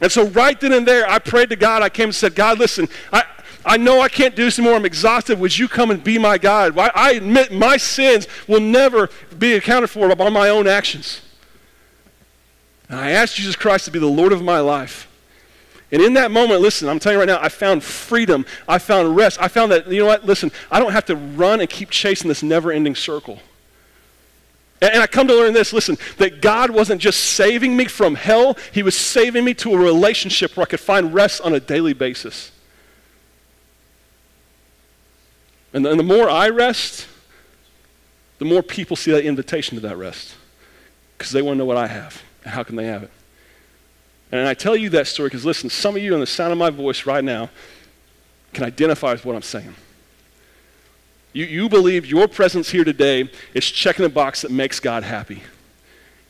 And 0.00 0.10
so, 0.10 0.26
right 0.28 0.60
then 0.60 0.72
and 0.72 0.86
there, 0.86 1.08
I 1.08 1.18
prayed 1.18 1.50
to 1.50 1.56
God. 1.56 1.82
I 1.82 1.88
came 1.88 2.06
and 2.06 2.14
said, 2.14 2.34
God, 2.34 2.58
listen, 2.58 2.88
I, 3.12 3.24
I 3.64 3.76
know 3.76 4.00
I 4.00 4.08
can't 4.08 4.36
do 4.36 4.44
this 4.44 4.58
anymore. 4.58 4.76
I'm 4.76 4.84
exhausted. 4.84 5.38
Would 5.38 5.56
you 5.56 5.68
come 5.68 5.90
and 5.90 6.02
be 6.02 6.18
my 6.18 6.36
God? 6.36 6.76
I 6.76 7.12
admit 7.12 7.52
my 7.52 7.76
sins 7.76 8.26
will 8.46 8.60
never 8.60 9.08
be 9.38 9.54
accounted 9.54 9.90
for 9.90 10.14
by 10.14 10.28
my 10.28 10.48
own 10.48 10.66
actions. 10.66 11.22
And 12.88 12.98
I 12.98 13.10
asked 13.12 13.36
Jesus 13.36 13.56
Christ 13.56 13.86
to 13.86 13.90
be 13.90 13.98
the 13.98 14.06
Lord 14.06 14.32
of 14.32 14.42
my 14.42 14.60
life. 14.60 15.08
And 15.94 16.02
in 16.02 16.14
that 16.14 16.30
moment, 16.30 16.60
listen, 16.60 16.88
I'm 16.88 16.98
telling 16.98 17.16
you 17.16 17.20
right 17.20 17.28
now, 17.28 17.40
I 17.40 17.48
found 17.48 17.84
freedom. 17.84 18.44
I 18.66 18.78
found 18.78 19.14
rest. 19.14 19.40
I 19.40 19.46
found 19.46 19.70
that, 19.70 19.86
you 19.86 20.00
know 20.00 20.06
what, 20.06 20.24
listen, 20.24 20.50
I 20.68 20.80
don't 20.80 20.90
have 20.90 21.04
to 21.06 21.14
run 21.14 21.60
and 21.60 21.70
keep 21.70 21.90
chasing 21.90 22.26
this 22.26 22.42
never 22.42 22.72
ending 22.72 22.96
circle. 22.96 23.38
And, 24.82 25.00
I 25.00 25.06
come 25.06 25.28
to 25.28 25.34
learn 25.34 25.54
this 25.54 25.72
listen, 25.72 25.96
that 26.18 26.42
God 26.42 26.70
wasn't 26.70 27.00
just 27.00 27.20
saving 27.20 27.76
me 27.76 27.84
from 27.84 28.16
hell, 28.16 28.58
He 28.72 28.82
was 28.82 28.96
saving 28.96 29.44
me 29.44 29.54
to 29.54 29.72
a 29.72 29.78
relationship 29.78 30.56
where 30.56 30.64
I 30.64 30.66
could 30.66 30.80
find 30.80 31.14
rest 31.14 31.40
on 31.42 31.54
a 31.54 31.60
daily 31.60 31.92
basis. 31.92 32.50
And 35.72 35.84
the, 35.84 35.90
and 35.92 35.98
the 36.00 36.04
more 36.04 36.28
I 36.28 36.48
rest, 36.48 37.06
the 38.40 38.44
more 38.44 38.64
people 38.64 38.96
see 38.96 39.12
that 39.12 39.24
invitation 39.24 39.76
to 39.76 39.88
that 39.88 39.96
rest 39.96 40.34
because 41.16 41.30
they 41.30 41.40
want 41.40 41.54
to 41.54 41.58
know 41.58 41.66
what 41.66 41.76
I 41.76 41.86
have. 41.86 42.20
How 42.44 42.62
can 42.62 42.76
they 42.76 42.86
have 42.86 43.02
it? 43.02 43.10
And 44.32 44.48
I 44.48 44.54
tell 44.54 44.76
you 44.76 44.90
that 44.90 45.06
story 45.06 45.28
because, 45.28 45.44
listen, 45.44 45.70
some 45.70 45.96
of 45.96 46.02
you, 46.02 46.12
in 46.14 46.20
the 46.20 46.26
sound 46.26 46.52
of 46.52 46.58
my 46.58 46.70
voice 46.70 47.06
right 47.06 47.22
now, 47.22 47.50
can 48.52 48.64
identify 48.64 49.12
with 49.12 49.24
what 49.24 49.36
I'm 49.36 49.42
saying. 49.42 49.74
You, 51.32 51.44
you 51.44 51.68
believe 51.68 52.06
your 52.06 52.28
presence 52.28 52.70
here 52.70 52.84
today 52.84 53.30
is 53.52 53.66
checking 53.66 54.04
a 54.04 54.08
box 54.08 54.42
that 54.42 54.50
makes 54.50 54.80
God 54.80 55.02
happy. 55.02 55.42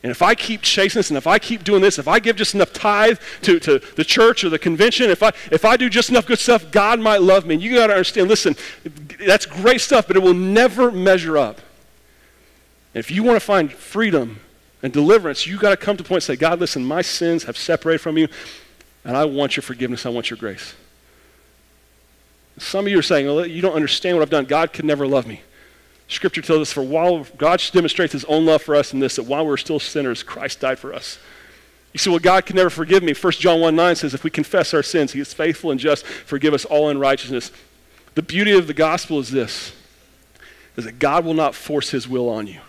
And 0.03 0.11
if 0.11 0.21
I 0.21 0.35
keep 0.35 0.61
chasing 0.61 0.99
this 0.99 1.09
and 1.09 1.17
if 1.17 1.25
I 1.25 1.39
keep 1.39 1.63
doing 1.63 1.81
this, 1.81 1.97
if 1.97 2.07
I 2.07 2.19
give 2.19 2.35
just 2.35 2.53
enough 2.53 2.73
tithe 2.73 3.17
to, 3.41 3.59
to 3.61 3.79
the 3.95 4.03
church 4.03 4.43
or 4.43 4.49
the 4.49 4.59
convention, 4.59 5.09
if 5.09 5.23
I, 5.23 5.29
if 5.51 5.65
I 5.65 5.77
do 5.77 5.89
just 5.89 6.11
enough 6.11 6.27
good 6.27 6.37
stuff, 6.37 6.69
God 6.69 6.99
might 6.99 7.23
love 7.23 7.47
me. 7.47 7.55
And 7.55 7.63
you 7.63 7.73
got 7.73 7.87
to 7.87 7.93
understand 7.93 8.27
listen, 8.27 8.55
that's 9.25 9.47
great 9.47 9.81
stuff, 9.81 10.05
but 10.05 10.15
it 10.15 10.21
will 10.21 10.35
never 10.35 10.91
measure 10.91 11.39
up. 11.39 11.59
And 12.93 12.99
if 12.99 13.09
you 13.09 13.23
want 13.23 13.35
to 13.35 13.39
find 13.39 13.73
freedom 13.73 14.41
and 14.85 14.93
deliverance, 14.93 15.47
you 15.47 15.57
got 15.57 15.71
to 15.71 15.77
come 15.77 15.97
to 15.97 16.03
the 16.03 16.07
point 16.07 16.17
and 16.17 16.23
say, 16.25 16.35
God, 16.35 16.59
listen, 16.59 16.85
my 16.85 17.01
sins 17.01 17.45
have 17.45 17.57
separated 17.57 18.01
from 18.01 18.19
you, 18.19 18.27
and 19.03 19.17
I 19.17 19.25
want 19.25 19.55
your 19.55 19.63
forgiveness. 19.63 20.05
I 20.05 20.09
want 20.09 20.29
your 20.29 20.37
grace. 20.37 20.75
Some 22.59 22.85
of 22.85 22.91
you 22.91 22.99
are 22.99 23.01
saying, 23.01 23.25
well, 23.25 23.47
you 23.47 23.63
don't 23.63 23.73
understand 23.73 24.15
what 24.15 24.21
I've 24.21 24.29
done. 24.29 24.45
God 24.45 24.73
could 24.73 24.85
never 24.85 25.07
love 25.07 25.25
me. 25.25 25.41
Scripture 26.07 26.43
tells 26.43 26.59
us, 26.59 26.71
for 26.71 26.83
while 26.83 27.25
God 27.35 27.63
demonstrates 27.73 28.13
his 28.13 28.25
own 28.25 28.45
love 28.45 28.61
for 28.61 28.75
us 28.75 28.93
in 28.93 28.99
this, 28.99 29.15
that 29.15 29.23
while 29.23 29.43
we 29.43 29.51
are 29.53 29.57
still 29.57 29.79
sinners, 29.79 30.21
Christ 30.21 30.59
died 30.59 30.77
for 30.77 30.93
us. 30.93 31.17
You 31.91 31.97
say, 31.97 32.11
well, 32.11 32.19
God 32.19 32.45
can 32.45 32.55
never 32.55 32.69
forgive 32.69 33.01
me. 33.01 33.15
1 33.15 33.33
John 33.33 33.61
1 33.61 33.75
9 33.75 33.95
says, 33.95 34.13
if 34.13 34.23
we 34.23 34.29
confess 34.29 34.71
our 34.71 34.83
sins, 34.83 35.13
he 35.13 35.19
is 35.19 35.33
faithful 35.33 35.71
and 35.71 35.79
just, 35.79 36.05
forgive 36.05 36.53
us 36.53 36.63
all 36.63 36.89
unrighteousness. 36.89 37.51
The 38.13 38.21
beauty 38.21 38.51
of 38.51 38.67
the 38.67 38.73
gospel 38.75 39.17
is 39.17 39.31
this, 39.31 39.71
is 40.77 40.85
that 40.85 40.99
God 40.99 41.25
will 41.25 41.33
not 41.33 41.55
force 41.55 41.89
his 41.89 42.07
will 42.07 42.29
on 42.29 42.45
you, 42.45 42.59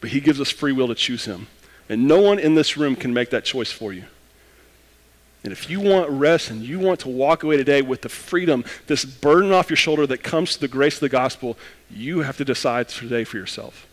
but 0.00 0.10
he 0.10 0.20
gives 0.20 0.40
us 0.40 0.50
free 0.50 0.72
will 0.72 0.88
to 0.88 0.94
choose 0.94 1.24
him. 1.24 1.46
And 1.88 2.06
no 2.06 2.20
one 2.20 2.38
in 2.38 2.54
this 2.54 2.76
room 2.76 2.96
can 2.96 3.14
make 3.14 3.30
that 3.30 3.44
choice 3.44 3.72
for 3.72 3.92
you. 3.92 4.04
And 5.44 5.52
if 5.52 5.70
you 5.70 5.80
want 5.80 6.10
rest 6.10 6.50
and 6.50 6.62
you 6.62 6.78
want 6.78 7.00
to 7.00 7.08
walk 7.08 7.42
away 7.42 7.56
today 7.56 7.80
with 7.80 8.02
the 8.02 8.08
freedom, 8.08 8.64
this 8.86 9.04
burden 9.04 9.52
off 9.52 9.70
your 9.70 9.76
shoulder 9.76 10.06
that 10.06 10.22
comes 10.22 10.54
to 10.54 10.60
the 10.60 10.68
grace 10.68 10.94
of 10.94 11.00
the 11.00 11.08
gospel, 11.08 11.56
you 11.90 12.20
have 12.20 12.36
to 12.38 12.44
decide 12.44 12.88
today 12.88 13.24
for 13.24 13.36
yourself. 13.36 13.86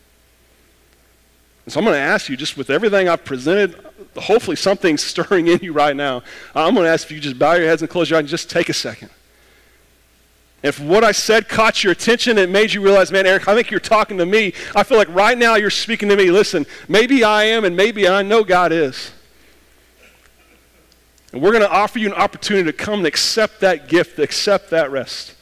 And 1.65 1.73
so 1.73 1.79
I'm 1.79 1.85
going 1.85 1.95
to 1.95 1.99
ask 1.99 2.29
you, 2.29 2.37
just 2.37 2.57
with 2.57 2.69
everything 2.69 3.07
I've 3.09 3.23
presented, 3.23 3.75
hopefully 4.17 4.55
something's 4.55 5.03
stirring 5.03 5.47
in 5.47 5.59
you 5.61 5.73
right 5.73 5.95
now. 5.95 6.23
I'm 6.53 6.73
going 6.73 6.85
to 6.85 6.91
ask 6.91 7.05
if 7.05 7.11
you 7.11 7.19
just 7.19 7.39
bow 7.39 7.53
your 7.53 7.67
heads 7.67 7.81
and 7.81 7.89
close 7.89 8.09
your 8.09 8.17
eyes 8.17 8.21
and 8.21 8.29
just 8.29 8.49
take 8.49 8.69
a 8.69 8.73
second. 8.73 9.09
If 10.63 10.79
what 10.79 11.03
I 11.03 11.11
said 11.11 11.47
caught 11.47 11.83
your 11.83 11.91
attention, 11.91 12.37
it 12.37 12.49
made 12.49 12.73
you 12.73 12.81
realize, 12.81 13.11
man, 13.11 13.27
Eric, 13.27 13.47
I 13.47 13.53
think 13.53 13.69
you're 13.69 13.79
talking 13.79 14.17
to 14.17 14.25
me. 14.25 14.53
I 14.75 14.83
feel 14.83 14.97
like 14.97 15.09
right 15.09 15.37
now 15.37 15.55
you're 15.55 15.69
speaking 15.69 16.09
to 16.09 16.15
me. 16.15 16.31
Listen, 16.31 16.65
maybe 16.87 17.23
I 17.23 17.43
am, 17.43 17.65
and 17.65 17.75
maybe 17.75 18.07
I 18.07 18.23
know 18.23 18.43
God 18.43 18.71
is. 18.71 19.11
And 21.31 21.41
we're 21.41 21.51
going 21.51 21.63
to 21.63 21.71
offer 21.71 21.99
you 21.99 22.07
an 22.07 22.13
opportunity 22.13 22.71
to 22.71 22.73
come 22.73 22.99
and 22.99 23.07
accept 23.07 23.59
that 23.59 23.87
gift, 23.87 24.17
accept 24.19 24.69
that 24.71 24.89
rest. 24.89 25.35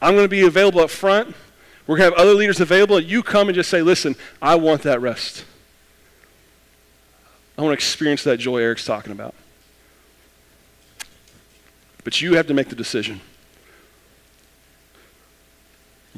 I'm 0.00 0.14
going 0.14 0.24
to 0.24 0.30
be 0.30 0.42
available 0.42 0.80
up 0.80 0.90
front. 0.90 1.34
We're 1.86 1.96
going 1.96 2.10
to 2.10 2.16
have 2.16 2.24
other 2.24 2.34
leaders 2.34 2.60
available. 2.60 3.00
You 3.00 3.22
come 3.22 3.48
and 3.48 3.54
just 3.54 3.68
say, 3.68 3.82
listen, 3.82 4.14
I 4.40 4.54
want 4.54 4.82
that 4.82 5.00
rest. 5.00 5.44
I 7.56 7.62
want 7.62 7.70
to 7.70 7.74
experience 7.74 8.22
that 8.24 8.38
joy 8.38 8.58
Eric's 8.58 8.84
talking 8.84 9.10
about. 9.10 9.34
But 12.04 12.20
you 12.20 12.34
have 12.34 12.46
to 12.46 12.54
make 12.54 12.68
the 12.68 12.76
decision. 12.76 13.20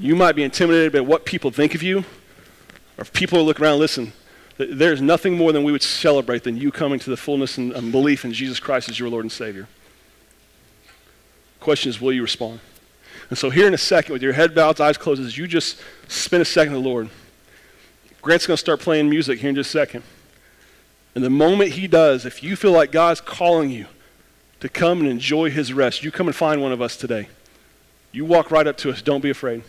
You 0.00 0.16
might 0.16 0.34
be 0.34 0.42
intimidated 0.42 0.92
by 0.94 1.00
what 1.00 1.26
people 1.26 1.50
think 1.50 1.74
of 1.74 1.82
you, 1.82 1.98
or 1.98 3.02
if 3.02 3.12
people 3.12 3.44
look 3.44 3.60
around, 3.60 3.80
listen, 3.80 4.14
there's 4.56 5.02
nothing 5.02 5.36
more 5.36 5.52
than 5.52 5.62
we 5.62 5.72
would 5.72 5.82
celebrate 5.82 6.42
than 6.42 6.56
you 6.56 6.72
coming 6.72 6.98
to 7.00 7.10
the 7.10 7.18
fullness 7.18 7.58
and, 7.58 7.92
belief 7.92 8.24
in 8.24 8.32
Jesus 8.32 8.58
Christ 8.58 8.88
as 8.88 8.98
your 8.98 9.10
Lord 9.10 9.26
and 9.26 9.32
Savior. 9.32 9.68
Question 11.60 11.90
is, 11.90 12.00
will 12.00 12.14
you 12.14 12.22
respond? 12.22 12.60
And 13.28 13.36
so, 13.36 13.50
here 13.50 13.66
in 13.66 13.74
a 13.74 13.78
second, 13.78 14.14
with 14.14 14.22
your 14.22 14.32
head 14.32 14.54
bowed, 14.54 14.80
eyes 14.80 14.96
closed, 14.96 15.20
as 15.20 15.36
you 15.36 15.46
just 15.46 15.78
spend 16.08 16.40
a 16.40 16.46
second 16.46 16.72
with 16.72 16.82
the 16.82 16.88
Lord, 16.88 17.10
Grant's 18.22 18.46
going 18.46 18.56
to 18.56 18.60
start 18.60 18.80
playing 18.80 19.10
music 19.10 19.40
here 19.40 19.50
in 19.50 19.54
just 19.54 19.68
a 19.68 19.78
second. 19.78 20.02
And 21.14 21.22
the 21.22 21.28
moment 21.28 21.72
he 21.72 21.86
does, 21.86 22.24
if 22.24 22.42
you 22.42 22.56
feel 22.56 22.72
like 22.72 22.90
God's 22.90 23.20
calling 23.20 23.68
you 23.68 23.84
to 24.60 24.70
come 24.70 25.00
and 25.00 25.10
enjoy 25.10 25.50
his 25.50 25.74
rest, 25.74 26.02
you 26.02 26.10
come 26.10 26.26
and 26.26 26.34
find 26.34 26.62
one 26.62 26.72
of 26.72 26.80
us 26.80 26.96
today. 26.96 27.28
You 28.12 28.24
walk 28.24 28.50
right 28.50 28.66
up 28.66 28.78
to 28.78 28.90
us. 28.90 29.02
Don't 29.02 29.20
be 29.20 29.28
afraid. 29.28 29.62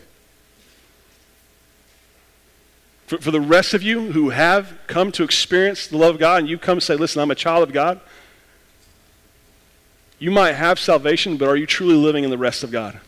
For, 3.12 3.18
for 3.18 3.30
the 3.30 3.42
rest 3.42 3.74
of 3.74 3.82
you 3.82 4.12
who 4.12 4.30
have 4.30 4.78
come 4.86 5.12
to 5.12 5.22
experience 5.22 5.86
the 5.86 5.98
love 5.98 6.14
of 6.14 6.18
God 6.18 6.38
and 6.40 6.48
you 6.48 6.56
come 6.56 6.80
say, 6.80 6.96
listen, 6.96 7.20
I'm 7.20 7.30
a 7.30 7.34
child 7.34 7.62
of 7.62 7.70
God, 7.70 8.00
you 10.18 10.30
might 10.30 10.52
have 10.52 10.78
salvation, 10.78 11.36
but 11.36 11.46
are 11.46 11.56
you 11.56 11.66
truly 11.66 11.94
living 11.94 12.24
in 12.24 12.30
the 12.30 12.38
rest 12.38 12.64
of 12.64 12.70
God? 12.70 12.98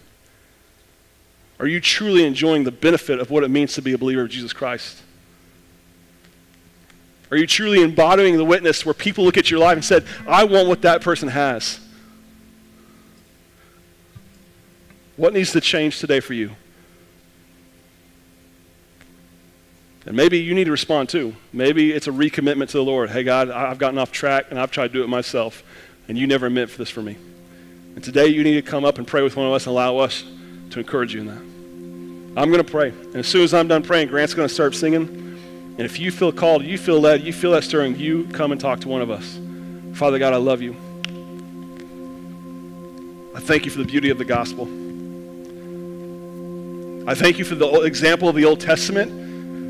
Are 1.58 1.66
you 1.66 1.80
truly 1.80 2.26
enjoying 2.26 2.64
the 2.64 2.70
benefit 2.70 3.18
of 3.18 3.30
what 3.30 3.44
it 3.44 3.48
means 3.48 3.72
to 3.76 3.82
be 3.82 3.94
a 3.94 3.98
believer 3.98 4.20
of 4.20 4.28
Jesus 4.28 4.52
Christ? 4.52 5.00
Are 7.30 7.38
you 7.38 7.46
truly 7.46 7.80
embodying 7.80 8.36
the 8.36 8.44
witness 8.44 8.84
where 8.84 8.92
people 8.92 9.24
look 9.24 9.38
at 9.38 9.50
your 9.50 9.60
life 9.60 9.76
and 9.76 9.84
said, 9.84 10.04
I 10.28 10.44
want 10.44 10.68
what 10.68 10.82
that 10.82 11.00
person 11.00 11.30
has? 11.30 11.80
What 15.16 15.32
needs 15.32 15.52
to 15.52 15.62
change 15.62 15.98
today 15.98 16.20
for 16.20 16.34
you? 16.34 16.50
And 20.06 20.16
maybe 20.16 20.38
you 20.38 20.54
need 20.54 20.64
to 20.64 20.70
respond 20.70 21.08
too. 21.08 21.34
Maybe 21.52 21.92
it's 21.92 22.06
a 22.06 22.10
recommitment 22.10 22.68
to 22.68 22.76
the 22.76 22.84
Lord. 22.84 23.10
Hey, 23.10 23.24
God, 23.24 23.50
I've 23.50 23.78
gotten 23.78 23.98
off 23.98 24.12
track 24.12 24.46
and 24.50 24.58
I've 24.58 24.70
tried 24.70 24.88
to 24.88 24.92
do 24.92 25.02
it 25.02 25.08
myself, 25.08 25.62
and 26.08 26.18
you 26.18 26.26
never 26.26 26.50
meant 26.50 26.70
for 26.70 26.78
this 26.78 26.90
for 26.90 27.00
me. 27.00 27.16
And 27.94 28.04
today 28.04 28.26
you 28.26 28.42
need 28.42 28.54
to 28.54 28.62
come 28.62 28.84
up 28.84 28.98
and 28.98 29.06
pray 29.06 29.22
with 29.22 29.36
one 29.36 29.46
of 29.46 29.52
us 29.52 29.66
and 29.66 29.72
allow 29.72 29.98
us 29.98 30.24
to 30.70 30.80
encourage 30.80 31.14
you 31.14 31.20
in 31.20 31.26
that. 31.28 32.40
I'm 32.40 32.50
going 32.50 32.64
to 32.64 32.70
pray. 32.70 32.88
And 32.88 33.16
as 33.16 33.28
soon 33.28 33.42
as 33.42 33.54
I'm 33.54 33.68
done 33.68 33.82
praying, 33.82 34.08
Grant's 34.08 34.34
going 34.34 34.48
to 34.48 34.52
start 34.52 34.74
singing. 34.74 35.06
And 35.06 35.80
if 35.80 35.98
you 35.98 36.10
feel 36.10 36.32
called, 36.32 36.64
you 36.64 36.76
feel 36.76 37.00
led, 37.00 37.22
you 37.22 37.32
feel 37.32 37.52
that 37.52 37.64
stirring, 37.64 37.96
you 37.96 38.26
come 38.32 38.52
and 38.52 38.60
talk 38.60 38.80
to 38.80 38.88
one 38.88 39.00
of 39.00 39.10
us. 39.10 39.38
Father 39.94 40.18
God, 40.18 40.32
I 40.32 40.36
love 40.36 40.60
you. 40.60 40.76
I 43.34 43.40
thank 43.40 43.64
you 43.64 43.70
for 43.70 43.78
the 43.78 43.84
beauty 43.84 44.10
of 44.10 44.18
the 44.18 44.24
gospel. 44.24 44.64
I 47.08 47.14
thank 47.14 47.38
you 47.38 47.44
for 47.44 47.54
the 47.54 47.82
example 47.82 48.28
of 48.28 48.34
the 48.34 48.44
Old 48.44 48.60
Testament 48.60 49.23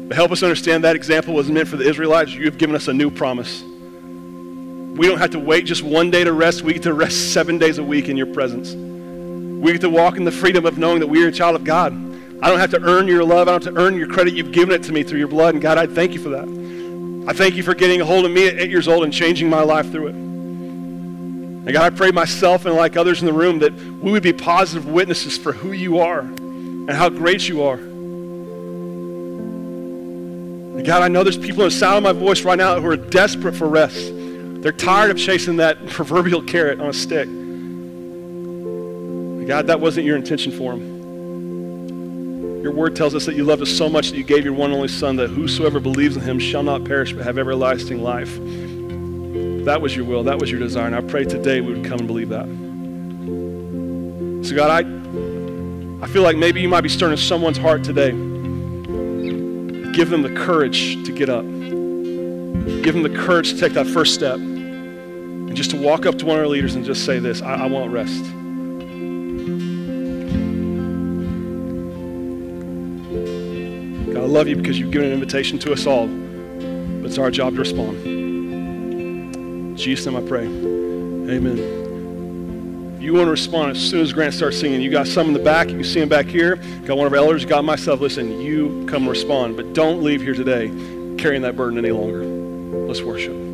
but 0.08 0.16
help 0.16 0.30
us 0.32 0.42
understand 0.42 0.84
that 0.84 0.96
example 0.96 1.34
was 1.34 1.48
meant 1.48 1.68
for 1.68 1.76
the 1.76 1.88
Israelites. 1.88 2.32
You 2.32 2.44
have 2.44 2.58
given 2.58 2.76
us 2.76 2.88
a 2.88 2.92
new 2.92 3.10
promise. 3.10 3.62
We 3.62 5.08
don't 5.08 5.18
have 5.18 5.30
to 5.30 5.38
wait 5.38 5.64
just 5.64 5.82
one 5.82 6.10
day 6.10 6.24
to 6.24 6.32
rest. 6.32 6.62
We 6.62 6.74
get 6.74 6.82
to 6.84 6.92
rest 6.92 7.32
seven 7.32 7.58
days 7.58 7.78
a 7.78 7.82
week 7.82 8.08
in 8.08 8.16
your 8.16 8.26
presence. 8.26 8.74
We 8.74 9.72
get 9.72 9.80
to 9.80 9.90
walk 9.90 10.16
in 10.16 10.24
the 10.24 10.32
freedom 10.32 10.66
of 10.66 10.76
knowing 10.76 11.00
that 11.00 11.06
we 11.06 11.24
are 11.24 11.28
a 11.28 11.32
child 11.32 11.56
of 11.56 11.64
God. 11.64 11.92
I 12.42 12.50
don't 12.50 12.58
have 12.58 12.70
to 12.72 12.82
earn 12.82 13.08
your 13.08 13.24
love. 13.24 13.48
I 13.48 13.52
don't 13.52 13.64
have 13.64 13.74
to 13.74 13.80
earn 13.80 13.96
your 13.96 14.06
credit. 14.06 14.34
You've 14.34 14.52
given 14.52 14.74
it 14.74 14.82
to 14.84 14.92
me 14.92 15.02
through 15.02 15.18
your 15.18 15.28
blood. 15.28 15.54
And 15.54 15.62
God, 15.62 15.78
I 15.78 15.86
thank 15.86 16.12
you 16.12 16.20
for 16.20 16.28
that. 16.30 16.44
I 17.26 17.32
thank 17.32 17.54
you 17.54 17.62
for 17.62 17.74
getting 17.74 18.02
a 18.02 18.04
hold 18.04 18.26
of 18.26 18.30
me 18.30 18.46
at 18.46 18.58
eight 18.58 18.70
years 18.70 18.86
old 18.86 19.04
and 19.04 19.12
changing 19.12 19.48
my 19.48 19.62
life 19.62 19.90
through 19.90 20.08
it. 20.08 20.14
And 20.14 21.72
God, 21.72 21.90
I 21.90 21.96
pray 21.96 22.10
myself 22.10 22.66
and 22.66 22.74
like 22.74 22.98
others 22.98 23.20
in 23.20 23.26
the 23.26 23.32
room 23.32 23.60
that 23.60 23.72
we 23.72 24.12
would 24.12 24.22
be 24.22 24.34
positive 24.34 24.86
witnesses 24.86 25.38
for 25.38 25.52
who 25.52 25.72
you 25.72 25.98
are 26.00 26.20
and 26.20 26.90
how 26.90 27.08
great 27.08 27.48
you 27.48 27.62
are. 27.62 27.78
God, 30.82 31.02
I 31.02 31.08
know 31.08 31.22
there's 31.22 31.38
people 31.38 31.62
in 31.62 31.68
the 31.68 31.74
sound 31.74 31.98
of 31.98 32.02
my 32.02 32.18
voice 32.18 32.42
right 32.42 32.58
now 32.58 32.80
who 32.80 32.88
are 32.88 32.96
desperate 32.96 33.54
for 33.54 33.68
rest. 33.68 34.10
They're 34.12 34.72
tired 34.72 35.12
of 35.12 35.16
chasing 35.16 35.58
that 35.58 35.86
proverbial 35.90 36.42
carrot 36.42 36.80
on 36.80 36.88
a 36.88 36.92
stick. 36.92 37.28
God, 39.46 39.68
that 39.68 39.80
wasn't 39.80 40.06
your 40.06 40.16
intention 40.16 40.50
for 40.50 40.72
them. 40.72 42.62
Your 42.62 42.72
word 42.72 42.96
tells 42.96 43.14
us 43.14 43.24
that 43.26 43.36
you 43.36 43.44
loved 43.44 43.62
us 43.62 43.70
so 43.70 43.88
much 43.88 44.10
that 44.10 44.16
you 44.16 44.24
gave 44.24 44.42
your 44.42 44.54
one 44.54 44.70
and 44.70 44.76
only 44.76 44.88
Son, 44.88 45.16
that 45.16 45.28
whosoever 45.28 45.78
believes 45.78 46.16
in 46.16 46.22
him 46.22 46.38
shall 46.40 46.62
not 46.62 46.84
perish 46.84 47.12
but 47.12 47.22
have 47.22 47.38
everlasting 47.38 48.02
life. 48.02 48.34
That 49.64 49.80
was 49.80 49.94
your 49.94 50.06
will. 50.06 50.24
That 50.24 50.40
was 50.40 50.50
your 50.50 50.60
desire. 50.60 50.86
And 50.86 50.96
I 50.96 51.02
pray 51.02 51.24
today 51.24 51.60
we 51.60 51.74
would 51.74 51.84
come 51.84 52.00
and 52.00 52.08
believe 52.08 52.30
that. 52.30 52.46
So, 54.48 54.56
God, 54.56 54.70
I, 54.70 54.78
I 56.04 56.08
feel 56.08 56.22
like 56.22 56.36
maybe 56.36 56.60
you 56.60 56.68
might 56.68 56.80
be 56.80 56.88
stirring 56.88 57.16
someone's 57.16 57.58
heart 57.58 57.84
today 57.84 58.33
give 59.94 60.10
them 60.10 60.22
the 60.22 60.34
courage 60.34 61.04
to 61.04 61.12
get 61.12 61.28
up. 61.28 61.44
Give 61.44 62.94
them 62.94 63.02
the 63.02 63.14
courage 63.14 63.52
to 63.52 63.58
take 63.58 63.74
that 63.74 63.86
first 63.86 64.14
step. 64.14 64.36
And 64.36 65.54
just 65.54 65.70
to 65.70 65.80
walk 65.80 66.04
up 66.06 66.18
to 66.18 66.26
one 66.26 66.36
of 66.36 66.42
our 66.42 66.48
leaders 66.48 66.74
and 66.74 66.84
just 66.84 67.04
say 67.04 67.18
this 67.18 67.42
I, 67.42 67.54
I 67.54 67.66
want 67.66 67.92
rest. 67.92 68.24
God, 74.12 74.22
I 74.22 74.26
love 74.26 74.48
you 74.48 74.56
because 74.56 74.78
you've 74.78 74.90
given 74.90 75.08
an 75.08 75.14
invitation 75.14 75.58
to 75.60 75.72
us 75.72 75.86
all, 75.86 76.06
but 76.06 77.06
it's 77.06 77.18
our 77.18 77.30
job 77.30 77.54
to 77.54 77.60
respond. 77.60 78.04
In 78.04 79.76
Jesus' 79.76 80.06
name 80.06 80.16
I 80.16 80.28
pray. 80.28 80.44
Amen 80.44 81.83
you 83.04 83.12
want 83.12 83.26
to 83.26 83.30
respond 83.30 83.72
as 83.72 83.82
soon 83.82 84.00
as 84.00 84.12
Grant 84.14 84.32
starts 84.32 84.58
singing. 84.58 84.80
You 84.80 84.90
got 84.90 85.06
some 85.06 85.28
in 85.28 85.34
the 85.34 85.38
back. 85.38 85.68
You 85.68 85.74
can 85.74 85.84
see 85.84 86.00
him 86.00 86.08
back 86.08 86.24
here. 86.24 86.56
Got 86.86 86.96
one 86.96 87.06
of 87.06 87.12
our 87.12 87.18
elders. 87.18 87.44
Got 87.44 87.64
myself. 87.64 88.00
Listen, 88.00 88.40
you 88.40 88.86
come 88.88 89.06
respond. 89.06 89.56
But 89.56 89.74
don't 89.74 90.02
leave 90.02 90.22
here 90.22 90.34
today 90.34 90.68
carrying 91.18 91.42
that 91.42 91.54
burden 91.54 91.78
any 91.78 91.90
longer. 91.90 92.24
Let's 92.24 93.02
worship. 93.02 93.53